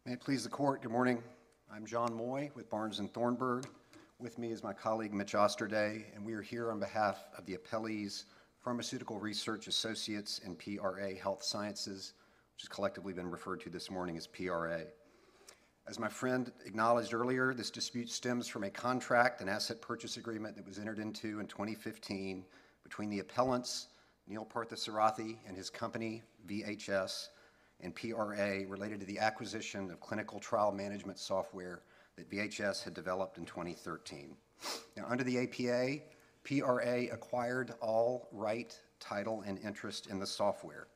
May 0.06 0.14
it 0.14 0.22
please 0.22 0.44
the 0.44 0.52
court, 0.52 0.84
good 0.84 0.92
morning. 0.92 1.24
I'm 1.74 1.88
John 1.88 2.14
Moy 2.14 2.52
with 2.54 2.70
Barnes 2.70 3.00
and 3.00 3.12
Thornburg. 3.12 3.66
With 4.20 4.38
me 4.38 4.52
is 4.52 4.64
my 4.64 4.72
colleague 4.72 5.16
Mitch 5.16 5.34
Osterday, 5.34 6.06
and 6.14 6.24
we 6.24 6.34
are 6.34 6.44
here 6.44 6.70
on 6.70 6.80
behalf 6.80 7.26
of 7.36 7.48
the 7.48 7.58
appellees 7.58 8.26
Pharmaceutical 8.64 9.18
Research 9.20 9.66
Associates 9.66 10.42
and 10.46 10.60
PRA 10.60 11.16
Health 11.16 11.42
Sciences, 11.42 12.14
which 12.54 12.62
has 12.62 12.70
collectively 12.70 13.14
been 13.14 13.32
referred 13.32 13.62
to 13.62 13.72
this 13.72 13.90
morning 13.90 14.16
as 14.16 14.28
PRA. 14.28 14.82
As 15.88 16.00
my 16.00 16.10
friend 16.10 16.52
acknowledged 16.66 17.14
earlier, 17.14 17.54
this 17.54 17.70
dispute 17.70 18.10
stems 18.10 18.48
from 18.48 18.64
a 18.64 18.72
contract 18.72 19.42
and 19.42 19.50
asset 19.50 19.82
purchase 19.82 20.18
agreement 20.18 20.56
that 20.56 20.66
was 20.66 20.80
entered 20.80 20.98
into 20.98 21.40
in 21.40 21.46
2015 21.46 22.44
between 22.84 23.10
the 23.12 23.20
appellants, 23.20 23.90
Neil 24.28 24.46
Parthasarathi 24.52 25.38
and 25.48 25.56
his 25.56 25.70
company, 25.70 26.24
VHS, 26.48 27.28
and 27.82 27.96
PRA 27.96 28.66
related 28.68 29.00
to 29.00 29.06
the 29.06 29.20
acquisition 29.20 29.92
of 29.92 30.00
clinical 30.00 30.40
trial 30.40 30.72
management 30.72 31.20
software 31.20 31.84
that 32.16 32.32
VHS 32.32 32.84
had 32.84 32.96
developed 32.96 33.38
in 33.38 33.46
2013. 33.46 34.36
Now, 34.98 35.06
under 35.08 35.24
the 35.24 35.38
APA, 35.38 36.02
PRA 36.44 37.14
acquired 37.14 37.76
all 37.80 38.28
right, 38.32 38.76
title, 39.00 39.44
and 39.46 39.60
interest 39.60 40.08
in 40.08 40.18
the 40.18 40.26
software, 40.26 40.88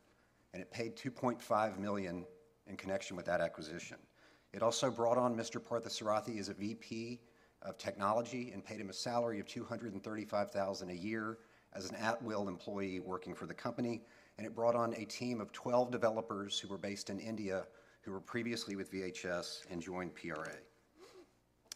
and 0.53 0.63
it 0.63 0.71
paid 0.71 0.95
2.5 0.95 1.77
million 1.77 2.25
in 2.65 2.75
connection 2.75 3.15
with 3.15 3.27
that 3.27 3.39
acquisition. 3.39 3.97
It 4.53 4.63
also 4.63 4.89
brought 4.89 5.17
on 5.17 5.35
Mr. 5.35 5.63
Partha 5.63 5.89
Parthasarathi 5.89 6.39
as 6.39 6.49
a 6.49 6.53
VP 6.53 7.19
of 7.61 7.77
technology 7.77 8.51
and 8.51 8.63
paid 8.63 8.79
him 8.79 8.89
a 8.89 8.93
salary 8.93 9.39
of 9.39 9.47
235,000 9.47 10.89
a 10.89 10.93
year 10.93 11.37
as 11.73 11.89
an 11.89 11.95
at-will 11.97 12.47
employee 12.47 12.99
working 12.99 13.35
for 13.35 13.45
the 13.45 13.53
company, 13.53 14.01
and 14.37 14.47
it 14.47 14.55
brought 14.55 14.75
on 14.75 14.93
a 14.95 15.05
team 15.05 15.39
of 15.39 15.51
12 15.51 15.91
developers 15.91 16.59
who 16.59 16.67
were 16.67 16.77
based 16.77 17.09
in 17.09 17.19
India 17.19 17.67
who 18.01 18.11
were 18.11 18.19
previously 18.19 18.75
with 18.75 18.91
VHS 18.91 19.69
and 19.69 19.81
joined 19.81 20.15
PRA. 20.15 20.55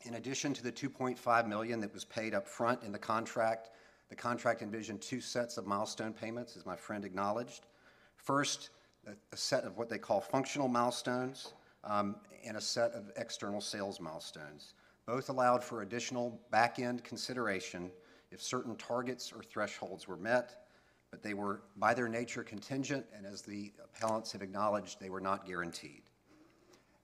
In 0.06 0.16
addition 0.16 0.54
to 0.54 0.64
the 0.64 0.72
2.5 0.72 1.48
million 1.48 1.80
that 1.82 1.94
was 1.94 2.06
paid 2.06 2.34
up 2.34 2.48
front 2.48 2.82
in 2.84 2.92
the 2.92 3.00
contract, 3.00 3.70
the 4.10 4.16
contract 4.16 4.62
envisioned 4.62 5.02
two 5.02 5.22
sets 5.22 5.58
of 5.58 5.68
milestone 5.68 6.14
payments, 6.14 6.58
as 6.58 6.66
my 6.66 6.76
friend 6.76 7.06
acknowledged. 7.06 7.68
First, 8.16 8.70
a 9.06 9.38
set 9.38 9.64
of 9.64 9.78
what 9.78 9.90
they 9.90 9.98
call 9.98 10.22
functional 10.22 10.68
milestones 10.68 11.54
um, 11.84 12.16
and 12.46 12.58
a 12.58 12.62
set 12.62 12.92
of 12.92 13.12
external 13.18 13.62
sales 13.62 14.00
milestones. 14.00 14.74
Both 15.06 15.30
allowed 15.30 15.64
for 15.64 15.82
additional 15.82 16.40
back-end 16.52 17.04
consideration 17.04 17.92
if 18.32 18.42
certain 18.42 18.76
targets 18.76 19.32
or 19.32 19.44
thresholds 19.44 20.08
were 20.08 20.18
met, 20.18 20.66
but 21.12 21.22
they 21.22 21.34
were 21.34 21.62
by 21.78 21.94
their 21.94 22.08
nature 22.08 22.44
contingent, 22.44 23.06
and 23.16 23.26
as 23.26 23.42
the 23.42 23.72
appellants 23.84 24.32
have 24.32 24.42
acknowledged, 24.42 25.00
they 25.00 25.10
were 25.10 25.22
not 25.22 25.46
guaranteed. 25.46 26.02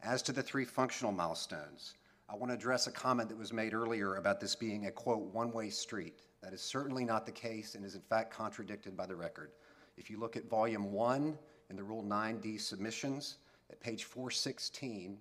As 0.01 0.21
to 0.23 0.31
the 0.31 0.41
three 0.41 0.65
functional 0.65 1.11
milestones, 1.11 1.95
I 2.29 2.35
want 2.35 2.51
to 2.51 2.55
address 2.55 2.87
a 2.87 2.91
comment 2.91 3.29
that 3.29 3.37
was 3.37 3.51
made 3.53 3.73
earlier 3.73 4.15
about 4.15 4.39
this 4.39 4.55
being 4.55 4.85
a 4.85 4.91
quote, 4.91 5.33
one-way 5.33 5.69
street. 5.69 6.21
That 6.41 6.53
is 6.53 6.61
certainly 6.61 7.03
not 7.03 7.25
the 7.25 7.31
case 7.31 7.75
and 7.75 7.83
is 7.83 7.95
in 7.95 8.01
fact 8.01 8.31
contradicted 8.31 8.95
by 8.95 9.05
the 9.05 9.15
record. 9.15 9.51
If 9.97 10.09
you 10.09 10.19
look 10.19 10.37
at 10.37 10.49
volume 10.49 10.91
one 10.91 11.37
in 11.69 11.75
the 11.75 11.83
Rule 11.83 12.03
9D 12.03 12.61
submissions, 12.61 13.37
at 13.69 13.79
page 13.79 14.05
416, 14.05 15.17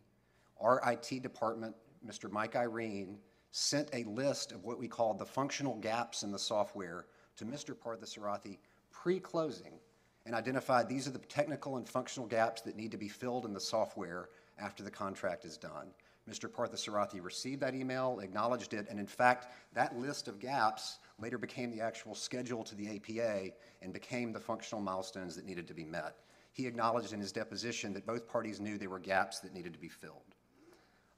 our 0.60 0.80
IT 0.86 1.22
department, 1.22 1.74
Mr. 2.06 2.30
Mike 2.30 2.56
Irene, 2.56 3.18
sent 3.50 3.88
a 3.92 4.04
list 4.04 4.52
of 4.52 4.64
what 4.64 4.78
we 4.78 4.88
called 4.88 5.18
the 5.18 5.26
functional 5.26 5.76
gaps 5.76 6.22
in 6.22 6.30
the 6.30 6.38
software 6.38 7.06
to 7.36 7.44
Mr. 7.44 7.74
Parthasarathi 7.74 8.58
pre-closing 8.90 9.78
and 10.26 10.34
identified 10.34 10.88
these 10.88 11.08
are 11.08 11.12
the 11.12 11.18
technical 11.18 11.76
and 11.76 11.88
functional 11.88 12.28
gaps 12.28 12.60
that 12.62 12.76
need 12.76 12.90
to 12.90 12.98
be 12.98 13.08
filled 13.08 13.46
in 13.46 13.54
the 13.54 13.60
software 13.60 14.28
after 14.58 14.82
the 14.82 14.90
contract 14.90 15.44
is 15.44 15.56
done. 15.56 15.88
Mr. 16.28 16.50
Parthasarathi 16.50 17.24
received 17.24 17.62
that 17.62 17.74
email, 17.74 18.20
acknowledged 18.20 18.74
it, 18.74 18.86
and 18.90 19.00
in 19.00 19.06
fact, 19.06 19.46
that 19.72 19.98
list 19.98 20.28
of 20.28 20.38
gaps 20.38 20.98
later 21.18 21.38
became 21.38 21.70
the 21.70 21.80
actual 21.80 22.14
schedule 22.14 22.62
to 22.62 22.74
the 22.74 22.96
APA 22.96 23.50
and 23.80 23.92
became 23.94 24.32
the 24.32 24.40
functional 24.40 24.82
milestones 24.82 25.34
that 25.34 25.46
needed 25.46 25.66
to 25.66 25.72
be 25.72 25.84
met. 25.84 26.16
He 26.52 26.66
acknowledged 26.66 27.12
in 27.12 27.20
his 27.20 27.32
deposition 27.32 27.92
that 27.94 28.06
both 28.06 28.28
parties 28.28 28.60
knew 28.60 28.78
there 28.78 28.90
were 28.90 28.98
gaps 28.98 29.40
that 29.40 29.54
needed 29.54 29.72
to 29.72 29.78
be 29.78 29.88
filled. 29.88 30.34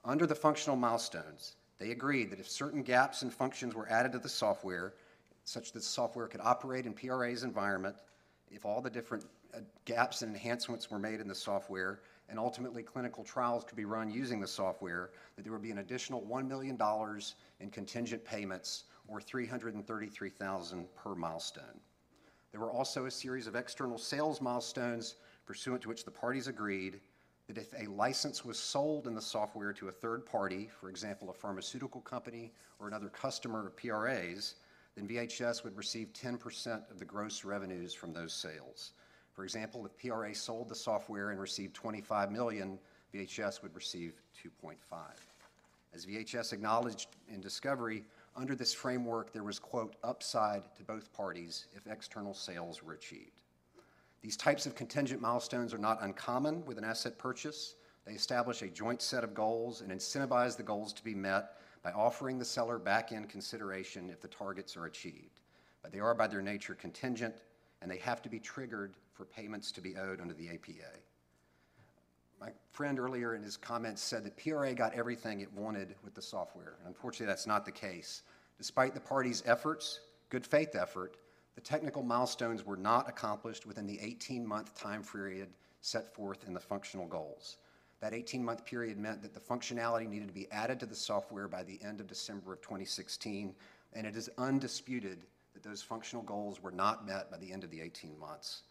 Under 0.03 0.25
the 0.25 0.35
functional 0.35 0.75
milestones, 0.75 1.55
they 1.77 1.91
agreed 1.91 2.29
that 2.31 2.39
if 2.39 2.49
certain 2.49 2.83
gaps 2.83 3.21
and 3.21 3.33
functions 3.33 3.73
were 3.73 3.89
added 3.89 4.11
to 4.11 4.19
the 4.19 4.29
software, 4.29 4.93
such 5.43 5.71
that 5.71 5.79
the 5.79 5.85
software 5.85 6.27
could 6.27 6.41
operate 6.41 6.85
in 6.85 6.93
PRA's 6.93 7.43
environment, 7.43 7.95
if 8.51 8.65
all 8.65 8.81
the 8.81 8.89
different 8.89 9.25
uh, 9.53 9.59
gaps 9.85 10.21
and 10.21 10.33
enhancements 10.33 10.91
were 10.91 10.99
made 10.99 11.19
in 11.19 11.27
the 11.27 11.35
software, 11.35 12.01
and 12.29 12.39
ultimately 12.39 12.83
clinical 12.83 13.23
trials 13.23 13.63
could 13.63 13.75
be 13.75 13.85
run 13.85 14.09
using 14.09 14.39
the 14.39 14.47
software, 14.47 15.11
that 15.35 15.43
there 15.43 15.51
would 15.51 15.61
be 15.61 15.71
an 15.71 15.79
additional 15.79 16.21
$1 16.21 16.47
million 16.47 16.79
in 17.59 17.69
contingent 17.69 18.23
payments 18.23 18.85
or 19.07 19.19
333,000 19.19 20.87
per 20.95 21.15
milestone. 21.15 21.79
There 22.51 22.59
were 22.59 22.71
also 22.71 23.05
a 23.05 23.11
series 23.11 23.47
of 23.47 23.55
external 23.55 23.97
sales 23.97 24.41
milestones 24.41 25.15
pursuant 25.45 25.81
to 25.83 25.89
which 25.89 26.05
the 26.05 26.11
parties 26.11 26.47
agreed 26.47 26.99
that 27.47 27.57
if 27.57 27.73
a 27.73 27.89
license 27.89 28.45
was 28.45 28.59
sold 28.59 29.07
in 29.07 29.15
the 29.15 29.21
software 29.21 29.73
to 29.73 29.87
a 29.87 29.91
third 29.91 30.25
party, 30.25 30.69
for 30.79 30.89
example, 30.89 31.29
a 31.29 31.33
pharmaceutical 31.33 32.01
company 32.01 32.53
or 32.79 32.87
another 32.87 33.09
customer 33.09 33.67
of 33.67 33.75
PRA's, 33.75 34.55
then 34.95 35.07
VHS 35.07 35.63
would 35.63 35.77
receive 35.77 36.11
10% 36.13 36.89
of 36.91 36.99
the 36.99 37.05
gross 37.05 37.43
revenues 37.45 37.93
from 37.93 38.13
those 38.13 38.33
sales. 38.33 38.91
For 39.33 39.43
example, 39.43 39.85
if 39.85 39.97
PRA 39.97 40.35
sold 40.35 40.69
the 40.69 40.75
software 40.75 41.31
and 41.31 41.39
received 41.39 41.73
25 41.73 42.31
million, 42.31 42.77
VHS 43.13 43.61
would 43.63 43.73
receive 43.73 44.21
2.5. 44.63 44.75
As 45.93 46.05
VHS 46.05 46.53
acknowledged 46.53 47.07
in 47.27 47.41
discovery, 47.41 48.03
under 48.35 48.55
this 48.55 48.73
framework, 48.73 49.33
there 49.33 49.43
was, 49.43 49.59
quote, 49.59 49.95
upside 50.03 50.63
to 50.75 50.83
both 50.83 51.11
parties 51.13 51.67
if 51.75 51.87
external 51.87 52.33
sales 52.33 52.81
were 52.81 52.93
achieved. 52.93 53.41
These 54.21 54.37
types 54.37 54.65
of 54.65 54.75
contingent 54.75 55.21
milestones 55.21 55.73
are 55.73 55.79
not 55.79 56.01
uncommon 56.01 56.63
with 56.65 56.77
an 56.77 56.83
asset 56.83 57.17
purchase. 57.17 57.75
They 58.05 58.13
establish 58.13 58.61
a 58.61 58.67
joint 58.67 59.01
set 59.01 59.23
of 59.23 59.33
goals 59.33 59.81
and 59.81 59.91
incentivize 59.91 60.55
the 60.55 60.63
goals 60.63 60.93
to 60.93 61.03
be 61.03 61.15
met 61.15 61.57
by 61.83 61.91
offering 61.91 62.37
the 62.37 62.45
seller 62.45 62.77
back-end 62.77 63.29
consideration 63.29 64.09
if 64.09 64.21
the 64.21 64.27
targets 64.27 64.77
are 64.77 64.85
achieved. 64.85 65.41
But 65.81 65.91
they 65.91 65.99
are 65.99 66.13
by 66.13 66.27
their 66.27 66.41
nature 66.41 66.75
contingent, 66.75 67.35
and 67.81 67.89
they 67.89 67.97
have 67.97 68.21
to 68.21 68.29
be 68.29 68.39
triggered 68.39 68.95
for 69.13 69.25
payments 69.25 69.71
to 69.71 69.81
be 69.81 69.97
owed 69.97 70.21
under 70.21 70.35
the 70.35 70.49
APA. 70.49 70.99
My 72.41 72.49
friend 72.71 72.99
earlier 72.99 73.35
in 73.35 73.43
his 73.43 73.55
comments 73.55 74.01
said 74.01 74.23
that 74.23 74.35
PRA 74.35 74.73
got 74.73 74.95
everything 74.95 75.41
it 75.41 75.53
wanted 75.53 75.93
with 76.03 76.15
the 76.15 76.21
software. 76.23 76.73
And 76.79 76.87
unfortunately, 76.87 77.27
that's 77.27 77.45
not 77.45 77.65
the 77.65 77.71
case. 77.71 78.23
Despite 78.57 78.95
the 78.95 78.99
party's 78.99 79.43
efforts, 79.45 79.99
good 80.29 80.45
faith 80.45 80.75
effort, 80.75 81.17
the 81.53 81.61
technical 81.61 82.01
milestones 82.01 82.65
were 82.65 82.77
not 82.77 83.07
accomplished 83.07 83.67
within 83.67 83.85
the 83.85 83.97
18-month 83.97 84.73
time 84.73 85.03
period 85.03 85.49
set 85.81 86.13
forth 86.15 86.47
in 86.47 86.53
the 86.53 86.59
functional 86.59 87.05
goals. 87.05 87.57
That 87.99 88.13
18-month 88.13 88.65
period 88.65 88.97
meant 88.97 89.21
that 89.21 89.35
the 89.35 89.39
functionality 89.39 90.09
needed 90.09 90.27
to 90.27 90.33
be 90.33 90.51
added 90.51 90.79
to 90.79 90.87
the 90.87 90.95
software 90.95 91.47
by 91.47 91.61
the 91.61 91.79
end 91.83 91.99
of 91.99 92.07
December 92.07 92.53
of 92.53 92.61
2016, 92.61 93.53
and 93.93 94.07
it 94.07 94.15
is 94.15 94.31
undisputed 94.39 95.25
that 95.53 95.61
those 95.61 95.83
functional 95.83 96.23
goals 96.23 96.63
were 96.63 96.71
not 96.71 97.05
met 97.05 97.29
by 97.29 97.37
the 97.37 97.51
end 97.51 97.63
of 97.63 97.69
the 97.69 97.81
18 97.81 98.17
months. 98.17 98.63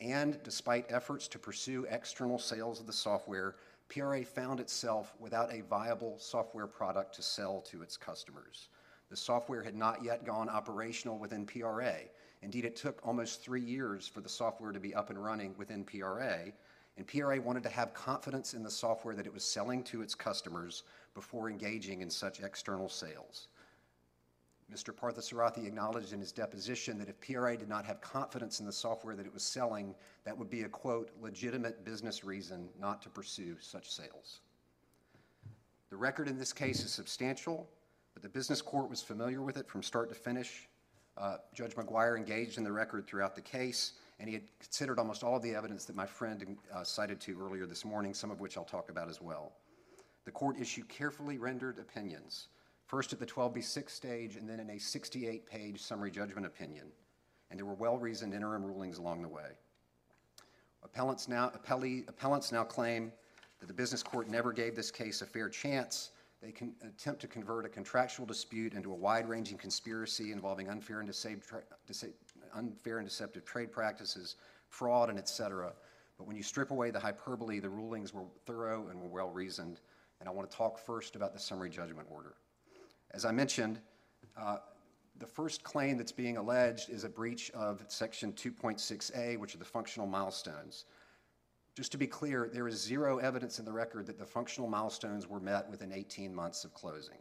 And 0.00 0.42
despite 0.42 0.90
efforts 0.90 1.26
to 1.28 1.38
pursue 1.38 1.86
external 1.88 2.38
sales 2.38 2.80
of 2.80 2.86
the 2.86 2.92
software, 2.92 3.54
PRA 3.88 4.24
found 4.24 4.60
itself 4.60 5.14
without 5.18 5.52
a 5.52 5.62
viable 5.62 6.18
software 6.18 6.66
product 6.66 7.14
to 7.14 7.22
sell 7.22 7.60
to 7.62 7.82
its 7.82 7.96
customers. 7.96 8.68
The 9.08 9.16
software 9.16 9.62
had 9.62 9.76
not 9.76 10.02
yet 10.02 10.24
gone 10.24 10.48
operational 10.48 11.18
within 11.18 11.46
PRA. 11.46 11.94
Indeed, 12.42 12.64
it 12.64 12.76
took 12.76 13.00
almost 13.06 13.42
three 13.42 13.60
years 13.60 14.06
for 14.06 14.20
the 14.20 14.28
software 14.28 14.72
to 14.72 14.80
be 14.80 14.94
up 14.94 15.10
and 15.10 15.22
running 15.22 15.54
within 15.56 15.84
PRA, 15.84 16.52
and 16.96 17.06
PRA 17.06 17.40
wanted 17.40 17.62
to 17.62 17.68
have 17.68 17.94
confidence 17.94 18.54
in 18.54 18.62
the 18.62 18.70
software 18.70 19.14
that 19.14 19.26
it 19.26 19.32
was 19.32 19.44
selling 19.44 19.82
to 19.84 20.02
its 20.02 20.14
customers 20.14 20.82
before 21.14 21.48
engaging 21.48 22.00
in 22.00 22.10
such 22.10 22.40
external 22.40 22.88
sales. 22.88 23.48
Mr. 24.72 24.92
Parthasarathi 24.92 25.66
acknowledged 25.66 26.12
in 26.12 26.18
his 26.18 26.32
deposition 26.32 26.98
that 26.98 27.08
if 27.08 27.20
PRA 27.20 27.56
did 27.56 27.68
not 27.68 27.84
have 27.84 28.00
confidence 28.00 28.58
in 28.58 28.66
the 28.66 28.72
software 28.72 29.14
that 29.14 29.26
it 29.26 29.32
was 29.32 29.44
selling, 29.44 29.94
that 30.24 30.36
would 30.36 30.50
be 30.50 30.62
a, 30.62 30.68
quote, 30.68 31.10
legitimate 31.20 31.84
business 31.84 32.24
reason 32.24 32.68
not 32.80 33.00
to 33.02 33.08
pursue 33.08 33.56
such 33.60 33.92
sales. 33.92 34.40
The 35.90 35.96
record 35.96 36.26
in 36.26 36.36
this 36.36 36.52
case 36.52 36.84
is 36.84 36.92
substantial, 36.92 37.68
but 38.12 38.22
the 38.22 38.28
business 38.28 38.60
court 38.60 38.90
was 38.90 39.02
familiar 39.02 39.40
with 39.40 39.56
it 39.56 39.68
from 39.68 39.84
start 39.84 40.08
to 40.08 40.16
finish. 40.16 40.68
Uh, 41.16 41.36
Judge 41.54 41.76
McGuire 41.76 42.16
engaged 42.16 42.58
in 42.58 42.64
the 42.64 42.72
record 42.72 43.06
throughout 43.06 43.36
the 43.36 43.40
case, 43.40 43.92
and 44.18 44.28
he 44.28 44.34
had 44.34 44.42
considered 44.58 44.98
almost 44.98 45.22
all 45.22 45.36
of 45.36 45.42
the 45.42 45.54
evidence 45.54 45.84
that 45.84 45.94
my 45.94 46.06
friend 46.06 46.56
uh, 46.74 46.82
cited 46.82 47.20
to 47.20 47.40
earlier 47.40 47.66
this 47.66 47.84
morning, 47.84 48.14
some 48.14 48.32
of 48.32 48.40
which 48.40 48.56
I'll 48.56 48.64
talk 48.64 48.90
about 48.90 49.08
as 49.08 49.20
well. 49.22 49.52
the 50.24 50.32
court 50.32 50.56
issued 50.60 50.88
carefully 50.88 51.38
rendered 51.38 51.78
opinions, 51.78 52.48
first 52.86 53.12
at 53.12 53.18
the 53.18 53.26
12B6 53.26 53.90
stage 53.90 54.36
and 54.36 54.48
then 54.48 54.60
in 54.60 54.70
a 54.70 54.74
68-page 54.74 55.80
summary 55.80 56.10
judgment 56.10 56.46
opinion, 56.46 56.86
and 57.50 57.58
there 57.58 57.66
were 57.66 57.74
well-reasoned 57.74 58.32
interim 58.32 58.64
rulings 58.64 58.98
along 58.98 59.22
the 59.22 59.28
way. 59.28 59.50
Appellants 60.82 61.28
now, 61.28 61.50
appellee, 61.50 62.08
appellants 62.08 62.52
now 62.52 62.64
claim 62.64 63.12
that 63.60 63.66
the 63.66 63.74
business 63.74 64.02
court 64.02 64.28
never 64.28 64.52
gave 64.52 64.76
this 64.76 64.90
case 64.90 65.22
a 65.22 65.26
fair 65.26 65.48
chance. 65.48 66.10
They 66.42 66.52
can 66.52 66.74
attempt 66.82 67.20
to 67.22 67.26
convert 67.26 67.64
a 67.64 67.68
contractual 67.68 68.26
dispute 68.26 68.74
into 68.74 68.92
a 68.92 68.94
wide-ranging 68.94 69.58
conspiracy 69.58 70.32
involving 70.32 70.68
unfair 70.68 71.00
and 71.00 71.08
unfair 72.54 72.98
and 72.98 73.06
deceptive 73.06 73.44
trade 73.44 73.72
practices, 73.72 74.36
fraud, 74.68 75.10
and 75.10 75.18
et 75.18 75.28
cetera. 75.28 75.72
But 76.18 76.26
when 76.26 76.36
you 76.36 76.42
strip 76.42 76.70
away 76.70 76.90
the 76.90 77.00
hyperbole, 77.00 77.58
the 77.58 77.68
rulings 77.68 78.14
were 78.14 78.24
thorough 78.44 78.88
and 78.90 79.00
were 79.00 79.08
well-reasoned. 79.08 79.80
And 80.20 80.28
I 80.28 80.32
want 80.32 80.50
to 80.50 80.56
talk 80.56 80.78
first 80.78 81.16
about 81.16 81.32
the 81.32 81.40
summary 81.40 81.70
judgment 81.70 82.08
order. 82.10 82.34
As 83.16 83.24
I 83.24 83.32
mentioned, 83.32 83.80
uh, 84.36 84.58
the 85.18 85.26
first 85.26 85.64
claim 85.64 85.96
that's 85.96 86.12
being 86.12 86.36
alleged 86.36 86.90
is 86.90 87.04
a 87.04 87.08
breach 87.08 87.50
of 87.52 87.82
Section 87.88 88.34
2.6A, 88.34 89.38
which 89.38 89.54
are 89.54 89.58
the 89.58 89.64
functional 89.64 90.06
milestones. 90.06 90.84
Just 91.74 91.92
to 91.92 91.98
be 91.98 92.06
clear, 92.06 92.50
there 92.52 92.68
is 92.68 92.78
zero 92.78 93.16
evidence 93.16 93.58
in 93.58 93.64
the 93.64 93.72
record 93.72 94.04
that 94.08 94.18
the 94.18 94.26
functional 94.26 94.68
milestones 94.68 95.26
were 95.26 95.40
met 95.40 95.66
within 95.70 95.94
18 95.94 96.34
months 96.34 96.62
of 96.62 96.74
closing. 96.74 97.16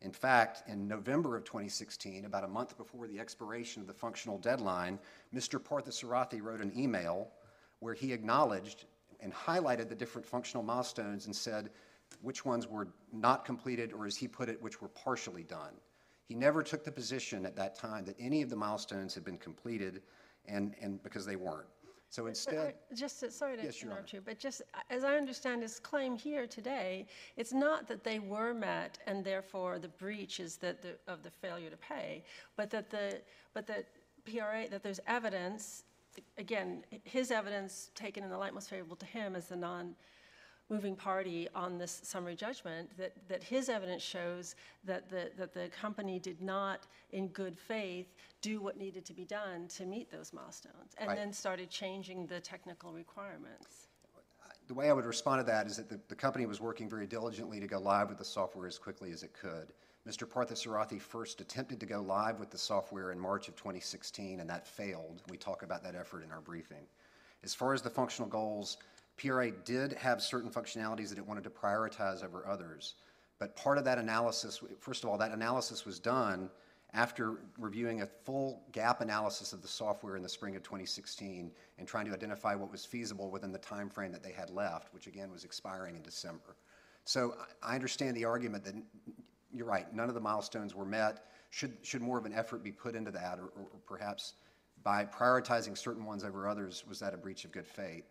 In 0.00 0.10
fact, 0.10 0.66
in 0.70 0.88
November 0.88 1.36
of 1.36 1.44
2016, 1.44 2.24
about 2.24 2.44
a 2.44 2.48
month 2.48 2.78
before 2.78 3.06
the 3.06 3.20
expiration 3.20 3.82
of 3.82 3.86
the 3.86 3.92
functional 3.92 4.38
deadline, 4.38 4.98
Mr. 5.34 5.60
Parthasarathi 5.60 6.40
wrote 6.40 6.62
an 6.62 6.72
email 6.74 7.28
where 7.80 7.92
he 7.92 8.10
acknowledged 8.10 8.86
and 9.20 9.34
highlighted 9.34 9.90
the 9.90 9.94
different 9.94 10.26
functional 10.26 10.62
milestones 10.62 11.26
and 11.26 11.36
said 11.36 11.68
which 12.26 12.44
ones 12.44 12.66
were 12.66 12.88
not 13.12 13.44
completed, 13.44 13.92
or 13.92 14.06
as 14.06 14.16
he 14.16 14.26
put 14.26 14.48
it, 14.48 14.60
which 14.60 14.80
were 14.82 14.88
partially 14.88 15.44
done. 15.44 15.74
He 16.24 16.34
never 16.34 16.62
took 16.62 16.82
the 16.82 16.90
position 16.90 17.46
at 17.46 17.54
that 17.54 17.76
time 17.76 18.04
that 18.06 18.16
any 18.18 18.42
of 18.42 18.50
the 18.50 18.56
milestones 18.56 19.14
had 19.14 19.24
been 19.24 19.38
completed, 19.38 20.02
and, 20.46 20.74
and 20.80 21.00
because 21.04 21.24
they 21.24 21.36
weren't. 21.36 21.68
So 22.10 22.26
instead, 22.26 22.74
I- 22.90 22.94
Just, 22.94 23.30
sorry 23.32 23.56
to 23.58 23.62
Yes, 23.62 23.80
interrupt 23.82 24.12
you, 24.12 24.20
but 24.24 24.38
just, 24.38 24.62
uh, 24.74 24.78
as 24.90 25.04
I 25.04 25.16
understand 25.16 25.62
his 25.62 25.78
claim 25.78 26.16
here 26.16 26.46
today, 26.46 27.06
it's 27.36 27.52
not 27.52 27.86
that 27.88 28.02
they 28.02 28.18
were 28.18 28.54
met 28.54 28.98
and 29.06 29.24
therefore 29.24 29.78
the 29.78 29.88
breach 29.88 30.40
is 30.40 30.56
that 30.58 30.82
the, 30.82 30.96
of 31.06 31.22
the 31.22 31.30
failure 31.30 31.70
to 31.70 31.76
pay, 31.76 32.24
but 32.56 32.70
that 32.70 32.90
the, 32.90 33.20
but 33.54 33.66
that 33.66 33.86
PRA, 34.24 34.68
that 34.68 34.82
there's 34.82 35.00
evidence, 35.06 35.84
again, 36.38 36.84
his 37.04 37.30
evidence 37.30 37.90
taken 37.94 38.24
in 38.24 38.30
the 38.30 38.38
light 38.38 38.54
most 38.54 38.70
favorable 38.70 38.96
to 38.96 39.06
him 39.06 39.36
as 39.36 39.48
the 39.48 39.56
non-moving 40.68 40.96
party 40.96 41.48
on 41.54 41.78
this 41.78 42.00
summary 42.02 42.36
judgment, 42.36 42.88
that, 42.98 43.12
that 43.28 43.42
his 43.42 43.68
evidence 43.68 44.02
shows 44.02 44.54
that 44.84 45.08
the, 45.08 45.30
that 45.38 45.52
the 45.54 45.68
company 45.68 46.18
did 46.18 46.40
not, 46.40 46.86
in 47.12 47.28
good 47.28 47.56
faith, 47.58 48.14
do 48.42 48.60
what 48.60 48.76
needed 48.76 49.04
to 49.04 49.12
be 49.12 49.24
done 49.24 49.68
to 49.68 49.86
meet 49.86 50.10
those 50.10 50.32
milestones, 50.32 50.94
and 50.98 51.08
Right. 51.08 51.16
then 51.16 51.32
started 51.32 51.70
changing 51.70 52.26
the 52.26 52.40
technical 52.40 52.92
requirements. 52.92 53.88
the 54.66 54.74
way 54.74 54.90
I 54.90 54.92
would 54.92 55.04
respond 55.04 55.38
to 55.40 55.44
that 55.44 55.66
is 55.68 55.76
that 55.76 55.88
the, 55.88 56.00
the 56.08 56.16
company 56.16 56.44
was 56.44 56.60
working 56.60 56.88
very 56.88 57.06
diligently 57.06 57.60
to 57.60 57.68
go 57.68 57.78
live 57.78 58.08
with 58.08 58.18
the 58.18 58.24
software 58.24 58.66
as 58.66 58.78
quickly 58.78 59.12
as 59.12 59.22
it 59.22 59.32
could. 59.32 59.72
Mr. 60.08 60.26
Parthasarathi 60.28 61.00
first 61.00 61.40
attempted 61.40 61.78
to 61.80 61.86
go 61.86 62.00
live 62.00 62.40
with 62.40 62.50
the 62.50 62.58
software 62.58 63.12
in 63.12 63.18
March 63.18 63.48
of 63.48 63.56
2016, 63.56 64.40
and 64.40 64.50
that 64.50 64.66
failed. 64.66 65.22
We 65.28 65.36
talk 65.36 65.62
about 65.62 65.82
that 65.84 65.94
effort 65.94 66.24
in 66.24 66.32
our 66.32 66.40
briefing. 66.40 66.86
As 67.44 67.54
far 67.54 67.74
as 67.74 67.82
the 67.82 67.90
functional 67.90 68.28
goals, 68.28 68.78
PRA 69.16 69.50
did 69.50 69.92
have 69.94 70.22
certain 70.22 70.50
functionalities 70.50 71.08
that 71.08 71.18
it 71.18 71.26
wanted 71.26 71.44
to 71.44 71.50
prioritize 71.50 72.24
over 72.24 72.46
others. 72.46 72.94
But 73.38 73.56
part 73.56 73.78
of 73.78 73.84
that 73.84 73.98
analysis, 73.98 74.60
first 74.78 75.04
of 75.04 75.10
all, 75.10 75.18
that 75.18 75.32
analysis 75.32 75.84
was 75.84 75.98
done 75.98 76.50
after 76.92 77.40
reviewing 77.58 78.02
a 78.02 78.06
full 78.06 78.62
gap 78.72 79.00
analysis 79.00 79.52
of 79.52 79.60
the 79.60 79.68
software 79.68 80.16
in 80.16 80.22
the 80.22 80.28
spring 80.28 80.56
of 80.56 80.62
2016 80.62 81.50
and 81.78 81.88
trying 81.88 82.06
to 82.06 82.12
identify 82.12 82.54
what 82.54 82.70
was 82.70 82.84
feasible 82.84 83.30
within 83.30 83.52
the 83.52 83.58
time 83.58 83.90
frame 83.90 84.12
that 84.12 84.22
they 84.22 84.32
had 84.32 84.48
left, 84.50 84.94
which 84.94 85.06
again 85.06 85.30
was 85.30 85.44
expiring 85.44 85.96
in 85.96 86.02
December. 86.02 86.56
So 87.04 87.36
I 87.62 87.74
understand 87.74 88.16
the 88.16 88.24
argument 88.24 88.64
that, 88.64 88.74
you're 89.52 89.66
right, 89.66 89.92
none 89.94 90.08
of 90.08 90.14
the 90.14 90.20
milestones 90.20 90.74
were 90.74 90.86
met. 90.86 91.24
Should, 91.50 91.76
should 91.82 92.02
more 92.02 92.18
of 92.18 92.24
an 92.24 92.32
effort 92.32 92.62
be 92.62 92.72
put 92.72 92.94
into 92.94 93.10
that, 93.12 93.38
or 93.38 93.46
or 93.56 93.66
perhaps 93.86 94.34
by 94.82 95.04
prioritizing 95.04 95.76
certain 95.76 96.04
ones 96.04 96.24
over 96.24 96.48
others, 96.48 96.84
was 96.88 96.98
that 97.00 97.14
a 97.14 97.16
breach 97.16 97.44
of 97.44 97.52
good 97.52 97.66
faith? 97.66 98.04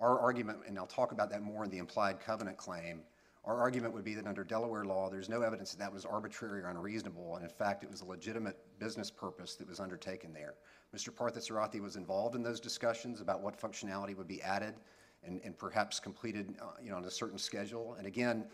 Our 0.00 0.18
argument, 0.18 0.60
and 0.66 0.78
I'll 0.78 0.86
talk 0.86 1.12
about 1.12 1.30
that 1.30 1.42
more 1.42 1.62
in 1.62 1.70
the 1.70 1.78
implied 1.78 2.20
covenant 2.20 2.56
claim, 2.56 3.02
our 3.44 3.58
argument 3.58 3.94
would 3.94 4.04
be 4.04 4.14
that 4.14 4.26
under 4.26 4.44
Delaware 4.44 4.84
law, 4.84 5.08
there's 5.10 5.28
no 5.28 5.42
evidence 5.42 5.72
that 5.72 5.78
that 5.78 5.92
was 5.92 6.04
arbitrary 6.04 6.62
or 6.62 6.68
unreasonable, 6.68 7.36
and 7.36 7.44
in 7.44 7.50
fact, 7.50 7.82
it 7.82 7.90
was 7.90 8.00
a 8.00 8.04
legitimate 8.04 8.56
business 8.78 9.10
purpose 9.10 9.56
that 9.56 9.68
was 9.68 9.80
undertaken 9.80 10.32
there. 10.32 10.54
Mr. 10.94 11.10
Parthasarathi 11.10 11.80
was 11.80 11.96
involved 11.96 12.34
in 12.34 12.42
those 12.42 12.60
discussions 12.60 13.20
about 13.20 13.40
what 13.40 13.60
functionality 13.60 14.16
would 14.16 14.28
be 14.28 14.42
added 14.42 14.74
and, 15.22 15.40
and 15.44 15.56
perhaps 15.56 16.00
completed, 16.00 16.54
uh, 16.60 16.66
you 16.82 16.90
know, 16.90 16.96
on 16.96 17.04
a 17.04 17.10
certain 17.10 17.38
schedule. 17.38 17.94
And 17.98 18.06
again, 18.06 18.44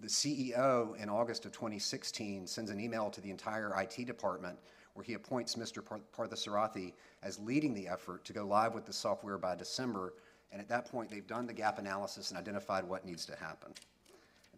the 0.00 0.08
CEO 0.08 0.96
in 0.96 1.08
August 1.08 1.44
of 1.44 1.52
2016 1.52 2.46
sends 2.46 2.70
an 2.70 2.80
email 2.80 3.10
to 3.10 3.20
the 3.20 3.30
entire 3.30 3.72
IT 3.80 4.06
department 4.06 4.58
where 4.94 5.04
he 5.04 5.14
appoints 5.14 5.54
Mr. 5.54 5.84
Par- 5.84 6.00
Parthasarathi 6.16 6.92
as 7.22 7.38
leading 7.38 7.74
the 7.74 7.88
effort 7.88 8.24
to 8.24 8.32
go 8.32 8.44
live 8.44 8.74
with 8.74 8.84
the 8.84 8.92
software 8.92 9.38
by 9.38 9.54
December. 9.54 10.14
And 10.50 10.60
at 10.60 10.68
that 10.68 10.90
point, 10.90 11.10
they've 11.10 11.26
done 11.26 11.46
the 11.46 11.52
gap 11.52 11.78
analysis 11.78 12.30
and 12.30 12.38
identified 12.38 12.84
what 12.84 13.04
needs 13.04 13.26
to 13.26 13.36
happen. 13.36 13.72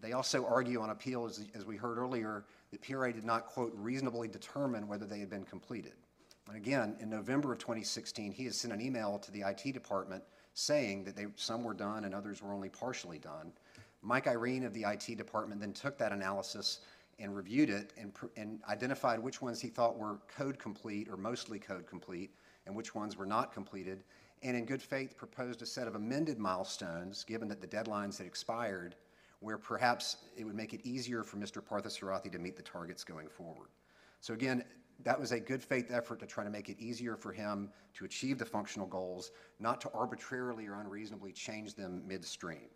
They 0.00 0.12
also 0.12 0.46
argue 0.46 0.80
on 0.80 0.90
appeal, 0.90 1.26
as, 1.26 1.44
as 1.54 1.64
we 1.64 1.76
heard 1.76 1.98
earlier, 1.98 2.44
that 2.70 2.82
PRA 2.82 3.12
did 3.12 3.24
not, 3.24 3.46
quote, 3.46 3.72
reasonably 3.74 4.28
determine 4.28 4.88
whether 4.88 5.04
they 5.04 5.18
had 5.18 5.28
been 5.28 5.44
completed. 5.44 5.92
And 6.48 6.56
again, 6.56 6.96
in 7.00 7.10
November 7.10 7.52
of 7.52 7.58
2016, 7.58 8.32
he 8.32 8.44
has 8.46 8.56
sent 8.56 8.72
an 8.72 8.80
email 8.80 9.18
to 9.18 9.30
the 9.30 9.42
IT 9.42 9.72
department 9.72 10.24
saying 10.54 11.04
that 11.04 11.14
they, 11.14 11.26
some 11.36 11.62
were 11.62 11.74
done 11.74 12.04
and 12.04 12.14
others 12.14 12.42
were 12.42 12.52
only 12.52 12.68
partially 12.68 13.18
done. 13.18 13.52
Mike 14.02 14.26
Irene 14.26 14.64
of 14.64 14.72
the 14.72 14.84
IT 14.84 15.16
department 15.16 15.60
then 15.60 15.72
took 15.72 15.96
that 15.98 16.12
analysis 16.12 16.80
and 17.18 17.36
reviewed 17.36 17.70
it 17.70 17.92
and, 17.98 18.12
and 18.36 18.60
identified 18.68 19.20
which 19.20 19.42
ones 19.42 19.60
he 19.60 19.68
thought 19.68 19.98
were 19.98 20.18
code 20.34 20.58
complete 20.58 21.08
or 21.08 21.16
mostly 21.16 21.58
code 21.58 21.86
complete 21.86 22.30
and 22.66 22.74
which 22.74 22.94
ones 22.94 23.16
were 23.16 23.26
not 23.26 23.52
completed, 23.52 24.02
and 24.42 24.56
in 24.56 24.64
good 24.64 24.82
faith 24.82 25.16
proposed 25.16 25.62
a 25.62 25.66
set 25.66 25.86
of 25.86 25.94
amended 25.94 26.38
milestones, 26.38 27.24
given 27.24 27.48
that 27.48 27.60
the 27.60 27.66
deadlines 27.66 28.18
had 28.18 28.26
expired, 28.26 28.96
where 29.40 29.58
perhaps 29.58 30.16
it 30.36 30.44
would 30.44 30.54
make 30.54 30.72
it 30.72 30.80
easier 30.84 31.22
for 31.22 31.36
Mr. 31.36 31.62
Parthasarathi 31.62 32.30
to 32.32 32.38
meet 32.38 32.56
the 32.56 32.62
targets 32.62 33.04
going 33.04 33.28
forward. 33.28 33.68
So 34.20 34.34
again, 34.34 34.64
that 35.02 35.18
was 35.18 35.32
a 35.32 35.40
good 35.40 35.62
faith 35.62 35.90
effort 35.90 36.20
to 36.20 36.26
try 36.26 36.44
to 36.44 36.50
make 36.50 36.68
it 36.68 36.78
easier 36.78 37.16
for 37.16 37.32
him 37.32 37.70
to 37.94 38.04
achieve 38.04 38.38
the 38.38 38.44
functional 38.44 38.86
goals, 38.86 39.30
not 39.58 39.80
to 39.82 39.90
arbitrarily 39.92 40.66
or 40.66 40.80
unreasonably 40.80 41.32
change 41.32 41.74
them 41.74 42.02
midstream. 42.06 42.68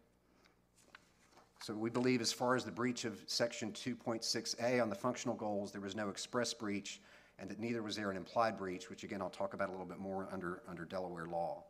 So 1.63 1.75
we 1.75 1.91
believe 1.91 2.21
as 2.21 2.33
far 2.33 2.57
as 2.57 2.65
the 2.65 2.71
breach 2.71 3.05
of 3.05 3.23
section 3.27 3.73
2.6A 3.73 4.83
on 4.83 4.91
the 4.91 4.95
functional 4.95 5.35
goals, 5.35 5.73
there 5.73 5.81
was 5.81 5.97
no 5.97 6.09
express 6.09 6.53
breach, 6.53 7.01
and 7.39 7.51
that 7.51 7.59
neither 7.59 7.83
was 7.83 7.97
there 7.97 8.11
an 8.11 8.17
implied 8.17 8.57
breach, 8.57 8.91
which 8.91 9.05
again, 9.05 9.21
I'll 9.21 9.31
talk 9.31 9.55
about 9.55 9.69
a 9.69 9.73
little 9.73 9.87
bit 9.87 9.99
more 9.99 10.29
under, 10.33 10.63
under 10.69 10.85
Delaware 10.85 11.27
law. 11.27 11.65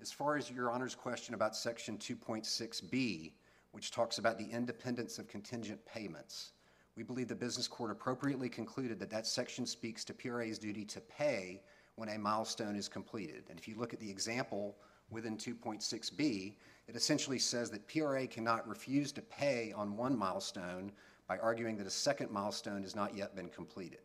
As 0.00 0.10
far 0.10 0.36
as 0.36 0.50
your 0.50 0.70
honor's 0.70 0.94
question 0.94 1.34
about 1.34 1.54
section 1.54 1.98
2.6B, 1.98 3.32
which 3.72 3.90
talks 3.90 4.18
about 4.18 4.38
the 4.38 4.50
independence 4.50 5.18
of 5.18 5.28
contingent 5.28 5.84
payments, 5.86 6.52
we 6.96 7.02
believe 7.02 7.28
the 7.28 7.34
business 7.34 7.68
court 7.68 7.90
appropriately 7.90 8.48
concluded 8.48 8.98
that 8.98 9.10
that 9.10 9.26
section 9.26 9.64
speaks 9.64 10.04
to 10.04 10.14
PRA's 10.14 10.58
duty 10.58 10.84
to 10.86 11.00
pay 11.00 11.62
when 11.96 12.10
a 12.10 12.18
milestone 12.18 12.76
is 12.76 12.88
completed. 12.88 13.44
And 13.48 13.58
if 13.58 13.68
you 13.68 13.76
look 13.76 13.94
at 13.94 14.00
the 14.00 14.10
example 14.10 14.76
within 15.10 15.36
2.6B, 15.36 16.56
it 16.88 16.96
essentially 16.96 17.38
says 17.38 17.70
that 17.70 17.86
PRA 17.88 18.26
cannot 18.26 18.68
refuse 18.68 19.12
to 19.12 19.22
pay 19.22 19.72
on 19.72 19.96
one 19.96 20.16
milestone 20.16 20.92
by 21.28 21.38
arguing 21.38 21.76
that 21.78 21.86
a 21.86 21.90
second 21.90 22.30
milestone 22.30 22.82
has 22.82 22.96
not 22.96 23.16
yet 23.16 23.36
been 23.36 23.48
completed. 23.48 24.00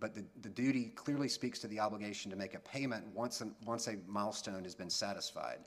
But 0.00 0.14
the, 0.14 0.24
the 0.40 0.48
duty 0.48 0.86
clearly 0.96 1.28
speaks 1.28 1.58
to 1.60 1.68
the 1.68 1.78
obligation 1.78 2.30
to 2.30 2.36
make 2.36 2.54
a 2.54 2.58
payment 2.60 3.04
once, 3.14 3.42
a- 3.42 3.50
once 3.64 3.86
a 3.86 3.96
milestone 4.06 4.64
has 4.64 4.74
been 4.74 4.90
satisfied. 4.90 5.58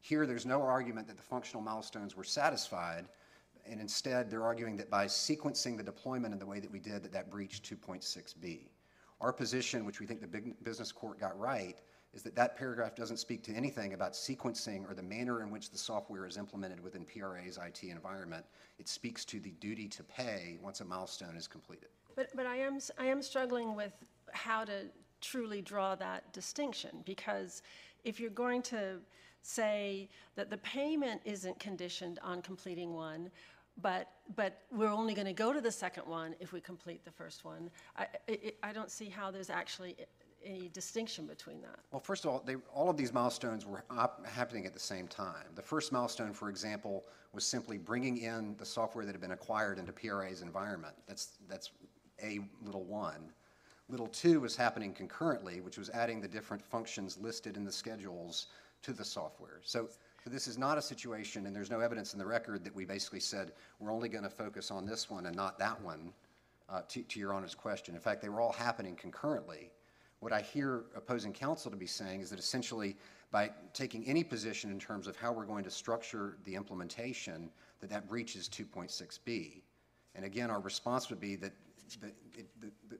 Here, 0.00 0.26
there's 0.26 0.46
no 0.46 0.62
argument 0.62 1.08
that 1.08 1.16
the 1.16 1.22
functional 1.22 1.62
milestones 1.62 2.16
were 2.16 2.24
satisfied, 2.24 3.06
and 3.66 3.80
instead, 3.80 4.30
they're 4.30 4.44
arguing 4.44 4.76
that 4.76 4.90
by 4.90 5.06
sequencing 5.06 5.76
the 5.76 5.82
deployment 5.82 6.32
in 6.32 6.38
the 6.38 6.46
way 6.46 6.60
that 6.60 6.70
we 6.70 6.78
did, 6.78 7.02
that 7.02 7.12
that 7.12 7.30
breached 7.30 7.68
2.6B. 7.68 8.68
Our 9.20 9.32
position, 9.32 9.84
which 9.84 10.00
we 10.00 10.06
think 10.06 10.20
the 10.20 10.26
big 10.26 10.62
business 10.64 10.92
court 10.92 11.20
got 11.20 11.38
right, 11.38 11.78
is 12.14 12.22
that 12.22 12.34
that 12.36 12.56
paragraph 12.56 12.94
doesn't 12.94 13.18
speak 13.18 13.42
to 13.44 13.52
anything 13.52 13.92
about 13.92 14.14
sequencing 14.14 14.88
or 14.90 14.94
the 14.94 15.02
manner 15.02 15.42
in 15.42 15.50
which 15.50 15.70
the 15.70 15.78
software 15.78 16.26
is 16.26 16.36
implemented 16.36 16.80
within 16.80 17.04
PRA's 17.04 17.58
IT 17.58 17.84
environment. 17.84 18.44
It 18.78 18.88
speaks 18.88 19.24
to 19.26 19.38
the 19.38 19.52
duty 19.52 19.88
to 19.88 20.02
pay 20.02 20.58
once 20.62 20.80
a 20.80 20.84
milestone 20.84 21.36
is 21.36 21.46
completed. 21.46 21.90
But, 22.16 22.28
but 22.34 22.46
I 22.46 22.56
am, 22.56 22.78
I 22.98 23.06
am 23.06 23.22
struggling 23.22 23.74
with 23.74 23.92
how 24.32 24.64
to 24.64 24.86
truly 25.20 25.62
draw 25.62 25.94
that 25.96 26.32
distinction, 26.32 27.02
because 27.04 27.62
if 28.04 28.18
you're 28.18 28.30
going 28.30 28.62
to 28.62 28.98
say 29.42 30.08
that 30.36 30.50
the 30.50 30.58
payment 30.58 31.20
isn't 31.24 31.58
conditioned 31.58 32.18
on 32.22 32.42
completing 32.42 32.94
one, 32.94 33.30
but, 33.80 34.10
but 34.36 34.62
we're 34.70 34.90
only 34.90 35.14
going 35.14 35.26
to 35.26 35.32
go 35.32 35.52
to 35.52 35.60
the 35.60 35.72
second 35.72 36.06
one 36.06 36.34
if 36.40 36.52
we 36.52 36.60
complete 36.60 37.04
the 37.04 37.10
first 37.10 37.44
one. 37.44 37.70
I, 37.96 38.06
I, 38.28 38.52
I 38.62 38.72
don't 38.72 38.90
see 38.90 39.08
how 39.08 39.30
there's 39.30 39.50
actually 39.50 39.96
any 40.44 40.68
distinction 40.70 41.26
between 41.26 41.60
that. 41.60 41.78
Well, 41.90 42.00
first 42.00 42.24
of 42.24 42.30
all, 42.30 42.42
they, 42.44 42.56
all 42.72 42.88
of 42.88 42.96
these 42.96 43.12
milestones 43.12 43.66
were 43.66 43.84
happening 44.24 44.66
at 44.66 44.72
the 44.72 44.80
same 44.80 45.06
time. 45.06 45.44
The 45.54 45.62
first 45.62 45.92
milestone, 45.92 46.32
for 46.32 46.48
example, 46.48 47.04
was 47.32 47.44
simply 47.46 47.78
bringing 47.78 48.18
in 48.18 48.56
the 48.58 48.64
software 48.64 49.04
that 49.04 49.12
had 49.12 49.20
been 49.20 49.32
acquired 49.32 49.78
into 49.78 49.92
PRA's 49.92 50.40
environment. 50.42 50.94
That's, 51.06 51.38
that's 51.48 51.70
A 52.22 52.40
little 52.64 52.84
one. 52.84 53.32
Little 53.88 54.06
two 54.06 54.40
was 54.40 54.54
happening 54.54 54.92
concurrently, 54.92 55.60
which 55.60 55.76
was 55.76 55.90
adding 55.90 56.20
the 56.20 56.28
different 56.28 56.64
functions 56.64 57.18
listed 57.18 57.56
in 57.56 57.64
the 57.64 57.72
schedules 57.72 58.46
to 58.82 58.92
the 58.92 59.04
software. 59.04 59.60
So, 59.62 59.88
so 60.22 60.30
this 60.30 60.46
is 60.46 60.58
not 60.58 60.78
a 60.78 60.82
situation, 60.82 61.46
and 61.46 61.54
there's 61.54 61.70
no 61.70 61.80
evidence 61.80 62.12
in 62.12 62.18
the 62.18 62.26
record 62.26 62.64
that 62.64 62.74
we 62.74 62.84
basically 62.84 63.20
said, 63.20 63.52
we're 63.78 63.92
only 63.92 64.08
going 64.08 64.24
to 64.24 64.30
focus 64.30 64.70
on 64.70 64.86
this 64.86 65.10
one 65.10 65.26
and 65.26 65.34
not 65.34 65.58
that 65.58 65.80
one, 65.82 66.12
uh, 66.68 66.82
to, 66.88 67.02
to 67.02 67.18
your 67.18 67.32
Honor's 67.32 67.54
question. 67.54 67.94
In 67.94 68.00
fact, 68.00 68.22
they 68.22 68.28
were 68.28 68.40
all 68.40 68.52
happening 68.52 68.94
concurrently. 68.94 69.70
What 70.20 70.32
I 70.32 70.42
hear 70.42 70.84
opposing 70.94 71.32
counsel 71.32 71.70
to 71.70 71.76
be 71.76 71.86
saying 71.86 72.20
is 72.20 72.30
that 72.30 72.38
essentially, 72.38 72.96
by 73.30 73.50
taking 73.72 74.06
any 74.06 74.22
position 74.22 74.70
in 74.70 74.78
terms 74.78 75.06
of 75.06 75.16
how 75.16 75.32
we're 75.32 75.46
going 75.46 75.64
to 75.64 75.70
structure 75.70 76.36
the 76.44 76.54
implementation, 76.54 77.50
that 77.80 77.90
that 77.90 78.08
breaches 78.08 78.48
2.6b. 78.48 79.62
And 80.14 80.24
again, 80.24 80.50
our 80.50 80.60
response 80.60 81.08
would 81.08 81.20
be 81.20 81.36
that 81.36 81.52
the, 81.98 82.12
the, 82.60 82.70
the- 82.88 82.98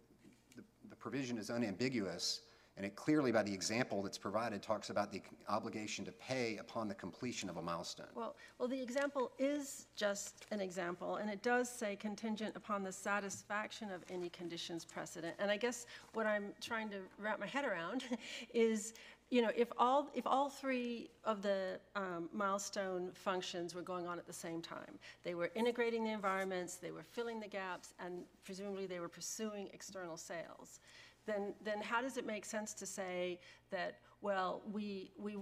the 0.88 0.96
provision 0.96 1.38
is 1.38 1.50
unambiguous, 1.50 2.40
and 2.76 2.84
it 2.84 2.94
clearly, 2.96 3.30
by 3.32 3.42
the 3.42 3.52
example 3.52 4.02
that's 4.02 4.18
provided, 4.18 4.62
talks 4.62 4.90
about 4.90 5.12
the 5.12 5.22
obligation 5.48 6.04
to 6.04 6.12
pay 6.12 6.56
upon 6.58 6.88
the 6.88 6.94
completion 6.94 7.48
of 7.48 7.56
a 7.56 7.62
milestone. 7.62 8.06
Well, 8.14 8.34
well, 8.58 8.68
the 8.68 8.80
example 8.80 9.30
is 9.38 9.86
just 9.96 10.46
an 10.50 10.60
example, 10.60 11.16
and 11.16 11.30
it 11.30 11.42
does 11.42 11.68
say 11.70 11.94
contingent 11.96 12.56
upon 12.56 12.82
the 12.82 12.92
satisfaction 12.92 13.90
of 13.90 14.02
any 14.10 14.28
conditions 14.30 14.84
precedent. 14.84 15.36
And 15.38 15.50
I 15.50 15.56
guess 15.56 15.86
what 16.14 16.26
I'm 16.26 16.52
trying 16.60 16.90
to 16.90 16.98
wrap 17.18 17.38
my 17.38 17.46
head 17.46 17.64
around 17.64 18.04
is, 18.54 18.94
you 19.30 19.42
know, 19.42 19.50
if 19.56 19.68
all, 19.78 20.08
if 20.12 20.26
all 20.26 20.48
three 20.48 21.08
of 21.24 21.40
the 21.40 21.78
um, 21.94 22.28
milestone 22.32 23.12
functions 23.14 23.74
were 23.74 23.82
going 23.82 24.06
on 24.06 24.18
at 24.18 24.26
the 24.26 24.32
same 24.32 24.60
time, 24.60 24.98
they 25.22 25.34
were 25.34 25.50
integrating 25.54 26.02
the 26.04 26.10
environments, 26.10 26.76
they 26.76 26.90
were 26.90 27.04
filling 27.04 27.38
the 27.38 27.46
gaps, 27.46 27.94
and 28.04 28.24
presumably 28.44 28.86
they 28.86 28.98
were 28.98 29.08
pursuing 29.08 29.68
external 29.72 30.16
sales, 30.16 30.80
then, 31.26 31.54
then 31.62 31.80
how 31.80 32.02
does 32.02 32.16
it 32.16 32.26
make 32.26 32.44
sense 32.44 32.74
to 32.74 32.86
say 32.86 33.38
that, 33.70 33.98
well, 34.20 34.62
we, 34.72 35.12
we, 35.16 35.36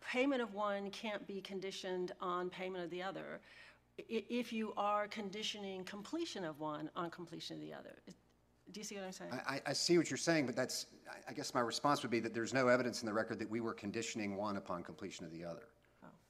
payment 0.00 0.40
of 0.40 0.54
one 0.54 0.90
can't 0.90 1.26
be 1.26 1.40
conditioned 1.42 2.12
on 2.20 2.48
payment 2.48 2.82
of 2.82 2.90
the 2.90 3.02
other, 3.02 3.40
if 3.98 4.54
you 4.54 4.72
are 4.78 5.06
conditioning 5.06 5.84
completion 5.84 6.44
of 6.44 6.58
one 6.60 6.88
on 6.96 7.10
completion 7.10 7.56
of 7.56 7.62
the 7.62 7.74
other? 7.74 7.96
Do 8.72 8.80
you 8.80 8.84
see 8.84 8.94
what 8.96 9.04
I'm 9.04 9.12
saying? 9.12 9.30
I, 9.46 9.60
I- 9.66 9.72
see 9.72 9.98
what 9.98 10.10
you're 10.10 10.16
saying, 10.16 10.46
but 10.46 10.56
that's, 10.56 10.86
I- 11.10 11.30
I 11.30 11.32
guess 11.34 11.52
my 11.54 11.60
response 11.60 12.02
would 12.02 12.10
be 12.10 12.20
that 12.20 12.32
there's 12.34 12.54
no 12.54 12.68
evidence 12.68 13.02
in 13.02 13.06
the 13.06 13.12
record 13.12 13.38
that 13.40 13.50
we 13.50 13.60
were 13.60 13.74
conditioning 13.74 14.36
one 14.36 14.56
upon 14.56 14.82
completion 14.82 15.24
of 15.26 15.32
the 15.32 15.44
other. 15.44 15.68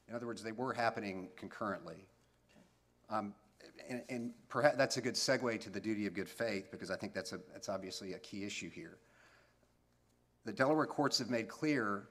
In 0.08 0.16
other 0.16 0.26
words, 0.26 0.42
they 0.42 0.52
were 0.52 0.72
happening 0.74 1.28
concurrently. 1.36 2.06
Um, 3.08 3.34
And, 3.88 4.02
and 4.10 4.32
perhaps, 4.48 4.76
that's 4.76 4.96
a 4.96 5.00
good 5.00 5.14
segue 5.14 5.60
to 5.60 5.70
the 5.70 5.80
duty 5.80 6.06
of 6.06 6.14
good 6.14 6.28
faith, 6.28 6.70
because 6.70 6.90
I 6.90 6.96
think 6.96 7.14
that's 7.14 7.32
a, 7.32 7.40
that's 7.52 7.68
obviously 7.68 8.12
a 8.14 8.18
key 8.18 8.44
issue 8.44 8.68
here. 8.70 8.98
The 10.44 10.52
Delaware 10.52 10.86
courts 10.86 11.18
have 11.18 11.30
made 11.30 11.48
clear 11.48 12.08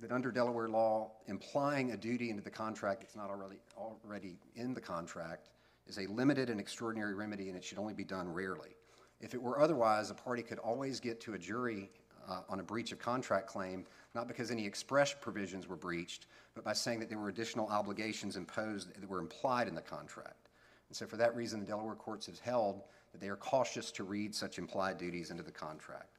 that 0.00 0.12
under 0.12 0.30
Delaware 0.32 0.68
law, 0.68 1.12
implying 1.26 1.92
a 1.92 1.96
duty 1.96 2.30
into 2.30 2.42
the 2.42 2.50
contract 2.50 3.00
that's 3.02 3.16
not 3.16 3.28
already, 3.30 3.58
already 3.76 4.36
in 4.54 4.72
the 4.74 4.80
contract 4.80 5.50
is 5.86 5.98
a 5.98 6.06
limited 6.06 6.48
and 6.48 6.58
extraordinary 6.60 7.14
remedy, 7.14 7.48
and 7.48 7.56
it 7.56 7.64
should 7.64 7.78
only 7.78 7.94
be 7.94 8.04
done 8.04 8.32
rarely. 8.32 8.76
If 9.22 9.34
it 9.34 9.40
were 9.40 9.60
otherwise, 9.60 10.10
a 10.10 10.14
party 10.14 10.42
could 10.42 10.58
always 10.58 10.98
get 10.98 11.20
to 11.22 11.34
a 11.34 11.38
jury 11.38 11.88
uh, 12.28 12.40
on 12.48 12.60
a 12.60 12.62
breach 12.62 12.90
of 12.92 12.98
contract 12.98 13.46
claim, 13.46 13.86
not 14.14 14.26
because 14.26 14.50
any 14.50 14.66
express 14.66 15.14
provisions 15.18 15.68
were 15.68 15.76
breached, 15.76 16.26
but 16.54 16.64
by 16.64 16.72
saying 16.72 17.00
that 17.00 17.08
there 17.08 17.18
were 17.18 17.28
additional 17.28 17.68
obligations 17.68 18.36
imposed 18.36 18.92
that 19.00 19.08
were 19.08 19.20
implied 19.20 19.68
in 19.68 19.74
the 19.74 19.80
contract. 19.80 20.48
And 20.88 20.96
so 20.96 21.06
for 21.06 21.16
that 21.16 21.34
reason, 21.36 21.60
the 21.60 21.66
Delaware 21.66 21.94
courts 21.94 22.26
have 22.26 22.40
held 22.40 22.82
that 23.12 23.20
they 23.20 23.28
are 23.28 23.36
cautious 23.36 23.92
to 23.92 24.04
read 24.04 24.34
such 24.34 24.58
implied 24.58 24.98
duties 24.98 25.30
into 25.30 25.42
the 25.42 25.52
contract. 25.52 26.18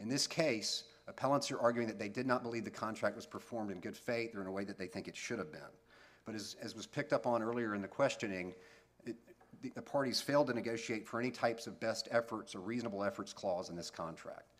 In 0.00 0.08
this 0.08 0.26
case, 0.26 0.84
appellants 1.06 1.50
are 1.52 1.60
arguing 1.60 1.86
that 1.86 1.98
they 1.98 2.08
did 2.08 2.26
not 2.26 2.42
believe 2.42 2.64
the 2.64 2.70
contract 2.70 3.14
was 3.14 3.26
performed 3.26 3.70
in 3.70 3.78
good 3.78 3.96
faith 3.96 4.34
or 4.34 4.40
in 4.40 4.48
a 4.48 4.52
way 4.52 4.64
that 4.64 4.78
they 4.78 4.86
think 4.86 5.06
it 5.06 5.16
should 5.16 5.38
have 5.38 5.52
been. 5.52 5.60
But 6.24 6.34
as, 6.34 6.56
as 6.60 6.74
was 6.74 6.86
picked 6.86 7.12
up 7.12 7.26
on 7.26 7.42
earlier 7.42 7.74
in 7.74 7.82
the 7.82 7.88
questioning, 7.88 8.54
the, 9.62 9.70
the 9.70 9.82
parties 9.82 10.20
failed 10.20 10.48
to 10.48 10.54
negotiate 10.54 11.06
for 11.06 11.20
any 11.20 11.30
types 11.30 11.66
of 11.66 11.78
best 11.80 12.08
efforts 12.10 12.54
or 12.54 12.60
reasonable 12.60 13.04
efforts 13.04 13.32
clause 13.32 13.70
in 13.70 13.76
this 13.76 13.90
contract. 13.90 14.52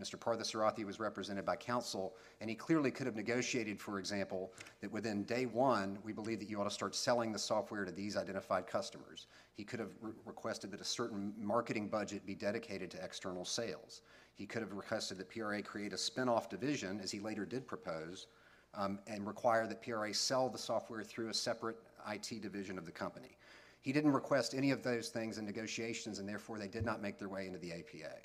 Mr. 0.00 0.16
Parthasarathi 0.16 0.84
was 0.84 1.00
represented 1.00 1.44
by 1.44 1.56
counsel, 1.56 2.14
and 2.40 2.48
he 2.48 2.54
clearly 2.54 2.90
could 2.90 3.06
have 3.06 3.16
negotiated, 3.16 3.80
for 3.80 3.98
example, 3.98 4.52
that 4.80 4.92
within 4.92 5.24
day 5.24 5.46
one, 5.46 5.98
we 6.04 6.12
believe 6.12 6.38
that 6.38 6.48
you 6.48 6.60
ought 6.60 6.64
to 6.64 6.70
start 6.70 6.94
selling 6.94 7.32
the 7.32 7.38
software 7.38 7.84
to 7.84 7.90
these 7.90 8.16
identified 8.16 8.68
customers. 8.68 9.26
He 9.54 9.64
could 9.64 9.80
have 9.80 9.90
re- 10.00 10.12
requested 10.24 10.70
that 10.70 10.80
a 10.80 10.84
certain 10.84 11.32
marketing 11.36 11.88
budget 11.88 12.24
be 12.24 12.36
dedicated 12.36 12.92
to 12.92 13.04
external 13.04 13.44
sales. 13.44 14.02
He 14.34 14.46
could 14.46 14.62
have 14.62 14.72
requested 14.72 15.18
that 15.18 15.30
PRA 15.30 15.62
create 15.62 15.92
a 15.92 15.98
spin-off 15.98 16.48
division, 16.48 17.00
as 17.02 17.10
he 17.10 17.18
later 17.18 17.44
did 17.44 17.66
propose, 17.66 18.28
um, 18.74 19.00
and 19.08 19.26
require 19.26 19.66
that 19.66 19.82
PRA 19.82 20.14
sell 20.14 20.48
the 20.48 20.58
software 20.58 21.02
through 21.02 21.30
a 21.30 21.34
separate 21.34 21.76
IT 22.08 22.40
division 22.40 22.78
of 22.78 22.86
the 22.86 22.92
company. 22.92 23.37
He 23.80 23.92
didn't 23.92 24.12
request 24.12 24.54
any 24.54 24.70
of 24.70 24.82
those 24.82 25.08
things 25.08 25.38
in 25.38 25.44
negotiations, 25.44 26.18
and 26.18 26.28
therefore 26.28 26.58
they 26.58 26.68
did 26.68 26.84
not 26.84 27.00
make 27.00 27.18
their 27.18 27.28
way 27.28 27.46
into 27.46 27.58
the 27.58 27.72
APA. 27.72 28.16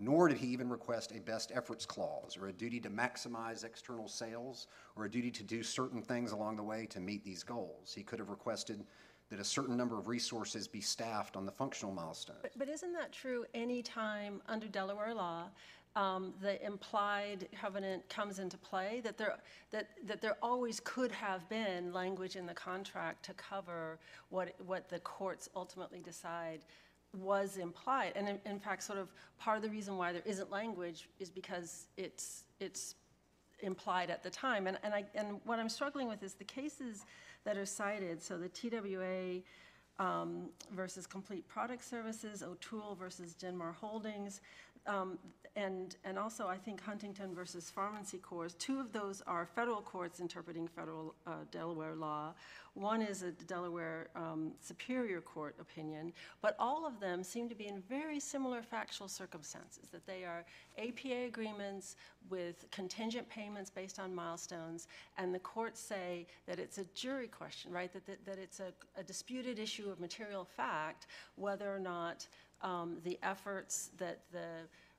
Nor 0.00 0.28
did 0.28 0.38
he 0.38 0.48
even 0.48 0.68
request 0.68 1.12
a 1.12 1.20
best 1.20 1.52
efforts 1.54 1.86
clause 1.86 2.36
or 2.36 2.48
a 2.48 2.52
duty 2.52 2.80
to 2.80 2.90
maximize 2.90 3.64
external 3.64 4.08
sales 4.08 4.66
or 4.96 5.04
a 5.04 5.10
duty 5.10 5.30
to 5.30 5.42
do 5.42 5.62
certain 5.62 6.02
things 6.02 6.32
along 6.32 6.56
the 6.56 6.62
way 6.62 6.86
to 6.86 7.00
meet 7.00 7.24
these 7.24 7.44
goals. 7.44 7.92
He 7.94 8.02
could 8.02 8.18
have 8.18 8.28
requested 8.28 8.84
that 9.30 9.38
a 9.40 9.44
certain 9.44 9.76
number 9.76 9.98
of 9.98 10.08
resources 10.08 10.66
be 10.68 10.80
staffed 10.80 11.36
on 11.36 11.46
the 11.46 11.52
functional 11.52 11.94
milestones. 11.94 12.40
But- 12.42 12.58
But 12.58 12.68
isn't 12.68 12.92
that 12.92 13.12
true 13.12 13.46
any 13.54 13.82
time 13.82 14.42
under 14.46 14.68
Delaware 14.68 15.14
law, 15.14 15.50
um, 15.96 16.34
the 16.40 16.64
implied 16.64 17.48
covenant 17.60 18.08
comes 18.08 18.38
into 18.38 18.56
play? 18.58 19.00
That 19.04 19.16
there, 19.16 19.36
that, 19.70 19.90
that 20.06 20.20
there 20.20 20.36
always 20.42 20.80
could 20.80 21.12
have 21.12 21.48
been 21.48 21.92
language 21.92 22.36
in 22.36 22.46
the 22.46 22.54
contract 22.54 23.24
to 23.26 23.34
cover 23.34 23.98
what, 24.30 24.54
what 24.66 24.88
the 24.88 24.98
courts 25.00 25.48
ultimately 25.54 26.00
decide 26.00 26.60
was 27.16 27.56
implied? 27.56 28.12
And 28.16 28.28
in, 28.28 28.38
in 28.44 28.58
fact, 28.58 28.82
sort 28.82 28.98
of, 28.98 29.12
part 29.38 29.56
of 29.56 29.62
the 29.62 29.70
reason 29.70 29.96
why 29.96 30.12
there 30.12 30.22
isn't 30.24 30.50
language 30.50 31.08
is 31.18 31.30
because 31.30 31.86
it's, 31.96 32.44
it's 32.60 32.96
implied 33.60 34.10
at 34.10 34.22
the 34.22 34.30
time. 34.30 34.66
And, 34.66 34.78
and 34.82 34.94
I, 34.94 35.04
and 35.14 35.40
what 35.44 35.58
I'm 35.58 35.68
struggling 35.68 36.08
with 36.08 36.22
is 36.22 36.34
the 36.34 36.44
cases 36.44 37.04
that 37.44 37.56
are 37.56 37.66
cited, 37.66 38.22
so 38.22 38.38
the 38.38 38.48
TWA 38.48 39.42
um, 39.98 40.48
versus 40.72 41.06
Complete 41.06 41.46
Product 41.46 41.84
Services, 41.84 42.42
O'Toole 42.42 42.96
versus 42.96 43.34
Genmar 43.34 43.74
Holdings, 43.74 44.40
um, 44.86 45.18
and, 45.56 45.94
and 46.04 46.18
also, 46.18 46.48
I 46.48 46.56
think 46.56 46.82
Huntington 46.82 47.32
versus 47.32 47.70
Pharmacy 47.70 48.18
Corps. 48.18 48.48
Two 48.48 48.80
of 48.80 48.90
those 48.90 49.22
are 49.24 49.46
federal 49.46 49.80
courts 49.80 50.18
interpreting 50.18 50.66
federal 50.66 51.14
uh, 51.28 51.44
Delaware 51.52 51.94
law. 51.94 52.34
One 52.74 53.00
is 53.00 53.22
a 53.22 53.30
Delaware 53.30 54.08
um, 54.16 54.50
Superior 54.60 55.20
Court 55.20 55.54
opinion, 55.60 56.12
but 56.42 56.56
all 56.58 56.84
of 56.84 56.98
them 56.98 57.22
seem 57.22 57.48
to 57.48 57.54
be 57.54 57.68
in 57.68 57.80
very 57.88 58.18
similar 58.18 58.62
factual 58.62 59.06
circumstances, 59.06 59.88
that 59.92 60.04
they 60.08 60.24
are 60.24 60.44
APA 60.76 61.26
agreements 61.28 61.94
with 62.28 62.68
contingent 62.72 63.28
payments 63.28 63.70
based 63.70 64.00
on 64.00 64.12
milestones, 64.12 64.88
and 65.18 65.32
the 65.32 65.38
courts 65.38 65.80
say 65.80 66.26
that 66.48 66.58
it's 66.58 66.78
a 66.78 66.84
jury 66.96 67.28
question, 67.28 67.70
right? 67.70 67.92
That, 67.92 68.06
that, 68.06 68.26
that 68.26 68.38
it's 68.38 68.58
a, 68.58 68.72
a 68.98 69.04
disputed 69.04 69.60
issue 69.60 69.88
of 69.88 70.00
material 70.00 70.44
fact, 70.44 71.06
whether 71.36 71.72
or 71.72 71.78
not 71.78 72.26
um, 72.64 72.96
the 73.04 73.18
efforts 73.22 73.90
that 73.98 74.20
the 74.32 74.46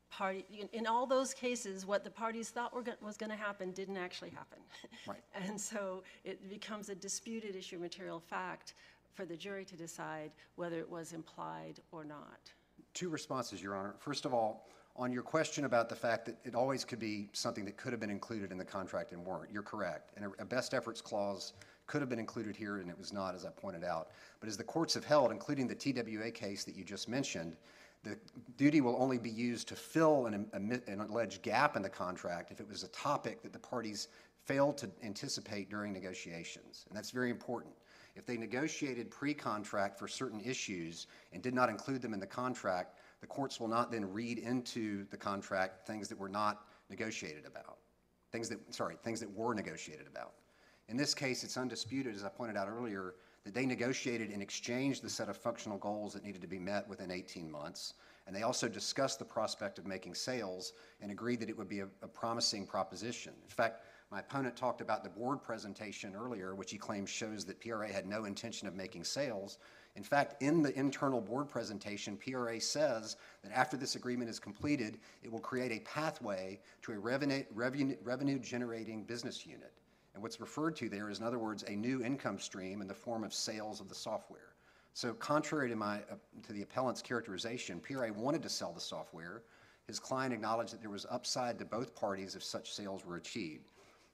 party, 0.10 0.46
in, 0.58 0.70
in 0.72 0.88
all 0.88 1.06
those 1.06 1.34
cases, 1.34 1.86
what 1.86 2.04
the 2.04 2.10
parties 2.10 2.50
thought 2.50 2.74
were, 2.74 2.84
go- 2.84 2.94
was 3.02 3.18
gonna 3.18 3.36
happen 3.36 3.72
didn't 3.72 3.98
actually 3.98 4.30
happen. 4.30 4.60
Right. 5.08 5.22
And 5.48 5.60
so 5.60 6.04
it 6.24 6.50
becomes 6.50 6.90
a 6.90 6.96
disputed 6.96 7.56
issue 7.56 7.76
of 7.76 7.82
material 7.82 8.20
fact 8.20 8.76
for 9.14 9.26
the 9.26 9.36
jury 9.36 9.66
to 9.66 9.76
decide 9.76 10.32
whether 10.56 10.80
it 10.80 10.90
was 10.90 11.12
implied 11.12 11.80
or 11.92 12.06
not. 12.06 12.40
Two 12.94 13.10
responses, 13.10 13.62
Your 13.62 13.76
Honor. 13.76 13.96
First 14.00 14.26
of 14.26 14.34
all, 14.34 14.70
on 14.96 15.12
your 15.12 15.24
question 15.24 15.66
about 15.66 15.90
the 15.90 15.96
fact 15.96 16.26
that 16.26 16.38
it 16.46 16.56
always 16.56 16.86
could 16.86 17.00
be 17.00 17.30
something 17.34 17.66
that 17.66 17.76
could 17.76 17.92
have 17.92 18.00
been 18.00 18.10
included 18.10 18.52
in 18.52 18.58
the 18.58 18.64
contract 18.64 19.12
and 19.12 19.26
weren't, 19.26 19.52
you're 19.52 19.64
correct. 19.64 20.12
And 20.16 20.26
a- 20.26 20.42
a 20.44 20.46
best 20.46 20.74
efforts 20.74 21.02
clause 21.02 21.54
could 21.88 22.02
have 22.02 22.10
been 22.10 22.20
included 22.20 22.56
here, 22.56 22.78
and 22.78 22.90
it 22.90 22.98
was 22.98 23.14
not, 23.14 23.36
as 23.36 23.46
I 23.46 23.50
pointed 23.50 23.84
out. 23.84 24.10
But 24.40 24.50
as 24.50 24.58
the 24.58 24.64
courts 24.64 24.94
have 24.94 25.06
held, 25.06 25.32
including 25.32 25.68
the 25.68 25.76
TWA 25.76 26.32
case 26.32 26.64
that 26.64 26.76
you 26.76 26.84
just 26.84 27.08
mentioned, 27.08 27.56
the 28.04 28.18
duty 28.58 28.82
will 28.82 28.96
only 29.00 29.18
be 29.18 29.30
used 29.30 29.68
to 29.70 29.76
fill 29.76 30.28
an 30.28 30.48
an 30.54 31.00
alleged 31.00 31.42
gap 31.42 31.76
in 31.76 31.82
the 31.82 31.90
contract 31.90 32.52
if 32.52 32.60
it 32.60 32.68
was 32.68 32.84
a 32.84 32.88
topic 32.90 33.42
that 33.42 33.52
the 33.52 33.60
parties 33.60 34.08
failed 34.46 34.78
to 34.78 34.90
anticipate 35.04 35.70
during 35.70 35.92
negotiations. 35.92 36.86
And 36.88 36.96
that's 36.96 37.10
very 37.10 37.32
important. 37.32 37.74
If 38.16 38.26
they 38.26 38.38
negotiated 38.38 39.12
pre-contract 39.12 40.00
for 40.00 40.08
certain 40.08 40.40
issues 40.40 41.08
and 41.34 41.42
did 41.42 41.54
not 41.54 41.70
include 41.70 42.02
them 42.02 42.14
in 42.14 42.20
the 42.20 42.28
contract, 42.28 42.98
the 43.22 43.28
courts 43.28 43.60
will 43.60 43.68
not 43.68 43.92
then 43.92 44.12
read 44.14 44.38
into 44.38 45.06
the 45.10 45.18
contract 45.18 45.86
things 45.86 46.08
that 46.10 46.18
were 46.18 46.30
not 46.30 46.68
negotiated 46.90 47.46
about, 47.46 47.78
things 48.32 48.48
that, 48.50 48.74
sorry, 48.74 48.96
things 49.04 49.20
that 49.20 49.32
were 49.36 49.54
negotiated 49.54 50.08
about. 50.08 50.34
In 50.88 50.98
this 50.98 51.14
case, 51.14 51.44
it's 51.44 51.58
undisputed, 51.58 52.16
as 52.16 52.24
I 52.24 52.30
pointed 52.30 52.58
out 52.58 52.70
earlier, 52.70 53.16
that 53.44 53.54
they 53.54 53.66
negotiated 53.66 54.32
and 54.32 54.42
exchanged 54.42 55.02
the 55.02 55.10
set 55.10 55.30
of 55.30 55.38
functional 55.38 55.78
goals 55.78 56.14
that 56.14 56.24
needed 56.24 56.42
to 56.42 56.48
be 56.48 56.60
met 56.60 56.88
within 56.88 57.12
18 57.12 57.50
months. 57.50 57.94
And 58.28 58.36
they 58.36 58.42
also 58.42 58.68
discussed 58.68 59.20
the 59.20 59.26
prospect 59.26 59.78
of 59.78 59.86
making 59.86 60.16
sales 60.16 60.74
and 61.00 61.12
agreed 61.12 61.40
that 61.42 61.50
it 61.50 61.58
would 61.58 61.70
be 61.70 61.82
a, 61.82 61.88
a 62.02 62.08
promising 62.08 62.66
proposition. 62.66 63.34
In 63.44 63.50
fact, 63.50 63.84
my 64.12 64.20
opponent 64.20 64.56
talked 64.56 64.82
about 64.82 65.04
the 65.04 65.10
board 65.10 65.44
presentation 65.44 66.16
earlier, 66.16 66.56
which 66.56 66.72
he 66.72 66.78
claims 66.78 67.10
shows 67.10 67.46
that 67.46 67.60
PRA 67.62 67.92
had 67.92 68.08
no 68.08 68.26
intention 68.26 68.68
of 68.68 68.76
making 68.76 69.04
sales. 69.04 69.60
In 69.96 70.04
fact, 70.04 70.42
in 70.42 70.62
the 70.62 70.78
internal 70.78 71.22
board 71.22 71.50
presentation, 71.50 72.18
PRA 72.18 72.60
says 72.60 73.16
that 73.44 73.52
after 73.52 73.78
this 73.78 73.96
agreement 73.96 74.30
is 74.30 74.40
completed, 74.40 75.00
it 75.24 75.32
will 75.32 75.40
create 75.40 75.72
a 75.72 75.80
pathway 75.80 76.60
to 76.82 76.94
a 76.94 77.00
revenue, 77.00 77.44
revenue, 77.54 77.96
revenue 78.04 78.40
generating 78.40 79.04
business 79.04 79.46
unit. 79.46 79.74
And 80.16 80.24
what's 80.24 80.40
referred 80.40 80.78
to 80.78 80.88
there 80.88 81.10
is, 81.10 81.20
in 81.20 81.26
other 81.26 81.38
words, 81.38 81.64
a 81.64 81.76
new 81.76 82.02
income 82.02 82.40
stream 82.40 82.82
in 82.82 82.88
the 82.88 82.94
form 82.94 83.26
of 83.26 83.34
sales 83.34 83.82
of 83.82 83.90
the 83.90 83.96
software. 83.96 84.56
So 84.94 85.14
contrary 85.14 85.68
to 85.70 85.76
my, 85.76 85.98
uh, 85.98 86.16
to 86.44 86.54
the 86.54 86.62
appellant's 86.62 87.02
characterization, 87.02 87.82
PRA 87.82 88.14
wanted 88.14 88.42
to 88.44 88.50
sell 88.50 88.72
the 88.72 88.80
software. 88.80 89.44
His 89.88 90.00
client 90.00 90.34
acknowledged 90.34 90.72
that 90.72 90.80
there 90.80 90.90
was 90.90 91.06
upside 91.12 91.60
to 91.60 91.66
both 91.66 91.94
parties 91.94 92.34
if 92.34 92.44
such 92.46 92.72
sales 92.72 93.06
were 93.06 93.18
achieved. 93.18 93.72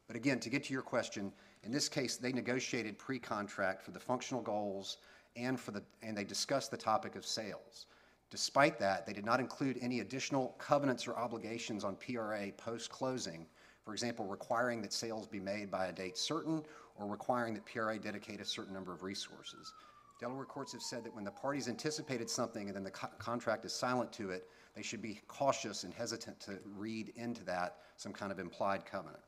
But 0.08 0.16
again, 0.16 0.40
to 0.40 0.50
get 0.50 0.64
to 0.66 0.74
your 0.74 0.82
question, 0.82 1.32
in 1.64 1.72
this 1.72 1.88
case, 1.88 2.18
they 2.18 2.34
negotiated 2.34 2.98
pre-contract 2.98 3.84
for 3.84 3.92
the 3.92 4.00
functional 4.00 4.42
goals 4.42 4.98
and 5.36 5.60
for 5.60 5.70
the, 5.70 5.84
and 6.02 6.18
they 6.18 6.24
discussed 6.24 6.72
the 6.72 6.78
topic 6.78 7.16
of 7.16 7.24
sales. 7.24 7.86
Despite 8.32 8.80
that, 8.80 9.06
they 9.06 9.14
did 9.14 9.24
not 9.24 9.40
include 9.40 9.78
any 9.82 10.00
additional 10.00 10.56
covenants 10.58 11.08
or 11.08 11.16
obligations 11.16 11.84
on 11.84 11.96
PRA 11.96 12.52
post-closing, 12.58 13.46
for 13.84 13.94
example, 13.94 14.26
requiring 14.26 14.82
that 14.82 14.94
sales 14.94 15.28
be 15.28 15.40
made 15.40 15.72
by 15.72 15.88
a 15.88 15.92
date 15.92 16.18
certain 16.18 16.64
or 16.96 17.08
requiring 17.08 17.54
that 17.56 17.66
PRA 17.66 17.98
dedicate 17.98 18.40
a 18.40 18.46
certain 18.46 18.74
number 18.74 18.94
of 18.94 19.04
resources. 19.04 19.74
Delaware 20.20 20.46
courts 20.46 20.72
have 20.74 20.84
said 20.84 21.04
that 21.04 21.16
when 21.16 21.24
the 21.24 21.32
parties 21.32 21.68
anticipated 21.68 22.30
something 22.30 22.68
and 22.68 22.76
then 22.76 22.84
the 22.84 22.92
co- 22.92 23.10
contract 23.18 23.66
is 23.66 23.74
silent 23.74 24.14
to 24.14 24.30
it, 24.30 24.48
they 24.76 24.84
should 24.84 25.02
be 25.02 25.20
cautious 25.28 25.84
and 25.84 25.94
hesitant 25.94 26.40
to 26.42 26.60
read 26.78 27.12
into 27.16 27.44
that 27.44 27.78
some 27.98 28.14
kind 28.14 28.32
of 28.32 28.38
implied 28.38 28.86
covenant. 28.86 29.24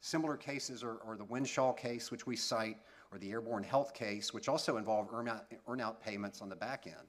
Similar 0.00 0.36
cases 0.36 0.84
are, 0.84 0.98
are 1.04 1.16
the 1.16 1.24
Winshall 1.24 1.76
case, 1.76 2.10
which 2.10 2.26
we 2.26 2.36
cite, 2.36 2.76
or 3.10 3.18
the 3.18 3.30
Airborne 3.30 3.64
Health 3.64 3.94
case, 3.94 4.34
which 4.34 4.48
also 4.48 4.76
involve 4.76 5.10
earnout, 5.10 5.42
earnout 5.66 5.98
payments 6.00 6.42
on 6.42 6.48
the 6.50 6.56
back 6.56 6.86
end. 6.86 7.08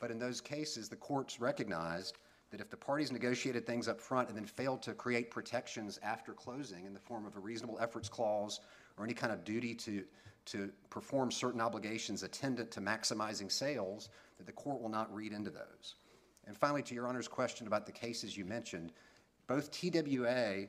But 0.00 0.10
in 0.10 0.18
those 0.18 0.40
cases, 0.40 0.88
the 0.88 0.96
courts 0.96 1.38
recognized 1.38 2.16
that 2.52 2.60
if 2.60 2.68
the 2.68 2.76
parties 2.76 3.10
negotiated 3.10 3.66
things 3.66 3.88
up 3.88 3.98
front 3.98 4.28
and 4.28 4.36
then 4.36 4.44
failed 4.44 4.82
to 4.82 4.92
create 4.92 5.30
protections 5.30 5.98
after 6.02 6.34
closing 6.34 6.84
in 6.84 6.92
the 6.92 7.00
form 7.00 7.24
of 7.24 7.34
a 7.34 7.40
reasonable 7.40 7.78
efforts 7.80 8.10
clause 8.10 8.60
or 8.98 9.04
any 9.04 9.14
kind 9.14 9.32
of 9.32 9.42
duty 9.42 9.74
to, 9.74 10.04
to 10.44 10.70
perform 10.90 11.30
certain 11.30 11.62
obligations 11.62 12.22
attendant 12.22 12.70
to 12.70 12.80
maximizing 12.80 13.50
sales, 13.50 14.10
that 14.36 14.46
the 14.46 14.52
court 14.52 14.82
will 14.82 14.90
not 14.90 15.12
read 15.14 15.32
into 15.32 15.50
those. 15.50 15.94
And 16.46 16.56
finally, 16.56 16.82
to 16.82 16.94
your 16.94 17.06
Honor's 17.06 17.26
question 17.26 17.66
about 17.66 17.86
the 17.86 17.92
cases 17.92 18.36
you 18.36 18.44
mentioned, 18.44 18.92
both 19.46 19.70
TWA 19.70 20.66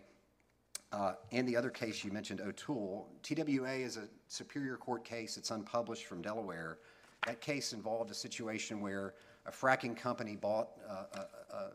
uh, 0.94 1.14
and 1.34 1.46
the 1.46 1.58
other 1.58 1.70
case 1.70 2.04
you 2.06 2.12
mentioned, 2.12 2.40
O'Toole, 2.40 3.10
TWA 3.24 3.74
is 3.74 3.98
a 3.98 4.08
Superior 4.30 4.78
Court 4.78 5.04
case. 5.04 5.36
It's 5.36 5.52
unpublished 5.52 6.06
from 6.06 6.22
Delaware. 6.22 6.78
That 7.26 7.42
case 7.42 7.74
involved 7.74 8.10
a 8.10 8.14
situation 8.14 8.80
where 8.80 9.16
a 9.46 9.52
fracking 9.52 9.96
company 9.96 10.36
bought 10.36 10.70
uh, 10.88 11.04
uh, 11.14 11.24
uh, 11.54 11.68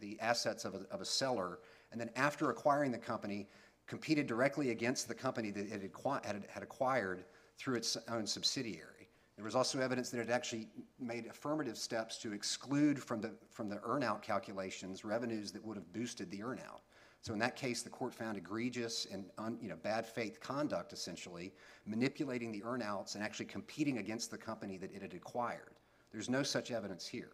the 0.00 0.18
assets 0.20 0.64
of 0.64 0.74
a, 0.74 0.80
of 0.90 1.00
a 1.00 1.04
seller, 1.04 1.58
and 1.90 2.00
then 2.00 2.10
after 2.16 2.50
acquiring 2.50 2.90
the 2.90 2.98
company, 2.98 3.48
competed 3.86 4.26
directly 4.26 4.70
against 4.70 5.08
the 5.08 5.14
company 5.14 5.50
that 5.50 5.66
it 5.66 5.70
had, 5.70 5.90
had, 6.24 6.46
had 6.48 6.62
acquired 6.62 7.24
through 7.58 7.74
its 7.74 7.96
own 8.08 8.26
subsidiary. 8.26 9.08
There 9.36 9.44
was 9.44 9.54
also 9.54 9.80
evidence 9.80 10.10
that 10.10 10.20
it 10.20 10.30
actually 10.30 10.68
made 11.00 11.26
affirmative 11.26 11.76
steps 11.76 12.18
to 12.18 12.32
exclude 12.32 13.02
from 13.02 13.20
the, 13.20 13.32
from 13.50 13.68
the 13.68 13.76
earnout 13.76 14.22
calculations 14.22 15.04
revenues 15.04 15.52
that 15.52 15.64
would 15.64 15.76
have 15.76 15.92
boosted 15.92 16.30
the 16.30 16.40
earnout. 16.40 16.80
So 17.22 17.32
in 17.32 17.38
that 17.38 17.56
case, 17.56 17.82
the 17.82 17.90
court 17.90 18.12
found 18.12 18.36
egregious 18.36 19.06
and 19.10 19.26
un, 19.38 19.56
you 19.60 19.68
know, 19.68 19.76
bad 19.76 20.06
faith 20.06 20.40
conduct, 20.40 20.92
essentially, 20.92 21.52
manipulating 21.86 22.50
the 22.50 22.60
earnouts 22.62 23.14
and 23.14 23.22
actually 23.22 23.46
competing 23.46 23.98
against 23.98 24.30
the 24.30 24.38
company 24.38 24.76
that 24.78 24.92
it 24.92 25.02
had 25.02 25.14
acquired. 25.14 25.76
There's 26.12 26.28
no 26.28 26.42
such 26.42 26.70
evidence 26.70 27.06
here. 27.06 27.32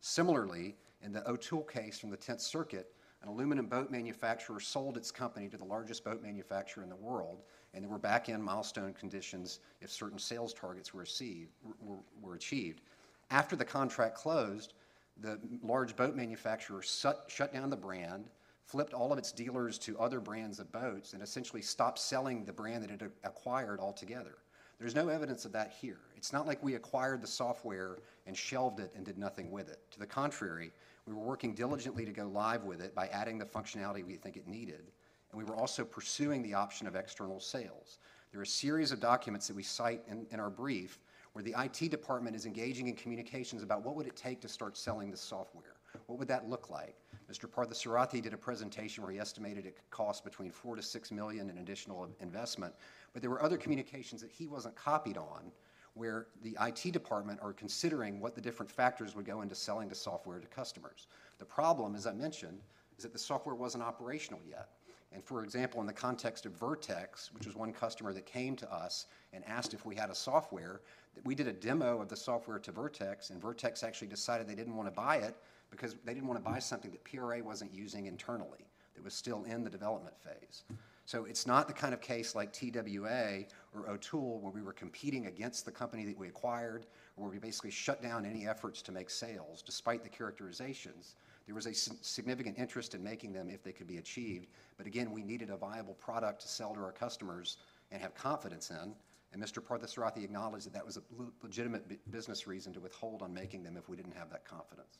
Similarly, 0.00 0.76
in 1.02 1.12
the 1.12 1.28
O'Toole 1.28 1.64
case 1.64 1.98
from 1.98 2.10
the 2.10 2.16
10th 2.16 2.40
Circuit, 2.40 2.92
an 3.22 3.28
aluminum 3.28 3.66
boat 3.66 3.90
manufacturer 3.90 4.60
sold 4.60 4.96
its 4.96 5.10
company 5.10 5.48
to 5.48 5.56
the 5.56 5.64
largest 5.64 6.04
boat 6.04 6.22
manufacturer 6.22 6.82
in 6.84 6.88
the 6.88 6.96
world, 6.96 7.42
and 7.74 7.82
there 7.82 7.90
were 7.90 7.98
back-end 7.98 8.42
milestone 8.42 8.92
conditions 8.92 9.60
if 9.80 9.90
certain 9.90 10.18
sales 10.18 10.54
targets 10.54 10.94
were, 10.94 11.00
received, 11.00 11.50
were, 11.80 11.96
were 12.20 12.34
achieved. 12.34 12.82
After 13.30 13.56
the 13.56 13.64
contract 13.64 14.14
closed, 14.14 14.74
the 15.20 15.38
large 15.62 15.96
boat 15.96 16.14
manufacturer 16.14 16.80
shut, 16.82 17.24
shut 17.28 17.52
down 17.52 17.70
the 17.70 17.76
brand, 17.76 18.28
flipped 18.64 18.94
all 18.94 19.12
of 19.12 19.18
its 19.18 19.32
dealers 19.32 19.78
to 19.78 19.98
other 19.98 20.20
brands 20.20 20.60
of 20.60 20.70
boats, 20.70 21.12
and 21.12 21.22
essentially 21.22 21.62
stopped 21.62 21.98
selling 21.98 22.44
the 22.44 22.52
brand 22.52 22.84
that 22.84 22.90
it 22.90 23.10
acquired 23.24 23.80
altogether. 23.80 24.38
There's 24.78 24.94
no 24.94 25.08
evidence 25.08 25.44
of 25.44 25.52
that 25.52 25.72
here. 25.80 26.00
It's 26.18 26.32
not 26.32 26.48
like 26.48 26.60
we 26.64 26.74
acquired 26.74 27.22
the 27.22 27.28
software 27.28 27.98
and 28.26 28.36
shelved 28.36 28.80
it 28.80 28.90
and 28.96 29.06
did 29.06 29.18
nothing 29.18 29.52
with 29.52 29.70
it. 29.70 29.78
To 29.92 30.00
the 30.00 30.06
contrary, 30.06 30.72
we 31.06 31.14
were 31.14 31.22
working 31.22 31.54
diligently 31.54 32.04
to 32.04 32.10
go 32.10 32.26
live 32.26 32.64
with 32.64 32.82
it 32.82 32.92
by 32.92 33.06
adding 33.06 33.38
the 33.38 33.44
functionality 33.44 34.04
we 34.04 34.16
think 34.16 34.36
it 34.36 34.48
needed, 34.48 34.90
and 35.30 35.38
we 35.38 35.44
were 35.44 35.54
also 35.54 35.84
pursuing 35.84 36.42
the 36.42 36.54
option 36.54 36.88
of 36.88 36.96
external 36.96 37.38
sales. 37.38 38.00
There 38.32 38.40
are 38.40 38.42
a 38.42 38.46
series 38.46 38.90
of 38.90 38.98
documents 38.98 39.46
that 39.46 39.54
we 39.54 39.62
cite 39.62 40.02
in, 40.08 40.26
in 40.32 40.40
our 40.40 40.50
brief 40.50 40.98
where 41.34 41.44
the 41.44 41.54
IT 41.56 41.88
department 41.88 42.34
is 42.34 42.46
engaging 42.46 42.88
in 42.88 42.96
communications 42.96 43.62
about 43.62 43.84
what 43.84 43.94
would 43.94 44.08
it 44.08 44.16
take 44.16 44.40
to 44.40 44.48
start 44.48 44.76
selling 44.76 45.12
this 45.12 45.20
software. 45.20 45.76
What 46.06 46.18
would 46.18 46.28
that 46.28 46.48
look 46.48 46.68
like? 46.68 46.96
Mr. 47.30 47.48
Parthasarathi 47.48 48.20
did 48.20 48.34
a 48.34 48.36
presentation 48.36 49.04
where 49.04 49.12
he 49.12 49.20
estimated 49.20 49.66
it 49.66 49.76
could 49.76 49.90
cost 49.90 50.24
between 50.24 50.50
four 50.50 50.74
to 50.74 50.82
six 50.82 51.12
million 51.12 51.48
in 51.48 51.58
additional 51.58 52.08
investment. 52.18 52.74
But 53.12 53.22
there 53.22 53.30
were 53.30 53.42
other 53.42 53.56
communications 53.56 54.20
that 54.20 54.32
he 54.32 54.48
wasn't 54.48 54.74
copied 54.74 55.16
on 55.16 55.52
where 55.98 56.28
the 56.42 56.56
IT 56.60 56.92
department 56.92 57.40
are 57.42 57.52
considering 57.52 58.20
what 58.20 58.34
the 58.34 58.40
different 58.40 58.70
factors 58.70 59.14
would 59.14 59.26
go 59.26 59.42
into 59.42 59.54
selling 59.54 59.88
the 59.88 59.94
software 59.94 60.38
to 60.38 60.46
customers. 60.46 61.08
The 61.38 61.44
problem, 61.44 61.94
as 61.94 62.06
I 62.06 62.12
mentioned, 62.12 62.60
is 62.96 63.02
that 63.02 63.12
the 63.12 63.18
software 63.18 63.54
wasn't 63.54 63.82
operational 63.82 64.40
yet. 64.48 64.68
And 65.12 65.24
for 65.24 65.42
example, 65.42 65.80
in 65.80 65.86
the 65.86 65.92
context 65.92 66.46
of 66.46 66.52
Vertex, 66.52 67.32
which 67.32 67.46
was 67.46 67.56
one 67.56 67.72
customer 67.72 68.12
that 68.12 68.26
came 68.26 68.56
to 68.56 68.72
us 68.72 69.06
and 69.32 69.44
asked 69.46 69.74
if 69.74 69.84
we 69.84 69.94
had 69.94 70.10
a 70.10 70.14
software, 70.14 70.82
that 71.14 71.24
we 71.24 71.34
did 71.34 71.48
a 71.48 71.52
demo 71.52 72.00
of 72.00 72.08
the 72.08 72.16
software 72.16 72.58
to 72.58 72.72
Vertex, 72.72 73.30
and 73.30 73.40
Vertex 73.40 73.82
actually 73.82 74.08
decided 74.08 74.46
they 74.46 74.54
didn't 74.54 74.76
want 74.76 74.88
to 74.88 74.94
buy 74.94 75.16
it 75.16 75.36
because 75.70 75.96
they 76.04 76.14
didn't 76.14 76.28
want 76.28 76.42
to 76.42 76.50
buy 76.50 76.58
something 76.58 76.90
that 76.90 77.04
PRA 77.04 77.42
wasn't 77.42 77.72
using 77.72 78.06
internally, 78.06 78.66
that 78.94 79.04
was 79.04 79.14
still 79.14 79.44
in 79.44 79.64
the 79.64 79.70
development 79.70 80.14
phase. 80.18 80.64
So 81.08 81.24
it's 81.24 81.46
not 81.46 81.66
the 81.66 81.72
kind 81.72 81.94
of 81.94 82.02
case 82.02 82.34
like 82.34 82.52
TWA 82.52 83.44
or 83.74 83.88
O'Toole 83.88 84.40
where 84.40 84.52
we 84.52 84.60
were 84.60 84.74
competing 84.74 85.24
against 85.24 85.64
the 85.64 85.72
company 85.72 86.04
that 86.04 86.18
we 86.18 86.28
acquired, 86.28 86.84
or 87.16 87.24
where 87.24 87.32
we 87.32 87.38
basically 87.38 87.70
shut 87.70 88.02
down 88.02 88.26
any 88.26 88.46
efforts 88.46 88.82
to 88.82 88.92
make 88.92 89.08
sales, 89.08 89.62
despite 89.62 90.02
the 90.02 90.10
characterizations. 90.10 91.14
There 91.46 91.54
was 91.54 91.64
a 91.64 91.72
significant 91.72 92.58
interest 92.58 92.94
in 92.94 93.02
making 93.02 93.32
them 93.32 93.48
if 93.48 93.62
they 93.62 93.72
could 93.72 93.86
be 93.86 93.96
achieved. 93.96 94.48
But 94.76 94.86
again, 94.86 95.10
we 95.10 95.22
needed 95.22 95.48
a 95.48 95.56
viable 95.56 95.94
product 95.94 96.42
to 96.42 96.48
sell 96.48 96.74
to 96.74 96.80
our 96.80 96.92
customers 96.92 97.56
and 97.90 98.02
have 98.02 98.14
confidence 98.14 98.68
in. 98.68 98.92
And 99.32 99.42
Mr. 99.42 99.62
Parthasarathi 99.62 100.22
acknowledged 100.22 100.66
that 100.66 100.74
that 100.74 100.84
was 100.84 100.98
a 100.98 101.02
legitimate 101.42 102.10
business 102.12 102.46
reason 102.46 102.74
to 102.74 102.80
withhold 102.80 103.22
on 103.22 103.32
making 103.32 103.62
them 103.62 103.78
if 103.78 103.88
we 103.88 103.96
didn't 103.96 104.14
have 104.14 104.28
that 104.28 104.44
confidence. 104.44 104.98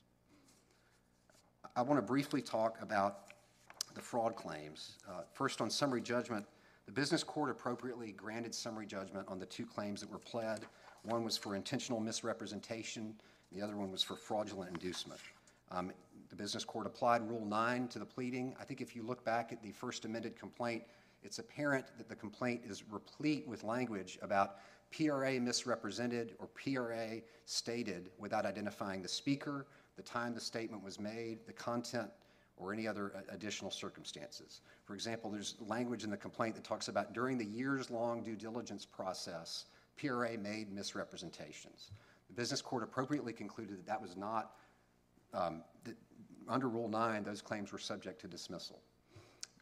I 1.76 1.82
want 1.82 1.98
to 1.98 2.02
briefly 2.02 2.40
talk 2.40 2.78
about 2.80 3.24
the 3.98 4.04
fraud 4.04 4.36
claims. 4.36 4.92
Uh, 5.08 5.22
First, 5.34 5.60
on 5.60 5.68
summary 5.68 6.00
judgment, 6.00 6.46
the 6.86 6.92
business 6.92 7.24
court 7.24 7.50
appropriately 7.50 8.12
granted 8.12 8.54
summary 8.54 8.86
judgment 8.86 9.26
on 9.28 9.40
the 9.40 9.46
two 9.46 9.66
claims 9.66 10.00
that 10.00 10.10
were 10.10 10.20
pled. 10.20 10.64
One 11.02 11.24
was 11.24 11.36
for 11.36 11.56
intentional 11.56 11.98
misrepresentation, 12.00 13.14
the 13.52 13.60
other 13.60 13.76
one 13.76 13.90
was 13.90 14.02
for 14.02 14.14
fraudulent 14.14 14.70
inducement. 14.70 15.20
Um, 15.70 15.92
The 16.30 16.36
business 16.36 16.64
court 16.64 16.86
applied 16.86 17.28
Rule 17.28 17.44
9 17.44 17.88
to 17.88 17.98
the 17.98 18.04
pleading. 18.04 18.54
I 18.60 18.64
think 18.64 18.80
if 18.80 18.94
you 18.94 19.02
look 19.02 19.24
back 19.24 19.52
at 19.52 19.62
the 19.62 19.72
first 19.72 20.04
amended 20.04 20.38
complaint, 20.38 20.84
it's 21.24 21.40
apparent 21.40 21.86
that 21.96 22.08
the 22.08 22.14
complaint 22.14 22.62
is 22.64 22.84
replete 22.90 23.48
with 23.48 23.64
language 23.64 24.18
about 24.22 24.58
PRA 24.92 25.40
misrepresented 25.40 26.36
or 26.38 26.46
PRA 26.48 27.20
stated 27.46 28.10
without 28.18 28.46
identifying 28.46 29.02
the 29.02 29.08
speaker, 29.08 29.66
the 29.96 30.02
time 30.02 30.34
the 30.34 30.40
statement 30.40 30.84
was 30.84 31.00
made, 31.00 31.38
the 31.46 31.52
content, 31.52 32.10
or 32.58 32.72
any 32.72 32.86
other 32.86 33.12
uh, 33.14 33.20
additional 33.30 33.70
circumstances. 33.70 34.60
For 34.84 34.94
example, 34.94 35.30
there's 35.30 35.54
language 35.66 36.04
in 36.04 36.10
the 36.10 36.16
complaint 36.16 36.54
that 36.56 36.64
talks 36.64 36.88
about 36.88 37.12
during 37.12 37.38
the 37.38 37.44
years-long 37.44 38.22
due 38.22 38.36
diligence 38.36 38.84
process, 38.84 39.66
PRA 39.96 40.36
made 40.36 40.72
misrepresentations. 40.72 41.90
The 42.28 42.34
business 42.34 42.60
court 42.60 42.82
appropriately 42.82 43.32
concluded 43.32 43.78
that 43.78 43.86
that 43.86 44.00
was 44.00 44.16
not, 44.16 44.52
um, 45.32 45.62
that 45.84 45.96
under 46.48 46.68
Rule 46.68 46.88
9, 46.88 47.24
those 47.24 47.42
claims 47.42 47.72
were 47.72 47.78
subject 47.78 48.20
to 48.22 48.28
dismissal. 48.28 48.80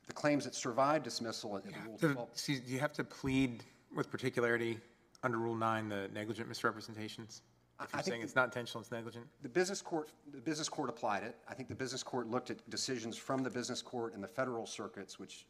The 0.06 0.12
claims 0.12 0.44
that 0.44 0.54
survived 0.54 1.04
dismissal 1.04 1.56
at 1.56 1.64
Rule 1.84 1.98
So, 1.98 2.12
12 2.12 2.28
see, 2.34 2.58
do 2.58 2.72
you 2.72 2.78
have 2.78 2.92
to 2.94 3.04
plead 3.04 3.64
with 3.94 4.10
particularity 4.10 4.78
under 5.22 5.38
Rule 5.38 5.56
9, 5.56 5.88
the 5.88 6.08
negligent 6.14 6.48
misrepresentations? 6.48 7.42
If 7.82 7.94
I 7.94 7.98
you're 7.98 8.02
think 8.02 8.12
saying 8.14 8.22
it's 8.22 8.34
not 8.34 8.46
intentional, 8.46 8.80
it's 8.80 8.90
negligent? 8.90 9.26
The 9.42 9.48
business 9.48 9.82
court, 9.82 10.10
the 10.32 10.40
business 10.40 10.68
court 10.68 10.88
applied 10.88 11.22
it. 11.22 11.36
I 11.48 11.54
think 11.54 11.68
the 11.68 11.74
business 11.74 12.02
court 12.02 12.26
looked 12.26 12.50
at 12.50 12.68
decisions 12.70 13.18
from 13.18 13.42
the 13.42 13.50
business 13.50 13.82
court 13.82 14.14
and 14.14 14.22
the 14.24 14.28
federal 14.28 14.66
circuits, 14.66 15.18
which, 15.18 15.46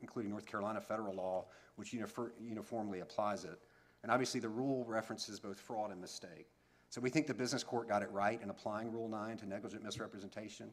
including 0.00 0.30
North 0.30 0.46
Carolina 0.46 0.80
federal 0.80 1.14
law, 1.14 1.46
which 1.76 1.92
unifor- 1.92 2.30
uniformly 2.40 3.00
applies 3.00 3.44
it. 3.44 3.58
And 4.04 4.12
obviously, 4.12 4.38
the 4.38 4.48
rule 4.48 4.84
references 4.84 5.40
both 5.40 5.58
fraud 5.58 5.90
and 5.90 6.00
mistake. 6.00 6.46
So 6.90 7.00
we 7.00 7.10
think 7.10 7.26
the 7.26 7.34
business 7.34 7.64
court 7.64 7.88
got 7.88 8.02
it 8.02 8.10
right 8.12 8.40
in 8.40 8.50
applying 8.50 8.92
Rule 8.92 9.08
9 9.08 9.36
to 9.38 9.46
negligent 9.46 9.82
misrepresentation. 9.82 10.70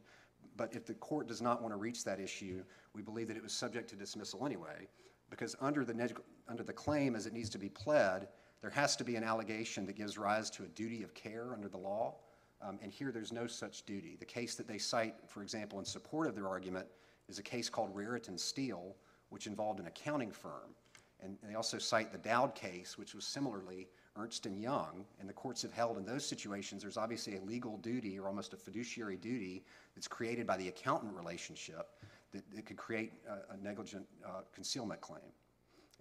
But 0.56 0.74
if 0.74 0.86
the 0.86 0.94
court 0.94 1.28
does 1.28 1.42
not 1.42 1.62
want 1.62 1.74
to 1.74 1.78
reach 1.78 2.04
that 2.04 2.20
issue, 2.20 2.64
we 2.94 3.02
believe 3.02 3.28
that 3.28 3.36
it 3.38 3.44
was 3.44 3.52
subject 3.52 3.90
to 3.90 3.96
dismissal 3.96 4.46
anyway, 4.46 4.88
because 5.30 5.56
under 5.60 5.84
the, 5.84 5.94
neg- 5.94 6.22
under 6.48 6.64
the 6.64 6.72
claim 6.72 7.16
as 7.16 7.26
it 7.26 7.34
needs 7.34 7.50
to 7.50 7.58
be 7.58 7.68
pled, 7.70 8.28
there 8.66 8.72
has 8.72 8.96
to 8.96 9.04
be 9.04 9.16
an 9.16 9.24
allegation 9.24 9.86
that 9.86 9.96
gives 9.96 10.18
rise 10.18 10.50
to 10.50 10.64
a 10.64 10.68
duty 10.70 11.04
of 11.04 11.14
care 11.14 11.54
under 11.54 11.68
the 11.68 11.78
law. 11.78 12.16
Um, 12.64 12.80
And 12.82 12.92
here, 12.92 13.12
there's 13.12 13.32
no 13.32 13.46
such 13.46 13.86
duty. 13.86 14.16
The 14.20 14.26
case 14.26 14.56
that 14.56 14.68
they 14.68 14.80
cite, 14.80 15.14
for 15.28 15.44
example, 15.44 15.78
in 15.78 15.86
support 15.86 16.26
of 16.26 16.34
their 16.34 16.48
argument, 16.48 16.88
is 17.30 17.38
a 17.38 17.44
case 17.44 17.70
called 17.70 17.96
Raritan 17.96 18.40
Steel, 18.40 18.96
which 19.30 19.46
involved 19.46 19.80
an 19.80 19.86
accounting 19.86 20.32
firm. 20.32 20.74
And 21.22 21.38
they 21.44 21.54
also 21.54 21.78
cite 21.78 22.12
the 22.12 22.18
Dowd 22.18 22.56
case, 22.56 22.98
which 22.98 23.14
was 23.14 23.24
similarly 23.28 23.88
Ernst 24.16 24.48
and 24.48 24.60
Young. 24.60 25.06
And 25.20 25.30
the 25.30 25.34
courts 25.34 25.62
have 25.62 25.72
held 25.72 26.00
in 26.00 26.04
those 26.04 26.26
situations, 26.26 26.82
there's 26.82 26.98
obviously 26.98 27.36
a 27.36 27.42
legal 27.42 27.78
duty 27.78 28.18
or 28.18 28.26
almost 28.28 28.54
a 28.54 28.58
fiduciary 28.58 29.18
duty 29.18 29.64
that's 29.94 30.08
created 30.08 30.48
by 30.48 30.58
the 30.58 30.70
accountant 30.70 31.14
relationship 31.14 31.92
that, 32.32 32.44
that 32.56 32.66
could 32.66 32.78
create 32.78 33.14
a, 33.30 33.54
a 33.54 33.58
negligent 33.58 34.08
uh, 34.26 34.42
concealment 34.52 35.02
claim. 35.02 35.30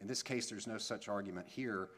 In 0.01 0.07
this 0.07 0.23
case, 0.23 0.49
there's 0.49 0.67
no 0.67 0.79
such 0.79 1.09
argument 1.09 1.47
here. 1.47 1.91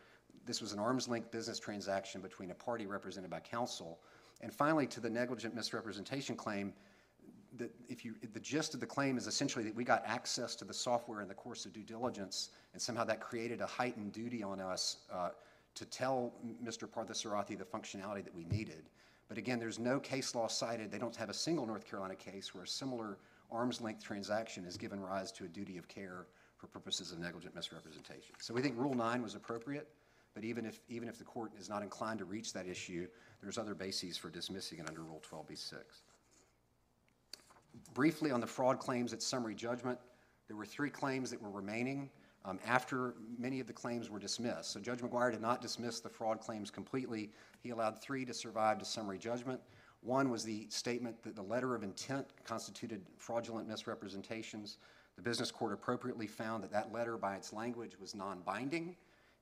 This 0.45 0.61
was 0.61 0.73
an 0.73 0.79
arm's 0.79 1.09
length 1.09 1.31
business 1.31 1.59
transaction 1.59 2.21
between 2.21 2.51
a 2.51 2.55
party 2.55 2.87
represented 2.87 3.31
by 3.31 3.41
counsel. 3.41 3.99
And 4.41 4.53
finally, 4.53 4.87
to 4.89 5.01
the 5.01 5.11
negligent 5.11 5.55
misrepresentation 5.55 6.37
claim, 6.37 6.73
the, 7.57 7.71
if 7.89 8.05
you, 8.05 8.15
the 8.33 8.41
gist 8.41 8.75
of 8.75 8.81
the 8.81 8.87
claim 8.87 9.17
is 9.17 9.27
essentially 9.27 9.65
that 9.65 9.75
we 9.75 9.85
got 9.85 10.03
access 10.05 10.55
to 10.57 10.65
the 10.65 10.75
software 10.75 11.23
in 11.23 11.29
the 11.29 11.35
course 11.35 11.65
of 11.65 11.73
due 11.73 11.83
diligence, 11.83 12.51
and 12.73 12.83
somehow 12.83 13.05
that 13.05 13.21
created 13.21 13.61
a 13.61 13.67
heightened 13.67 14.13
duty 14.13 14.43
on 14.43 14.61
us 14.61 14.99
uh, 15.13 15.31
to 15.75 15.85
tell 15.85 16.33
Mr. 16.63 16.89
Parthasarathi 16.89 17.57
the 17.57 17.65
functionality 17.65 18.25
that 18.25 18.35
we 18.35 18.45
needed. 18.45 18.91
But 19.29 19.39
again, 19.39 19.59
there's 19.59 19.79
no 19.79 19.99
case 19.99 20.35
law 20.35 20.47
cited. 20.47 20.91
They 20.91 20.99
don't 20.99 21.17
have 21.17 21.31
a 21.31 21.35
single 21.35 21.67
North 21.67 21.89
Carolina 21.89 22.15
case 22.15 22.55
where 22.55 22.65
a 22.65 22.69
similar 22.69 23.19
arm's 23.51 23.81
length 23.81 24.03
transaction 24.03 24.65
has 24.65 24.77
given 24.77 25.01
rise 25.01 25.33
to 25.33 25.45
a 25.45 25.49
duty 25.49 25.79
of 25.79 25.89
care 25.89 26.27
for 26.57 26.67
purposes 26.67 27.13
of 27.13 27.19
negligent 27.19 27.55
misrepresentation. 27.55 28.35
So 28.39 28.55
we 28.55 28.63
think 28.63 28.77
Rule 28.79 28.95
9 28.95 29.23
was 29.23 29.35
appropriate, 29.35 29.89
but 30.37 30.45
even 30.45 30.67
if, 30.67 30.81
even 30.91 31.09
if 31.09 31.17
the 31.17 31.25
court 31.25 31.51
is 31.59 31.71
not 31.71 31.83
inclined 31.83 32.19
to 32.19 32.27
reach 32.27 32.53
that 32.53 32.69
issue, 32.69 33.09
there's 33.41 33.57
other 33.57 33.75
bases 33.75 34.19
for 34.19 34.29
dismissing 34.29 34.79
it 34.79 34.87
under 34.87 35.01
Rule 35.01 35.23
12b-6. 35.33 35.73
Briefly 37.95 38.31
on 38.31 38.43
the 38.43 38.47
fraud 38.47 38.79
claims 38.79 39.15
at 39.15 39.23
summary 39.23 39.55
judgment, 39.55 39.99
there 40.47 40.55
were 40.55 40.67
three 40.67 40.91
claims 40.91 41.31
that 41.31 41.41
were 41.41 41.51
remaining 41.51 42.11
um, 42.45 42.59
after 42.67 43.15
many 43.39 43.61
of 43.61 43.67
the 43.67 43.73
claims 43.73 44.11
were 44.11 44.19
dismissed. 44.19 44.73
So 44.73 44.79
Judge 44.79 44.99
McGuire 44.99 45.33
did 45.33 45.41
not 45.41 45.63
dismiss 45.63 46.01
the 46.01 46.11
fraud 46.11 46.39
claims 46.39 46.71
completely. 46.71 47.31
He 47.63 47.71
allowed 47.71 48.03
three 48.03 48.27
to 48.27 48.35
survive 48.35 48.79
to 48.81 48.85
summary 48.85 49.19
judgment. 49.19 49.59
One 50.03 50.29
was 50.29 50.45
the 50.45 50.67
statement 50.69 51.23
that 51.23 51.35
the 51.35 51.43
letter 51.43 51.75
of 51.75 51.83
intent 51.83 52.27
constituted 52.45 53.01
fraudulent 53.17 53.67
misrepresentations. 53.69 54.77
The 55.17 55.23
business 55.23 55.51
court 55.51 55.73
appropriately 55.73 56.27
found 56.27 56.63
that 56.63 56.73
that 56.73 56.93
letter, 56.93 57.17
by 57.17 57.37
its 57.37 57.55
language, 57.55 57.99
was 57.99 58.15
non-binding. 58.15 58.97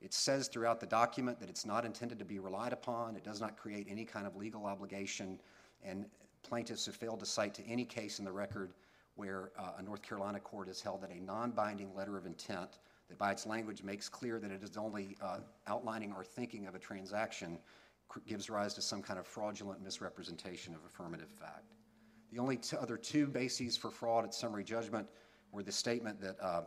It 0.04 0.12
says 0.12 0.48
throughout 0.48 0.80
the 0.80 0.86
document 0.86 1.40
that 1.40 1.48
it's 1.48 1.64
not 1.64 1.86
intended 1.86 2.18
to 2.18 2.26
be 2.26 2.38
relied 2.38 2.74
upon. 2.74 3.16
It 3.16 3.24
does 3.24 3.40
not 3.40 3.56
create 3.56 3.86
any 3.88 4.04
kind 4.04 4.26
of 4.26 4.36
legal 4.36 4.66
obligation. 4.66 5.40
And 5.82 6.04
plaintiffs 6.42 6.84
have 6.84 6.94
failed 6.94 7.20
to 7.20 7.26
cite 7.26 7.54
to 7.54 7.66
any 7.66 7.86
case 7.86 8.18
in 8.18 8.24
the 8.26 8.32
record 8.32 8.74
where 9.14 9.52
uh, 9.58 9.72
a 9.78 9.82
North 9.82 10.02
Carolina 10.02 10.40
court 10.40 10.68
has 10.68 10.82
held 10.82 11.00
that 11.02 11.10
a 11.10 11.22
non-binding 11.22 11.94
letter 11.94 12.18
of 12.18 12.26
intent 12.26 12.80
that 13.08 13.16
by 13.16 13.30
its 13.30 13.46
language 13.46 13.82
makes 13.82 14.08
clear 14.08 14.38
that 14.40 14.50
it 14.50 14.62
is 14.62 14.76
only 14.76 15.16
uh, 15.22 15.38
outlining 15.66 16.12
or 16.12 16.22
thinking 16.22 16.66
of 16.66 16.74
a 16.74 16.78
transaction 16.78 17.58
gives 18.26 18.50
rise 18.50 18.74
to 18.74 18.82
some 18.82 19.00
kind 19.00 19.18
of 19.18 19.26
fraudulent 19.26 19.82
misrepresentation 19.82 20.74
of 20.74 20.84
affirmative 20.84 21.30
fact. 21.30 21.72
The 22.30 22.38
only 22.38 22.60
other 22.78 22.98
two 22.98 23.26
bases 23.26 23.76
for 23.76 23.90
fraud 23.90 24.24
at 24.24 24.34
summary 24.34 24.64
judgment 24.64 25.08
were 25.50 25.62
the 25.62 25.72
statement 25.72 26.20
that 26.20 26.36
uh, 26.40 26.62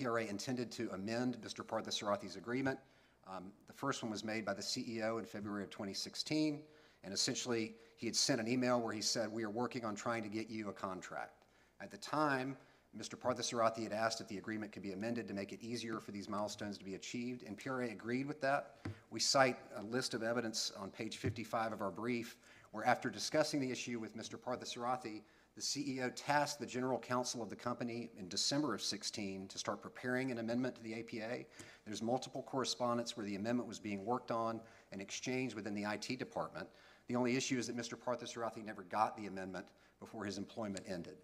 PRA 0.00 0.24
intended 0.24 0.70
to 0.72 0.88
amend 0.92 1.36
Mr. 1.42 1.64
Parthasarathis 1.64 2.36
agreement. 2.36 2.78
Um, 3.26 3.52
The 3.66 3.72
first 3.74 4.02
one 4.02 4.10
was 4.10 4.24
made 4.24 4.44
by 4.44 4.54
the 4.54 4.62
CEO 4.62 5.18
in 5.18 5.24
February 5.26 5.62
of 5.62 5.70
2016, 5.70 6.62
and 7.04 7.14
essentially, 7.14 7.76
he 7.96 8.06
had 8.06 8.16
sent 8.16 8.40
an 8.40 8.48
email 8.48 8.80
where 8.80 8.94
he 8.94 9.02
said, 9.02 9.30
"We 9.30 9.44
are 9.44 9.50
working 9.50 9.84
on 9.84 9.94
trying 9.94 10.22
to 10.22 10.28
get 10.28 10.48
you 10.48 10.68
a 10.68 10.72
contract." 10.72 11.44
At 11.80 11.90
the 11.90 11.98
time, 11.98 12.56
Mr. 12.96 13.14
Parthasarathi 13.14 13.82
had 13.84 13.92
asked 13.92 14.20
if 14.20 14.28
the 14.28 14.38
agreement 14.38 14.72
could 14.72 14.82
be 14.82 14.92
amended 14.92 15.28
to 15.28 15.34
make 15.34 15.52
it 15.52 15.60
easier 15.60 16.00
for 16.00 16.10
these 16.12 16.28
milestones 16.28 16.76
to 16.78 16.84
be 16.84 16.94
achieved, 16.94 17.42
and 17.44 17.56
PRA 17.56 17.90
agreed 17.90 18.26
with 18.26 18.40
that. 18.40 18.86
We 19.10 19.20
cite 19.20 19.58
a 19.76 19.82
list 19.82 20.14
of 20.14 20.22
evidence 20.22 20.72
on 20.72 20.90
page 20.90 21.18
55 21.18 21.72
of 21.72 21.82
our 21.82 21.90
brief, 21.90 22.36
where 22.72 22.84
after 22.84 23.10
discussing 23.10 23.60
the 23.60 23.70
issue 23.70 23.98
with 23.98 24.16
Mr. 24.16 24.38
Parthasarathi, 24.38 25.22
the 25.60 25.66
CEO 25.66 26.10
tasked 26.16 26.58
the 26.58 26.64
general 26.64 26.98
counsel 26.98 27.42
of 27.42 27.50
the 27.50 27.56
company 27.56 28.10
in 28.16 28.26
December 28.28 28.74
of 28.74 28.80
16 28.80 29.46
to 29.46 29.58
start 29.58 29.82
preparing 29.82 30.30
an 30.30 30.38
amendment 30.38 30.74
to 30.74 30.82
the 30.82 30.94
APA. 30.94 31.44
There's 31.84 32.00
multiple 32.00 32.42
correspondence 32.42 33.14
where 33.14 33.26
the 33.26 33.36
amendment 33.36 33.68
was 33.68 33.78
being 33.78 34.06
worked 34.06 34.30
on 34.30 34.62
and 34.90 35.02
exchanged 35.02 35.54
within 35.54 35.74
the 35.74 35.84
IT 35.84 36.18
department. 36.18 36.66
The 37.08 37.16
only 37.16 37.36
issue 37.36 37.58
is 37.58 37.66
that 37.66 37.76
Mr. 37.76 37.94
Parthasarathi 37.94 38.64
never 38.64 38.84
got 38.84 39.14
the 39.18 39.26
amendment 39.26 39.66
before 39.98 40.24
his 40.24 40.38
employment 40.38 40.86
ended. 40.88 41.18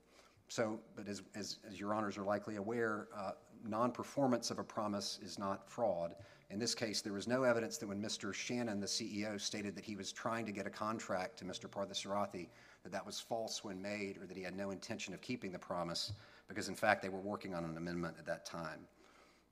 So, 0.49 0.81
but 0.95 1.09
as, 1.09 1.23
as, 1.35 1.57
as 1.67 1.81
your 1.81 1.95
honors 1.95 2.19
are 2.19 2.25
likely 2.25 2.57
aware, 2.57 3.09
uh, 3.17 3.31
non-performance 3.67 4.51
of 4.51 4.59
a 4.59 4.65
promise 4.65 5.19
is 5.23 5.39
not 5.39 5.71
fraud. 5.71 6.15
In 6.51 6.59
this 6.59 6.75
case, 6.75 7.01
there 7.01 7.15
was 7.15 7.27
no 7.27 7.43
evidence 7.43 7.79
that 7.79 7.89
when 7.89 8.03
Mr. 8.03 8.35
Shannon, 8.35 8.81
the 8.81 8.87
CEO, 8.87 9.41
stated 9.41 9.75
that 9.77 9.85
he 9.85 9.97
was 9.97 10.13
trying 10.13 10.45
to 10.45 10.53
get 10.53 10.67
a 10.67 10.71
contract 10.71 11.39
to 11.39 11.47
Mr. 11.47 11.71
Parthasarathi, 11.71 12.49
that 12.87 12.93
that 12.93 13.05
was 13.05 13.19
false 13.19 13.65
when 13.65 13.83
made 13.83 14.17
or 14.17 14.27
that 14.27 14.37
he 14.37 14.45
had 14.45 14.57
no 14.57 14.71
intention 14.71 15.13
of 15.13 15.21
keeping 15.21 15.51
the 15.51 15.59
promise, 15.59 16.13
because 16.47 16.69
in 16.69 16.77
fact, 16.77 17.03
they 17.03 17.09
were 17.09 17.21
working 17.21 17.53
on 17.53 17.65
an 17.65 17.77
amendment 17.77 18.15
at 18.17 18.25
that 18.27 18.45
time. 18.45 18.87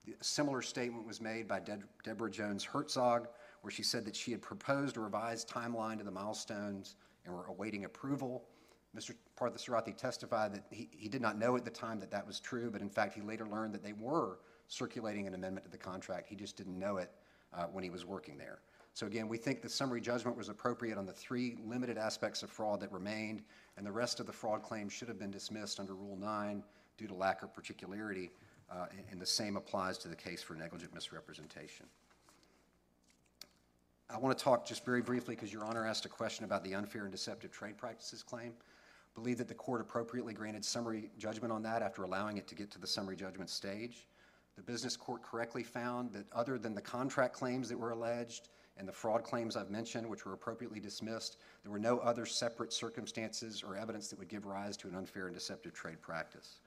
A 0.08 0.22
similar 0.22 0.62
statement 0.62 1.04
was 1.04 1.20
made 1.20 1.48
by 1.48 1.58
Deb- 1.58 1.88
Deborah 2.04 2.30
Jones 2.30 2.62
Herzog, 2.62 3.26
where 3.62 3.72
she 3.72 3.82
said 3.82 4.04
that 4.04 4.14
she 4.14 4.30
had 4.30 4.40
proposed 4.40 4.96
a 4.96 5.00
revised 5.00 5.48
timeline 5.48 5.98
to 5.98 6.04
the 6.04 6.12
milestones 6.12 6.94
and 7.24 7.34
were 7.34 7.46
awaiting 7.46 7.86
approval. 7.86 8.44
Mr. 8.96 9.16
Parthasarathi 9.36 9.96
testified 9.96 10.54
that 10.54 10.62
he, 10.70 10.88
he 10.92 11.08
did 11.08 11.20
not 11.20 11.36
know 11.36 11.56
at 11.56 11.64
the 11.64 11.70
time 11.72 11.98
that 11.98 12.12
that 12.12 12.24
was 12.24 12.38
true, 12.38 12.70
but 12.70 12.82
in 12.82 12.88
fact, 12.88 13.14
he 13.14 13.20
later 13.20 13.48
learned 13.48 13.74
that 13.74 13.82
they 13.82 13.94
were 13.94 14.38
circulating 14.68 15.26
an 15.26 15.34
amendment 15.34 15.64
to 15.64 15.72
the 15.72 15.78
contract. 15.78 16.28
He 16.28 16.36
just 16.36 16.56
didn't 16.56 16.78
know 16.78 16.98
it 16.98 17.10
uh, 17.52 17.64
when 17.64 17.82
he 17.82 17.90
was 17.90 18.06
working 18.06 18.38
there. 18.38 18.60
So 18.94 19.06
again, 19.06 19.26
we 19.26 19.38
think 19.38 19.60
the 19.60 19.68
summary 19.68 20.00
judgment 20.00 20.36
was 20.36 20.48
appropriate 20.48 20.96
on 20.96 21.04
the 21.04 21.12
three 21.12 21.56
limited 21.64 21.98
aspects 21.98 22.44
of 22.44 22.50
fraud 22.50 22.78
that 22.78 22.92
remained, 22.92 23.42
and 23.76 23.84
the 23.84 23.90
rest 23.90 24.20
of 24.20 24.26
the 24.26 24.32
fraud 24.32 24.62
claims 24.62 24.92
should 24.92 25.08
have 25.08 25.18
been 25.18 25.32
dismissed 25.32 25.80
under 25.80 25.94
Rule 25.94 26.16
9 26.16 26.62
due 26.96 27.08
to 27.08 27.14
lack 27.14 27.42
of 27.42 27.52
particularity, 27.52 28.30
uh, 28.70 28.86
and- 28.92 29.04
and 29.10 29.20
the 29.20 29.26
same 29.26 29.56
applies 29.56 29.98
to 29.98 30.08
the 30.08 30.14
case 30.14 30.44
for 30.44 30.54
negligent 30.54 30.94
misrepresentation. 30.94 31.90
I 34.08 34.18
want 34.18 34.38
to 34.38 34.44
talk 34.44 34.64
just 34.64 34.84
very 34.84 35.02
briefly, 35.02 35.34
because 35.34 35.52
Your 35.52 35.64
Honor 35.64 35.84
asked 35.84 36.04
a 36.04 36.08
question 36.08 36.44
about 36.44 36.62
the 36.62 36.76
unfair 36.76 37.02
and 37.02 37.10
deceptive 37.10 37.50
trade 37.50 37.76
practices 37.76 38.22
claim. 38.22 38.56
Believe 39.16 39.38
that 39.38 39.48
the 39.48 39.54
court 39.54 39.80
appropriately 39.80 40.34
granted 40.34 40.64
summary 40.64 41.10
judgment 41.18 41.52
on 41.52 41.62
that 41.62 41.82
after 41.82 42.04
allowing 42.04 42.36
it 42.36 42.46
to 42.46 42.54
get 42.54 42.70
to 42.70 42.78
the 42.78 42.86
summary 42.86 43.16
judgment 43.16 43.50
stage. 43.50 44.06
The 44.54 44.62
business 44.62 44.96
court 44.96 45.22
correctly 45.22 45.64
found 45.64 46.12
that 46.12 46.32
other 46.32 46.58
than 46.58 46.76
the 46.76 46.82
contract 46.82 47.34
claims 47.34 47.68
that 47.70 47.78
were 47.78 47.90
alleged 47.90 48.50
and 48.76 48.88
the 48.88 48.92
fraud 48.92 49.22
claims 49.22 49.56
I've 49.56 49.70
mentioned, 49.70 50.08
which 50.08 50.26
were 50.26 50.32
appropriately 50.32 50.80
dismissed, 50.80 51.36
there 51.62 51.70
were 51.70 51.78
no 51.78 51.98
other 51.98 52.26
separate 52.26 52.72
circumstances 52.72 53.62
or 53.62 53.76
evidence 53.76 54.08
that 54.08 54.18
would 54.18 54.28
give 54.28 54.46
rise 54.46 54.76
to 54.78 54.88
an 54.88 54.96
unfair 54.96 55.26
and 55.26 55.34
deceptive 55.34 55.72
trade 55.72 56.00
practice. 56.00 56.60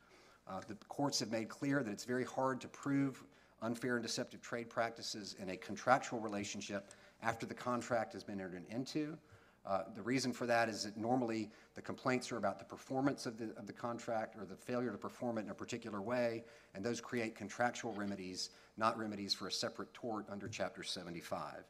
Uh, 0.47 0.62
The 0.68 0.76
courts 0.88 1.20
have 1.20 1.32
made 1.32 1.49
clear 1.49 1.84
that 1.84 1.91
it's 1.91 2.05
very 2.05 2.24
hard 2.24 2.62
to 2.62 2.68
prove 2.70 3.24
unfair 3.62 3.95
and 3.95 4.03
deceptive 4.03 4.41
trade 4.41 4.70
practices 4.70 5.36
in 5.39 5.49
a 5.49 5.58
contractual 5.58 6.20
relationship 6.20 6.91
after 7.22 7.45
the 7.45 7.53
contract 7.53 8.14
has 8.14 8.24
been 8.24 8.39
entered 8.39 8.64
into. 8.70 9.18
Uh, 9.66 9.84
The 9.93 10.01
reason 10.01 10.32
for 10.32 10.45
that 10.45 10.70
is 10.70 10.84
that 10.86 10.95
normally 10.95 11.51
the 11.76 11.82
complaints 11.82 12.32
are 12.32 12.38
about 12.38 12.58
the 12.58 12.66
performance 12.66 13.26
of 13.26 13.38
the, 13.38 13.53
of 13.58 13.68
the 13.68 13.74
contract 13.74 14.38
or 14.38 14.45
the 14.45 14.55
failure 14.55 14.91
to 14.91 14.97
perform 14.97 15.38
it 15.39 15.41
in 15.41 15.49
a 15.49 15.55
particular 15.55 16.01
way, 16.01 16.45
and 16.74 16.86
those 16.86 17.01
create 17.01 17.36
contractual 17.36 17.91
remedies, 17.93 18.51
not 18.78 18.97
remedies 18.97 19.34
for 19.34 19.47
a 19.47 19.51
separate 19.51 19.93
tort 19.93 20.26
under 20.30 20.47
Chapter 20.47 20.84
75. 20.84 21.66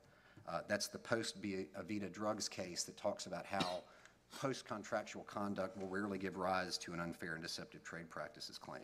Uh, 0.47 0.59
That's 0.67 0.87
the 0.87 0.97
post-Avita 0.97 2.11
Drugs 2.11 2.47
case 2.47 2.83
that 2.83 2.97
talks 2.97 3.25
about 3.25 3.45
how 3.45 3.83
post-contractual 4.41 5.23
conduct 5.23 5.77
will 5.77 5.87
rarely 5.87 6.17
give 6.17 6.37
rise 6.37 6.77
to 6.79 6.93
an 6.93 6.99
unfair 6.99 7.33
and 7.33 7.43
deceptive 7.43 7.83
trade 7.83 8.09
practices 8.09 8.57
claim. 8.57 8.83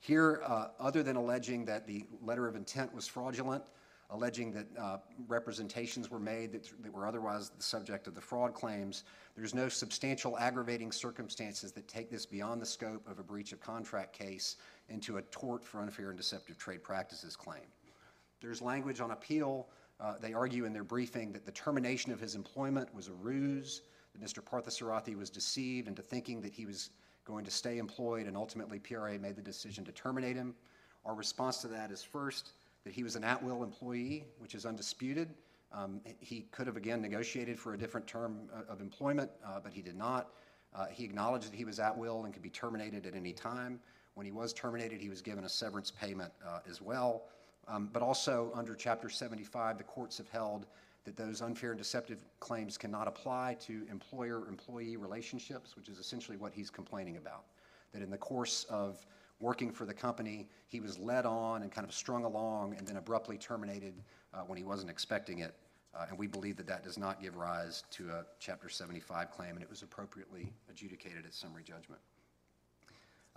Here, 0.00 0.42
uh, 0.44 0.68
other 0.78 1.02
than 1.02 1.16
alleging 1.16 1.64
that 1.66 1.86
the 1.86 2.04
letter 2.22 2.46
of 2.46 2.54
intent 2.54 2.94
was 2.94 3.08
fraudulent, 3.08 3.62
alleging 4.10 4.52
that 4.52 4.66
uh, 4.78 4.98
representations 5.26 6.10
were 6.10 6.20
made 6.20 6.52
that 6.52 6.70
that 6.82 6.92
were 6.92 7.06
otherwise 7.06 7.50
the 7.50 7.62
subject 7.62 8.06
of 8.06 8.14
the 8.14 8.20
fraud 8.20 8.54
claims, 8.54 9.02
there's 9.36 9.54
no 9.54 9.68
substantial 9.68 10.38
aggravating 10.38 10.92
circumstances 10.92 11.72
that 11.72 11.88
take 11.88 12.08
this 12.08 12.24
beyond 12.24 12.62
the 12.62 12.66
scope 12.66 13.04
of 13.08 13.18
a 13.18 13.22
breach 13.22 13.52
of 13.52 13.60
contract 13.60 14.12
case 14.12 14.56
into 14.88 15.16
a 15.16 15.22
tort 15.22 15.64
for 15.64 15.80
unfair 15.80 16.10
and 16.10 16.16
deceptive 16.16 16.56
trade 16.56 16.84
practices 16.84 17.34
claim. 17.34 17.66
There's 18.40 18.62
language 18.62 19.00
on 19.00 19.10
appeal. 19.10 19.66
Uh, 20.00 20.14
They 20.18 20.34
argue 20.34 20.64
in 20.64 20.72
their 20.72 20.84
briefing 20.84 21.32
that 21.32 21.46
the 21.46 21.52
termination 21.52 22.12
of 22.12 22.20
his 22.20 22.34
employment 22.34 22.94
was 22.94 23.08
a 23.08 23.12
ruse, 23.12 23.82
that 24.12 24.22
Mr. 24.22 24.42
Parthasarathi 24.42 25.16
was 25.16 25.30
deceived 25.30 25.88
into 25.88 26.02
thinking 26.02 26.40
that 26.42 26.52
he 26.52 26.66
was 26.66 26.90
going 27.24 27.44
to 27.44 27.50
stay 27.50 27.78
employed, 27.78 28.26
and 28.26 28.36
ultimately 28.36 28.78
PRA 28.78 29.18
made 29.18 29.36
the 29.36 29.42
decision 29.42 29.84
to 29.84 29.92
terminate 29.92 30.36
him. 30.36 30.54
Our 31.04 31.14
response 31.14 31.58
to 31.58 31.68
that 31.68 31.90
is 31.90 32.02
first, 32.02 32.52
that 32.84 32.92
he 32.92 33.02
was 33.02 33.16
an 33.16 33.24
at-will 33.24 33.64
employee, 33.64 34.24
which 34.38 34.54
is 34.54 34.66
undisputed. 34.66 35.34
Um, 35.72 36.00
He 36.20 36.42
could 36.52 36.66
have, 36.66 36.76
again, 36.76 37.02
negotiated 37.02 37.58
for 37.58 37.74
a 37.74 37.78
different 37.78 38.06
term 38.06 38.48
uh, 38.54 38.72
of 38.72 38.80
employment, 38.80 39.30
uh, 39.44 39.60
but 39.60 39.72
he 39.72 39.82
did 39.82 39.96
not. 39.96 40.30
Uh, 40.74 40.86
He 40.86 41.04
acknowledged 41.04 41.50
that 41.50 41.56
he 41.56 41.64
was 41.64 41.80
at 41.80 41.96
will 41.96 42.24
and 42.24 42.32
could 42.32 42.42
be 42.42 42.50
terminated 42.50 43.06
at 43.06 43.14
any 43.14 43.32
time. 43.32 43.80
When 44.14 44.24
he 44.24 44.32
was 44.32 44.52
terminated, 44.52 45.00
he 45.00 45.08
was 45.08 45.20
given 45.20 45.44
a 45.44 45.48
severance 45.48 45.90
payment 45.90 46.32
uh, 46.46 46.60
as 46.68 46.80
well. 46.80 47.24
Um, 47.68 47.88
But 47.92 48.02
also, 48.02 48.52
under 48.54 48.74
Chapter 48.74 49.08
75, 49.08 49.78
the 49.78 49.84
courts 49.84 50.18
have 50.18 50.28
held 50.28 50.66
that 51.04 51.16
those 51.16 51.40
unfair 51.40 51.70
and 51.70 51.78
deceptive 51.78 52.18
claims 52.40 52.76
cannot 52.76 53.06
apply 53.06 53.56
to 53.60 53.86
employer-employee 53.90 54.96
relationships, 54.96 55.76
which 55.76 55.88
is 55.88 55.98
essentially 55.98 56.36
what 56.36 56.52
he's 56.52 56.70
complaining 56.70 57.16
about. 57.16 57.44
That 57.92 58.02
in 58.02 58.10
the 58.10 58.18
course 58.18 58.64
of 58.64 59.04
working 59.38 59.70
for 59.70 59.84
the 59.84 59.94
company, 59.94 60.48
he 60.66 60.80
was 60.80 60.98
led 60.98 61.26
on 61.26 61.62
and 61.62 61.70
kind 61.70 61.86
of 61.86 61.94
strung 61.94 62.24
along 62.24 62.74
and 62.76 62.86
then 62.86 62.96
abruptly 62.96 63.38
terminated 63.38 63.94
uh, 64.34 64.40
when 64.40 64.58
he 64.58 64.64
wasn't 64.64 64.90
expecting 64.90 65.40
it. 65.40 65.54
Uh, 65.94 66.06
And 66.08 66.18
we 66.18 66.26
believe 66.26 66.56
that 66.56 66.66
that 66.66 66.82
does 66.82 66.98
not 66.98 67.20
give 67.20 67.36
rise 67.36 67.84
to 67.92 68.10
a 68.10 68.26
Chapter 68.38 68.68
75 68.68 69.30
claim, 69.30 69.54
and 69.54 69.62
it 69.62 69.70
was 69.70 69.82
appropriately 69.82 70.52
adjudicated 70.68 71.24
at 71.24 71.34
summary 71.34 71.62
judgment. 71.62 72.00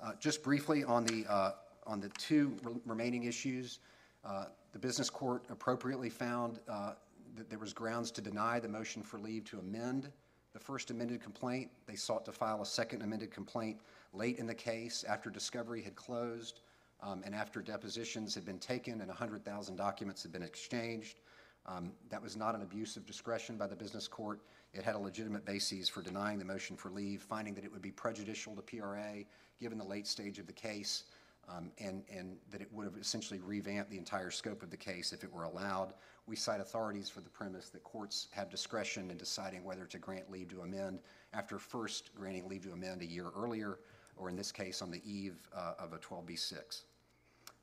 Uh, 0.01 0.13
Just 0.19 0.43
briefly 0.43 0.83
on 0.83 1.03
the, 1.05 1.25
uh, 1.27 1.51
on 1.85 1.99
the 1.99 2.09
two 2.09 2.55
re- 2.63 2.81
remaining 2.85 3.23
issues, 3.23 3.79
the 4.23 4.79
business 4.79 5.09
court 5.09 5.43
appropriately 5.49 6.09
found 6.09 6.59
uh, 6.67 6.93
that 7.35 7.49
there 7.49 7.59
was 7.59 7.73
grounds 7.73 8.11
to 8.11 8.21
deny 8.21 8.59
the 8.59 8.67
motion 8.67 9.01
for 9.01 9.19
leave 9.19 9.43
to 9.45 9.59
amend 9.59 10.11
the 10.53 10.59
first 10.59 10.91
amended 10.91 11.21
complaint. 11.21 11.69
They 11.85 11.95
sought 11.95 12.25
to 12.25 12.31
file 12.31 12.61
a 12.61 12.65
second 12.65 13.01
amended 13.01 13.31
complaint 13.31 13.79
late 14.13 14.37
in 14.39 14.47
the 14.47 14.55
case 14.55 15.03
after 15.07 15.29
discovery 15.29 15.81
had 15.81 15.95
closed 15.95 16.61
um, 17.01 17.21
and 17.25 17.33
after 17.35 17.61
depositions 17.61 18.33
had 18.35 18.45
been 18.45 18.59
taken 18.59 18.99
and 18.99 19.07
100,000 19.07 19.75
documents 19.75 20.23
had 20.23 20.31
been 20.31 20.43
exchanged. 20.43 21.19
Um, 21.65 21.91
That 22.09 22.21
was 22.21 22.35
not 22.35 22.55
an 22.55 22.61
abuse 22.61 22.97
of 22.97 23.05
discretion 23.05 23.57
by 23.57 23.67
the 23.67 23.75
business 23.75 24.07
court. 24.07 24.41
It 24.73 24.83
had 24.83 24.95
a 24.95 24.99
legitimate 24.99 25.45
basis 25.45 25.87
for 25.87 26.01
denying 26.01 26.39
the 26.39 26.45
motion 26.45 26.75
for 26.75 26.89
leave, 26.89 27.21
finding 27.21 27.53
that 27.55 27.63
it 27.63 27.71
would 27.71 27.81
be 27.81 27.91
prejudicial 27.91 28.55
to 28.55 28.61
PRA, 28.61 29.23
given 29.59 29.77
the 29.77 29.83
late 29.83 30.07
stage 30.07 30.39
of 30.39 30.47
the 30.47 30.53
case, 30.53 31.03
um, 31.49 31.71
and, 31.79 32.03
and 32.11 32.37
that 32.51 32.61
it 32.61 32.71
would 32.71 32.85
have 32.85 32.95
essentially 32.97 33.39
revamped 33.39 33.89
the 33.89 33.97
entire 33.97 34.31
scope 34.31 34.61
of 34.61 34.69
the 34.69 34.77
case 34.77 35.13
if 35.13 35.23
it 35.23 35.31
were 35.31 35.43
allowed. 35.43 35.93
We 36.27 36.35
cite 36.35 36.59
authorities 36.59 37.09
for 37.09 37.21
the 37.21 37.29
premise 37.29 37.69
that 37.69 37.83
courts 37.83 38.27
have 38.31 38.49
discretion 38.49 39.09
in 39.09 39.17
deciding 39.17 39.63
whether 39.63 39.85
to 39.85 39.97
grant 39.97 40.29
leave 40.29 40.49
to 40.49 40.61
amend 40.61 40.99
after 41.33 41.57
first 41.57 42.13
granting 42.15 42.47
leave 42.47 42.63
to 42.63 42.71
amend 42.71 43.01
a 43.01 43.05
year 43.05 43.27
earlier, 43.35 43.79
or 44.15 44.29
in 44.29 44.35
this 44.35 44.51
case, 44.51 44.81
on 44.81 44.91
the 44.91 45.01
eve 45.09 45.47
uh, 45.55 45.73
of 45.79 45.93
a 45.93 45.97
12B6. 45.97 46.83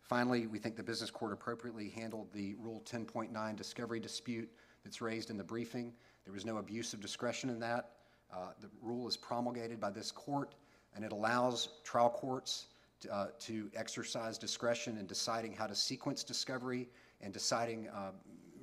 Finally, 0.03 0.47
we 0.47 0.59
think 0.59 0.77
the 0.77 0.83
business 0.83 1.11
court 1.11 1.33
appropriately 1.33 1.89
handled 1.91 2.29
the 2.33 2.55
Rule 2.61 2.83
10.9 2.85 3.57
discovery 3.57 4.01
dispute 4.01 4.49
that's 4.85 5.01
raised 5.01 5.31
in 5.31 5.37
the 5.37 5.45
briefing. 5.45 5.93
There 6.25 6.33
was 6.33 6.45
no 6.45 6.59
abuse 6.59 6.93
of 6.93 7.01
discretion 7.01 7.51
in 7.51 7.59
that. 7.61 7.91
Uh, 8.33 8.49
The 8.61 8.69
rule 8.83 9.07
is 9.07 9.17
promulgated 9.17 9.81
by 9.81 9.91
this 9.91 10.11
court, 10.11 10.55
and 10.95 11.05
it 11.05 11.13
allows 11.13 11.69
trial 11.85 12.11
courts 12.11 12.67
uh, 13.11 13.27
to 13.39 13.71
exercise 13.75 14.39
discretion 14.39 14.99
in 14.99 15.07
deciding 15.07 15.53
how 15.53 15.67
to 15.67 15.75
sequence 15.75 16.25
discovery 16.25 16.89
and 17.21 17.33
deciding, 17.33 17.89
uh, 17.89 18.13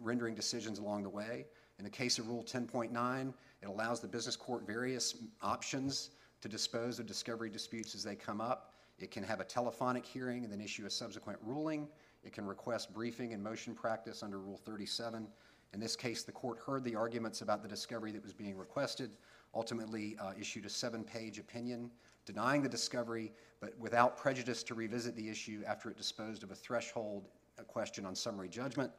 rendering 0.01 0.35
decisions 0.35 0.79
along 0.79 1.03
the 1.03 1.09
way. 1.09 1.45
In 1.79 1.83
the 1.83 1.89
case 1.89 2.19
of 2.19 2.27
Rule 2.27 2.43
10.9, 2.43 3.33
it 3.61 3.65
allows 3.65 3.99
the 3.99 4.07
business 4.07 4.35
court 4.35 4.65
various 4.65 5.15
options 5.41 6.11
to 6.41 6.49
dispose 6.49 6.99
of 6.99 7.05
discovery 7.05 7.49
disputes 7.49 7.95
as 7.95 8.03
they 8.03 8.15
come 8.15 8.41
up. 8.41 8.73
It 8.99 9.11
can 9.11 9.23
have 9.23 9.39
a 9.39 9.43
telephonic 9.43 10.05
hearing 10.05 10.43
and 10.43 10.51
then 10.51 10.61
issue 10.61 10.85
a 10.85 10.89
subsequent 10.89 11.39
ruling. 11.43 11.87
It 12.23 12.33
can 12.33 12.45
request 12.45 12.93
briefing 12.93 13.33
and 13.33 13.43
motion 13.43 13.73
practice 13.73 14.23
under 14.23 14.39
Rule 14.39 14.57
37. 14.57 15.27
In 15.73 15.79
this 15.79 15.95
case, 15.95 16.23
the 16.23 16.31
court 16.31 16.59
heard 16.59 16.83
the 16.83 16.95
arguments 16.95 17.41
about 17.41 17.63
the 17.63 17.67
discovery 17.67 18.11
that 18.11 18.21
was 18.21 18.33
being 18.33 18.55
requested, 18.55 19.17
ultimately 19.55 20.15
uh, 20.19 20.33
issued 20.39 20.65
a 20.65 20.69
seven-page 20.69 21.39
opinion 21.39 21.89
denying 22.25 22.61
the 22.61 22.69
discovery, 22.69 23.31
but 23.59 23.77
without 23.79 24.17
prejudice 24.17 24.63
to 24.63 24.73
revisit 24.73 25.15
the 25.15 25.29
issue 25.29 25.63
after 25.67 25.89
it 25.89 25.97
disposed 25.97 26.43
of 26.43 26.51
a 26.51 26.55
threshold 26.55 27.27
uh, 27.59 27.63
question 27.63 28.05
on 28.05 28.15
summary 28.15 28.49
judgment. 28.49 28.91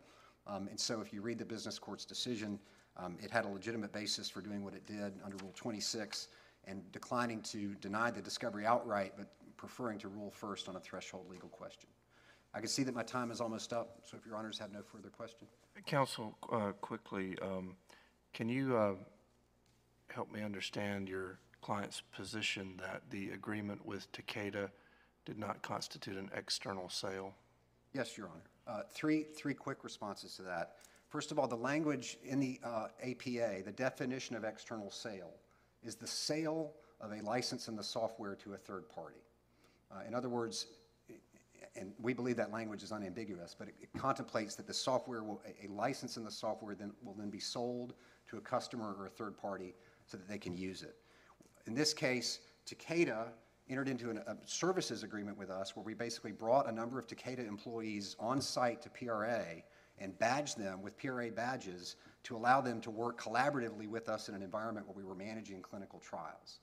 Um, 0.47 0.69
And 0.69 0.79
so 0.79 1.01
if 1.01 1.13
you 1.13 1.23
read 1.23 1.39
the 1.39 1.45
business 1.45 1.79
court's 1.79 2.05
decision, 2.05 2.59
um, 2.97 3.17
it 3.23 3.31
had 3.31 3.45
a 3.45 3.49
legitimate 3.49 3.93
basis 3.93 4.29
for 4.29 4.41
doing 4.41 4.63
what 4.63 4.75
it 4.75 4.87
did 4.87 5.15
under 5.25 5.37
Rule 5.39 5.53
26 5.55 6.29
and 6.67 6.91
declining 6.93 7.43
to 7.43 7.75
deny 7.77 8.11
the 8.11 8.23
discovery 8.23 8.65
outright, 8.67 9.13
but 9.17 9.27
preferring 9.57 9.99
to 9.99 10.09
rule 10.09 10.31
first 10.31 10.69
on 10.69 10.77
a 10.77 10.81
threshold 10.81 11.29
legal 11.29 11.49
question. 11.49 11.89
I 12.55 12.61
can 12.61 12.69
see 12.69 12.85
that 12.85 12.95
my 12.95 13.03
time 13.03 13.31
is 13.31 13.41
almost 13.41 13.73
up, 13.73 13.99
so 14.05 14.17
if 14.17 14.25
your 14.25 14.37
honors 14.37 14.59
have 14.59 14.73
no 14.73 14.83
further 14.83 15.09
question. 15.09 15.49
Counsel, 15.87 16.37
uh, 16.53 16.73
quickly, 16.81 17.37
um, 17.43 17.75
can 18.33 18.49
you 18.49 18.77
uh, 18.77 18.95
help 20.09 20.31
me 20.31 20.43
understand 20.43 21.09
your 21.09 21.39
client's 21.69 22.03
position 22.15 22.75
that 22.79 23.01
the 23.09 23.31
agreement 23.31 23.85
with 23.87 24.07
Takeda 24.13 24.69
did 25.25 25.39
not 25.39 25.63
constitute 25.63 26.15
an 26.19 26.31
external 26.37 26.91
sale? 26.91 27.33
Yes, 27.95 28.19
Your 28.19 28.29
Honor. 28.29 28.43
Uh, 28.67 28.83
Three, 28.93 29.23
three 29.23 29.55
quick 29.55 29.83
responses 29.83 30.35
to 30.37 30.43
that. 30.43 30.73
First 31.09 31.33
of 31.33 31.39
all, 31.39 31.49
the 31.49 31.57
language 31.57 32.19
in 32.23 32.39
the 32.39 32.61
uh, 32.63 32.89
APA, 33.03 33.63
the 33.65 33.73
definition 33.75 34.37
of 34.37 34.45
external 34.45 34.91
sale, 34.91 35.31
is 35.83 35.95
the 35.95 36.07
sale 36.07 36.73
of 37.01 37.13
a 37.13 37.23
license 37.23 37.69
in 37.69 37.77
the 37.77 37.83
software 37.85 38.35
to 38.35 38.53
a 38.53 38.59
third 38.59 38.87
party. 38.91 39.23
Uh, 39.91 40.01
In 40.07 40.15
other 40.15 40.29
words, 40.29 40.67
and 41.77 41.93
we 41.99 42.13
believe 42.13 42.37
that 42.37 42.53
language 42.53 42.83
is 42.83 42.93
unambiguous, 42.93 43.57
but 43.59 43.69
it 43.69 43.75
it 43.81 43.99
contemplates 43.99 44.55
that 44.57 44.67
the 44.67 44.75
software 44.75 45.23
will, 45.25 45.41
a- 45.47 45.65
a 45.65 45.69
license 45.71 46.19
in 46.19 46.25
the 46.25 46.31
software 46.31 46.75
then, 46.75 46.93
will 47.03 47.15
then 47.15 47.31
be 47.31 47.41
sold 47.41 47.95
to 48.29 48.37
a 48.37 48.41
customer 48.41 48.95
or 48.99 49.07
a 49.07 49.11
third 49.11 49.39
party 49.39 49.75
so 50.07 50.19
that 50.19 50.29
they 50.29 50.39
can 50.39 50.55
use 50.55 50.83
it. 50.83 50.97
In 51.67 51.75
this 51.75 51.95
case, 51.95 52.41
Takeda 52.67 53.33
entered 53.69 53.89
into 53.89 54.11
an- 54.11 54.19
a 54.19 54.37
services 54.47 55.03
agreement 55.03 55.39
with 55.39 55.51
us 55.51 55.75
where 55.75 55.85
we 55.85 55.95
basically 55.95 56.33
brought 56.33 56.69
a 56.69 56.73
number 56.73 56.99
of 56.99 57.07
Takeda 57.07 57.47
employees 57.47 58.17
on 58.19 58.41
site 58.41 58.83
to 58.83 58.91
PRA 58.91 59.63
and 59.99 60.19
badged 60.19 60.59
them 60.59 60.83
with 60.83 60.97
PRA 60.97 61.31
badges 61.31 61.97
to 62.25 62.37
allow 62.37 62.61
them 62.61 62.81
to 62.81 62.91
work 62.91 63.21
collaboratively 63.21 63.89
with 63.89 64.09
us 64.09 64.29
in 64.29 64.35
an 64.35 64.43
environment 64.43 64.87
where 64.87 64.97
we 64.97 65.05
were 65.05 65.15
managing 65.15 65.63
clinical 65.63 66.01
trials. 66.01 66.61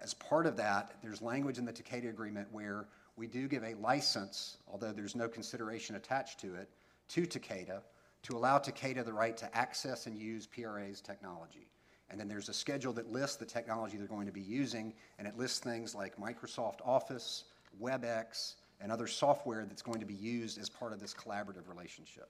As 0.00 0.14
part 0.14 0.46
of 0.46 0.56
that, 0.56 0.96
there's 1.02 1.20
language 1.20 1.58
in 1.58 1.64
the 1.64 1.72
Takeda 1.72 2.08
agreement 2.08 2.50
where 2.50 2.88
we 3.16 3.26
do 3.26 3.46
give 3.46 3.62
a 3.62 3.74
license, 3.74 4.58
although 4.66 4.92
there's 4.92 5.14
no 5.14 5.28
consideration 5.28 5.96
attached 5.96 6.40
to 6.40 6.54
it, 6.54 6.70
to 7.08 7.26
Takeda 7.26 7.82
to 8.22 8.36
allow 8.36 8.58
Takeda 8.58 9.04
the 9.04 9.12
right 9.12 9.36
to 9.36 9.56
access 9.56 10.06
and 10.06 10.16
use 10.16 10.46
PRA's 10.46 11.00
technology. 11.00 11.71
And 12.12 12.20
then 12.20 12.28
there's 12.28 12.50
a 12.50 12.54
schedule 12.54 12.92
that 12.92 13.10
lists 13.10 13.36
the 13.36 13.46
technology 13.46 13.96
they're 13.96 14.06
going 14.06 14.26
to 14.26 14.32
be 14.32 14.42
using, 14.42 14.92
and 15.18 15.26
it 15.26 15.38
lists 15.38 15.58
things 15.58 15.94
like 15.94 16.16
Microsoft 16.18 16.80
Office, 16.84 17.44
WebEx, 17.80 18.56
and 18.82 18.92
other 18.92 19.06
software 19.06 19.64
that's 19.64 19.80
going 19.80 19.98
to 19.98 20.06
be 20.06 20.14
used 20.14 20.60
as 20.60 20.68
part 20.68 20.92
of 20.92 21.00
this 21.00 21.14
collaborative 21.14 21.68
relationship. 21.68 22.28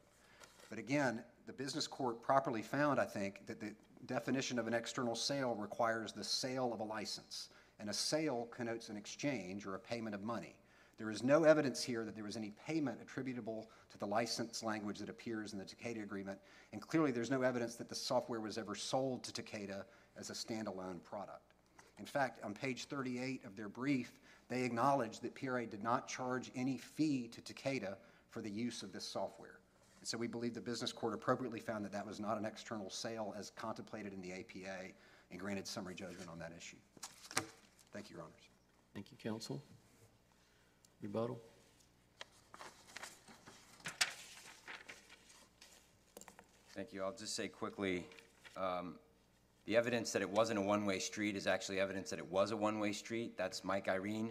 But 0.71 0.79
again, 0.79 1.25
the 1.47 1.53
business 1.53 1.89
court 1.89 2.23
properly 2.23 2.63
found, 2.63 3.01
I 3.01 3.05
think, 3.05 3.45
that 3.47 3.59
the 3.59 3.75
definition 4.07 4.59
of 4.59 4.69
an 4.69 4.75
external 4.75 5.17
sale 5.17 5.57
requires 5.57 6.13
the 6.13 6.25
sale 6.25 6.73
of 6.73 6.81
a 6.81 6.85
license. 6.85 7.49
And 7.81 7.91
a 7.91 7.93
sale 7.93 8.49
connotes 8.57 8.89
an 8.89 8.97
exchange 8.97 9.67
or 9.67 9.75
a 9.75 9.79
payment 9.81 10.15
of 10.15 10.23
money. 10.23 10.55
There 10.99 11.11
is 11.11 11.23
no 11.23 11.45
evidence 11.45 11.83
here 11.83 12.05
that 12.05 12.15
there 12.15 12.25
was 12.25 12.37
any 12.37 12.53
payment 12.67 12.99
attributable 13.01 13.71
to 13.91 13.99
the 13.99 14.07
license 14.07 14.63
language 14.63 14.99
that 14.99 15.09
appears 15.09 15.53
in 15.53 15.59
the 15.59 15.65
Takeda 15.65 16.03
agreement. 16.03 16.39
And 16.73 16.81
clearly, 16.81 17.11
there's 17.11 17.31
no 17.31 17.43
evidence 17.43 17.77
that 17.77 17.89
the 17.89 17.95
software 17.95 18.41
was 18.41 18.59
ever 18.59 18.75
sold 18.75 19.25
to 19.25 19.43
Takeda 19.43 19.85
as 20.17 20.31
a 20.31 20.35
standalone 20.35 21.03
product. 21.03 21.55
In 21.99 22.07
fact, 22.07 22.45
on 22.45 22.55
page 22.55 22.85
38 22.87 23.45
of 23.45 23.57
their 23.57 23.69
brief, 23.69 24.13
they 24.49 24.65
acknowledge 24.65 25.21
that 25.21 25.35
PRA 25.35 25.67
did 25.67 25.83
not 25.83 26.09
charge 26.09 26.51
any 26.55 26.79
fee 26.79 27.29
to 27.29 27.41
Takeda 27.41 27.97
for 28.29 28.41
the 28.41 28.51
use 28.51 28.83
of 28.83 28.93
this 28.93 29.05
software. 29.05 29.61
And 30.01 30.09
so 30.09 30.19
we 30.19 30.27
believe 30.27 30.53
the 30.53 30.61
business 30.61 30.93
court 30.93 31.15
appropriately 31.15 31.61
found 31.61 31.85
that 31.85 31.93
that 31.93 32.05
was 32.05 32.19
not 32.19 32.37
an 32.39 32.45
external 32.45 32.91
sale 32.91 33.35
as 33.39 33.51
contemplated 33.51 34.13
in 34.13 34.21
the 34.21 34.33
APA 34.33 34.93
and 35.31 35.39
granted 35.39 35.67
summary 35.67 35.95
judgment 35.95 36.29
on 36.29 36.39
that 36.41 36.53
issue. 36.57 36.77
Thank 37.93 38.11
you, 38.11 38.17
Your 38.17 38.25
Honors. 38.25 38.49
Thank 38.95 39.13
you, 39.13 39.17
counsel. 39.17 39.63
Rebuttal? 41.03 41.41
Thank 46.77 46.93
you. 46.93 47.03
I'll 47.03 47.13
just 47.13 47.35
say 47.35 47.49
quickly, 47.49 48.07
um, 48.57 48.95
the 49.67 49.77
evidence 49.77 50.13
that 50.13 50.23
it 50.23 50.31
wasn't 50.31 50.61
a 50.61 50.63
one-way 50.63 51.01
street 51.01 51.35
is 51.35 51.49
actually 51.49 51.81
evidence 51.81 52.11
that 52.11 52.21
it 52.21 52.31
was 52.31 52.53
a 52.53 52.57
one-way 52.57 52.93
street. 52.93 53.37
That's 53.37 53.65
Mike 53.65 53.89
Irene 53.89 54.31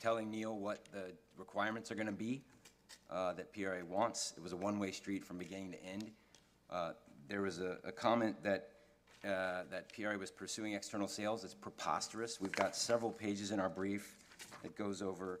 telling 0.00 0.32
Neil 0.32 0.58
what 0.58 0.84
the 0.92 1.12
requirements 1.38 1.92
are 1.92 1.94
going 1.94 2.06
to 2.06 2.12
be 2.12 2.42
uh, 3.08 3.32
that 3.34 3.52
PRA 3.52 3.84
wants. 3.84 4.34
It 4.36 4.42
was 4.42 4.52
a 4.52 4.56
one-way 4.56 4.90
street 4.90 5.24
from 5.24 5.38
beginning 5.38 5.70
to 5.72 5.84
end. 5.84 6.10
Uh, 6.70 6.92
There 7.28 7.42
was 7.42 7.60
a 7.60 7.78
a 7.84 7.92
comment 7.92 8.42
that, 8.42 8.70
uh, 9.24 9.62
that 9.70 9.92
PRA 9.94 10.18
was 10.18 10.32
pursuing 10.32 10.72
external 10.72 11.06
sales. 11.08 11.44
It's 11.44 11.54
preposterous. 11.54 12.40
We've 12.40 12.50
got 12.50 12.74
several 12.74 13.12
pages 13.12 13.52
in 13.52 13.60
our 13.60 13.70
brief 13.70 14.16
that 14.62 14.76
goes 14.76 15.02
over 15.02 15.40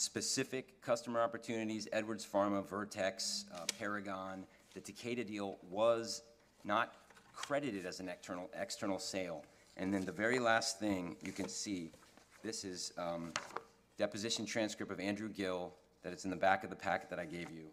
specific 0.00 0.80
customer 0.80 1.20
opportunities, 1.20 1.86
Edwards 1.92 2.26
Pharma, 2.26 2.66
Vertex, 2.66 3.44
uh, 3.54 3.66
Paragon. 3.78 4.44
The 4.72 4.80
Takeda 4.80 5.26
deal 5.26 5.58
was 5.68 6.22
not 6.64 6.94
credited 7.34 7.84
as 7.84 8.00
an 8.00 8.08
external, 8.08 8.48
external 8.58 8.98
sale. 8.98 9.44
And 9.76 9.92
then 9.92 10.04
the 10.06 10.12
very 10.12 10.38
last 10.38 10.80
thing 10.80 11.16
you 11.22 11.32
can 11.32 11.48
see, 11.48 11.90
this 12.42 12.64
is 12.64 12.92
um, 12.96 13.32
deposition 13.98 14.46
transcript 14.46 14.90
of 14.90 15.00
Andrew 15.00 15.28
Gill, 15.28 15.74
that 16.02 16.14
it's 16.14 16.24
in 16.24 16.30
the 16.30 16.36
back 16.36 16.64
of 16.64 16.70
the 16.70 16.76
packet 16.76 17.10
that 17.10 17.18
I 17.18 17.26
gave 17.26 17.50
you. 17.50 17.66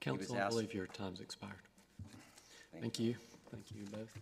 Counsel, 0.00 0.36
I 0.36 0.48
believe 0.48 0.72
your 0.72 0.86
time's 0.86 1.20
expired. 1.20 1.54
Thank 2.70 2.82
Thank 2.82 3.00
you. 3.00 3.16
Thank 3.50 3.64
you 3.72 3.84
both. 3.90 4.16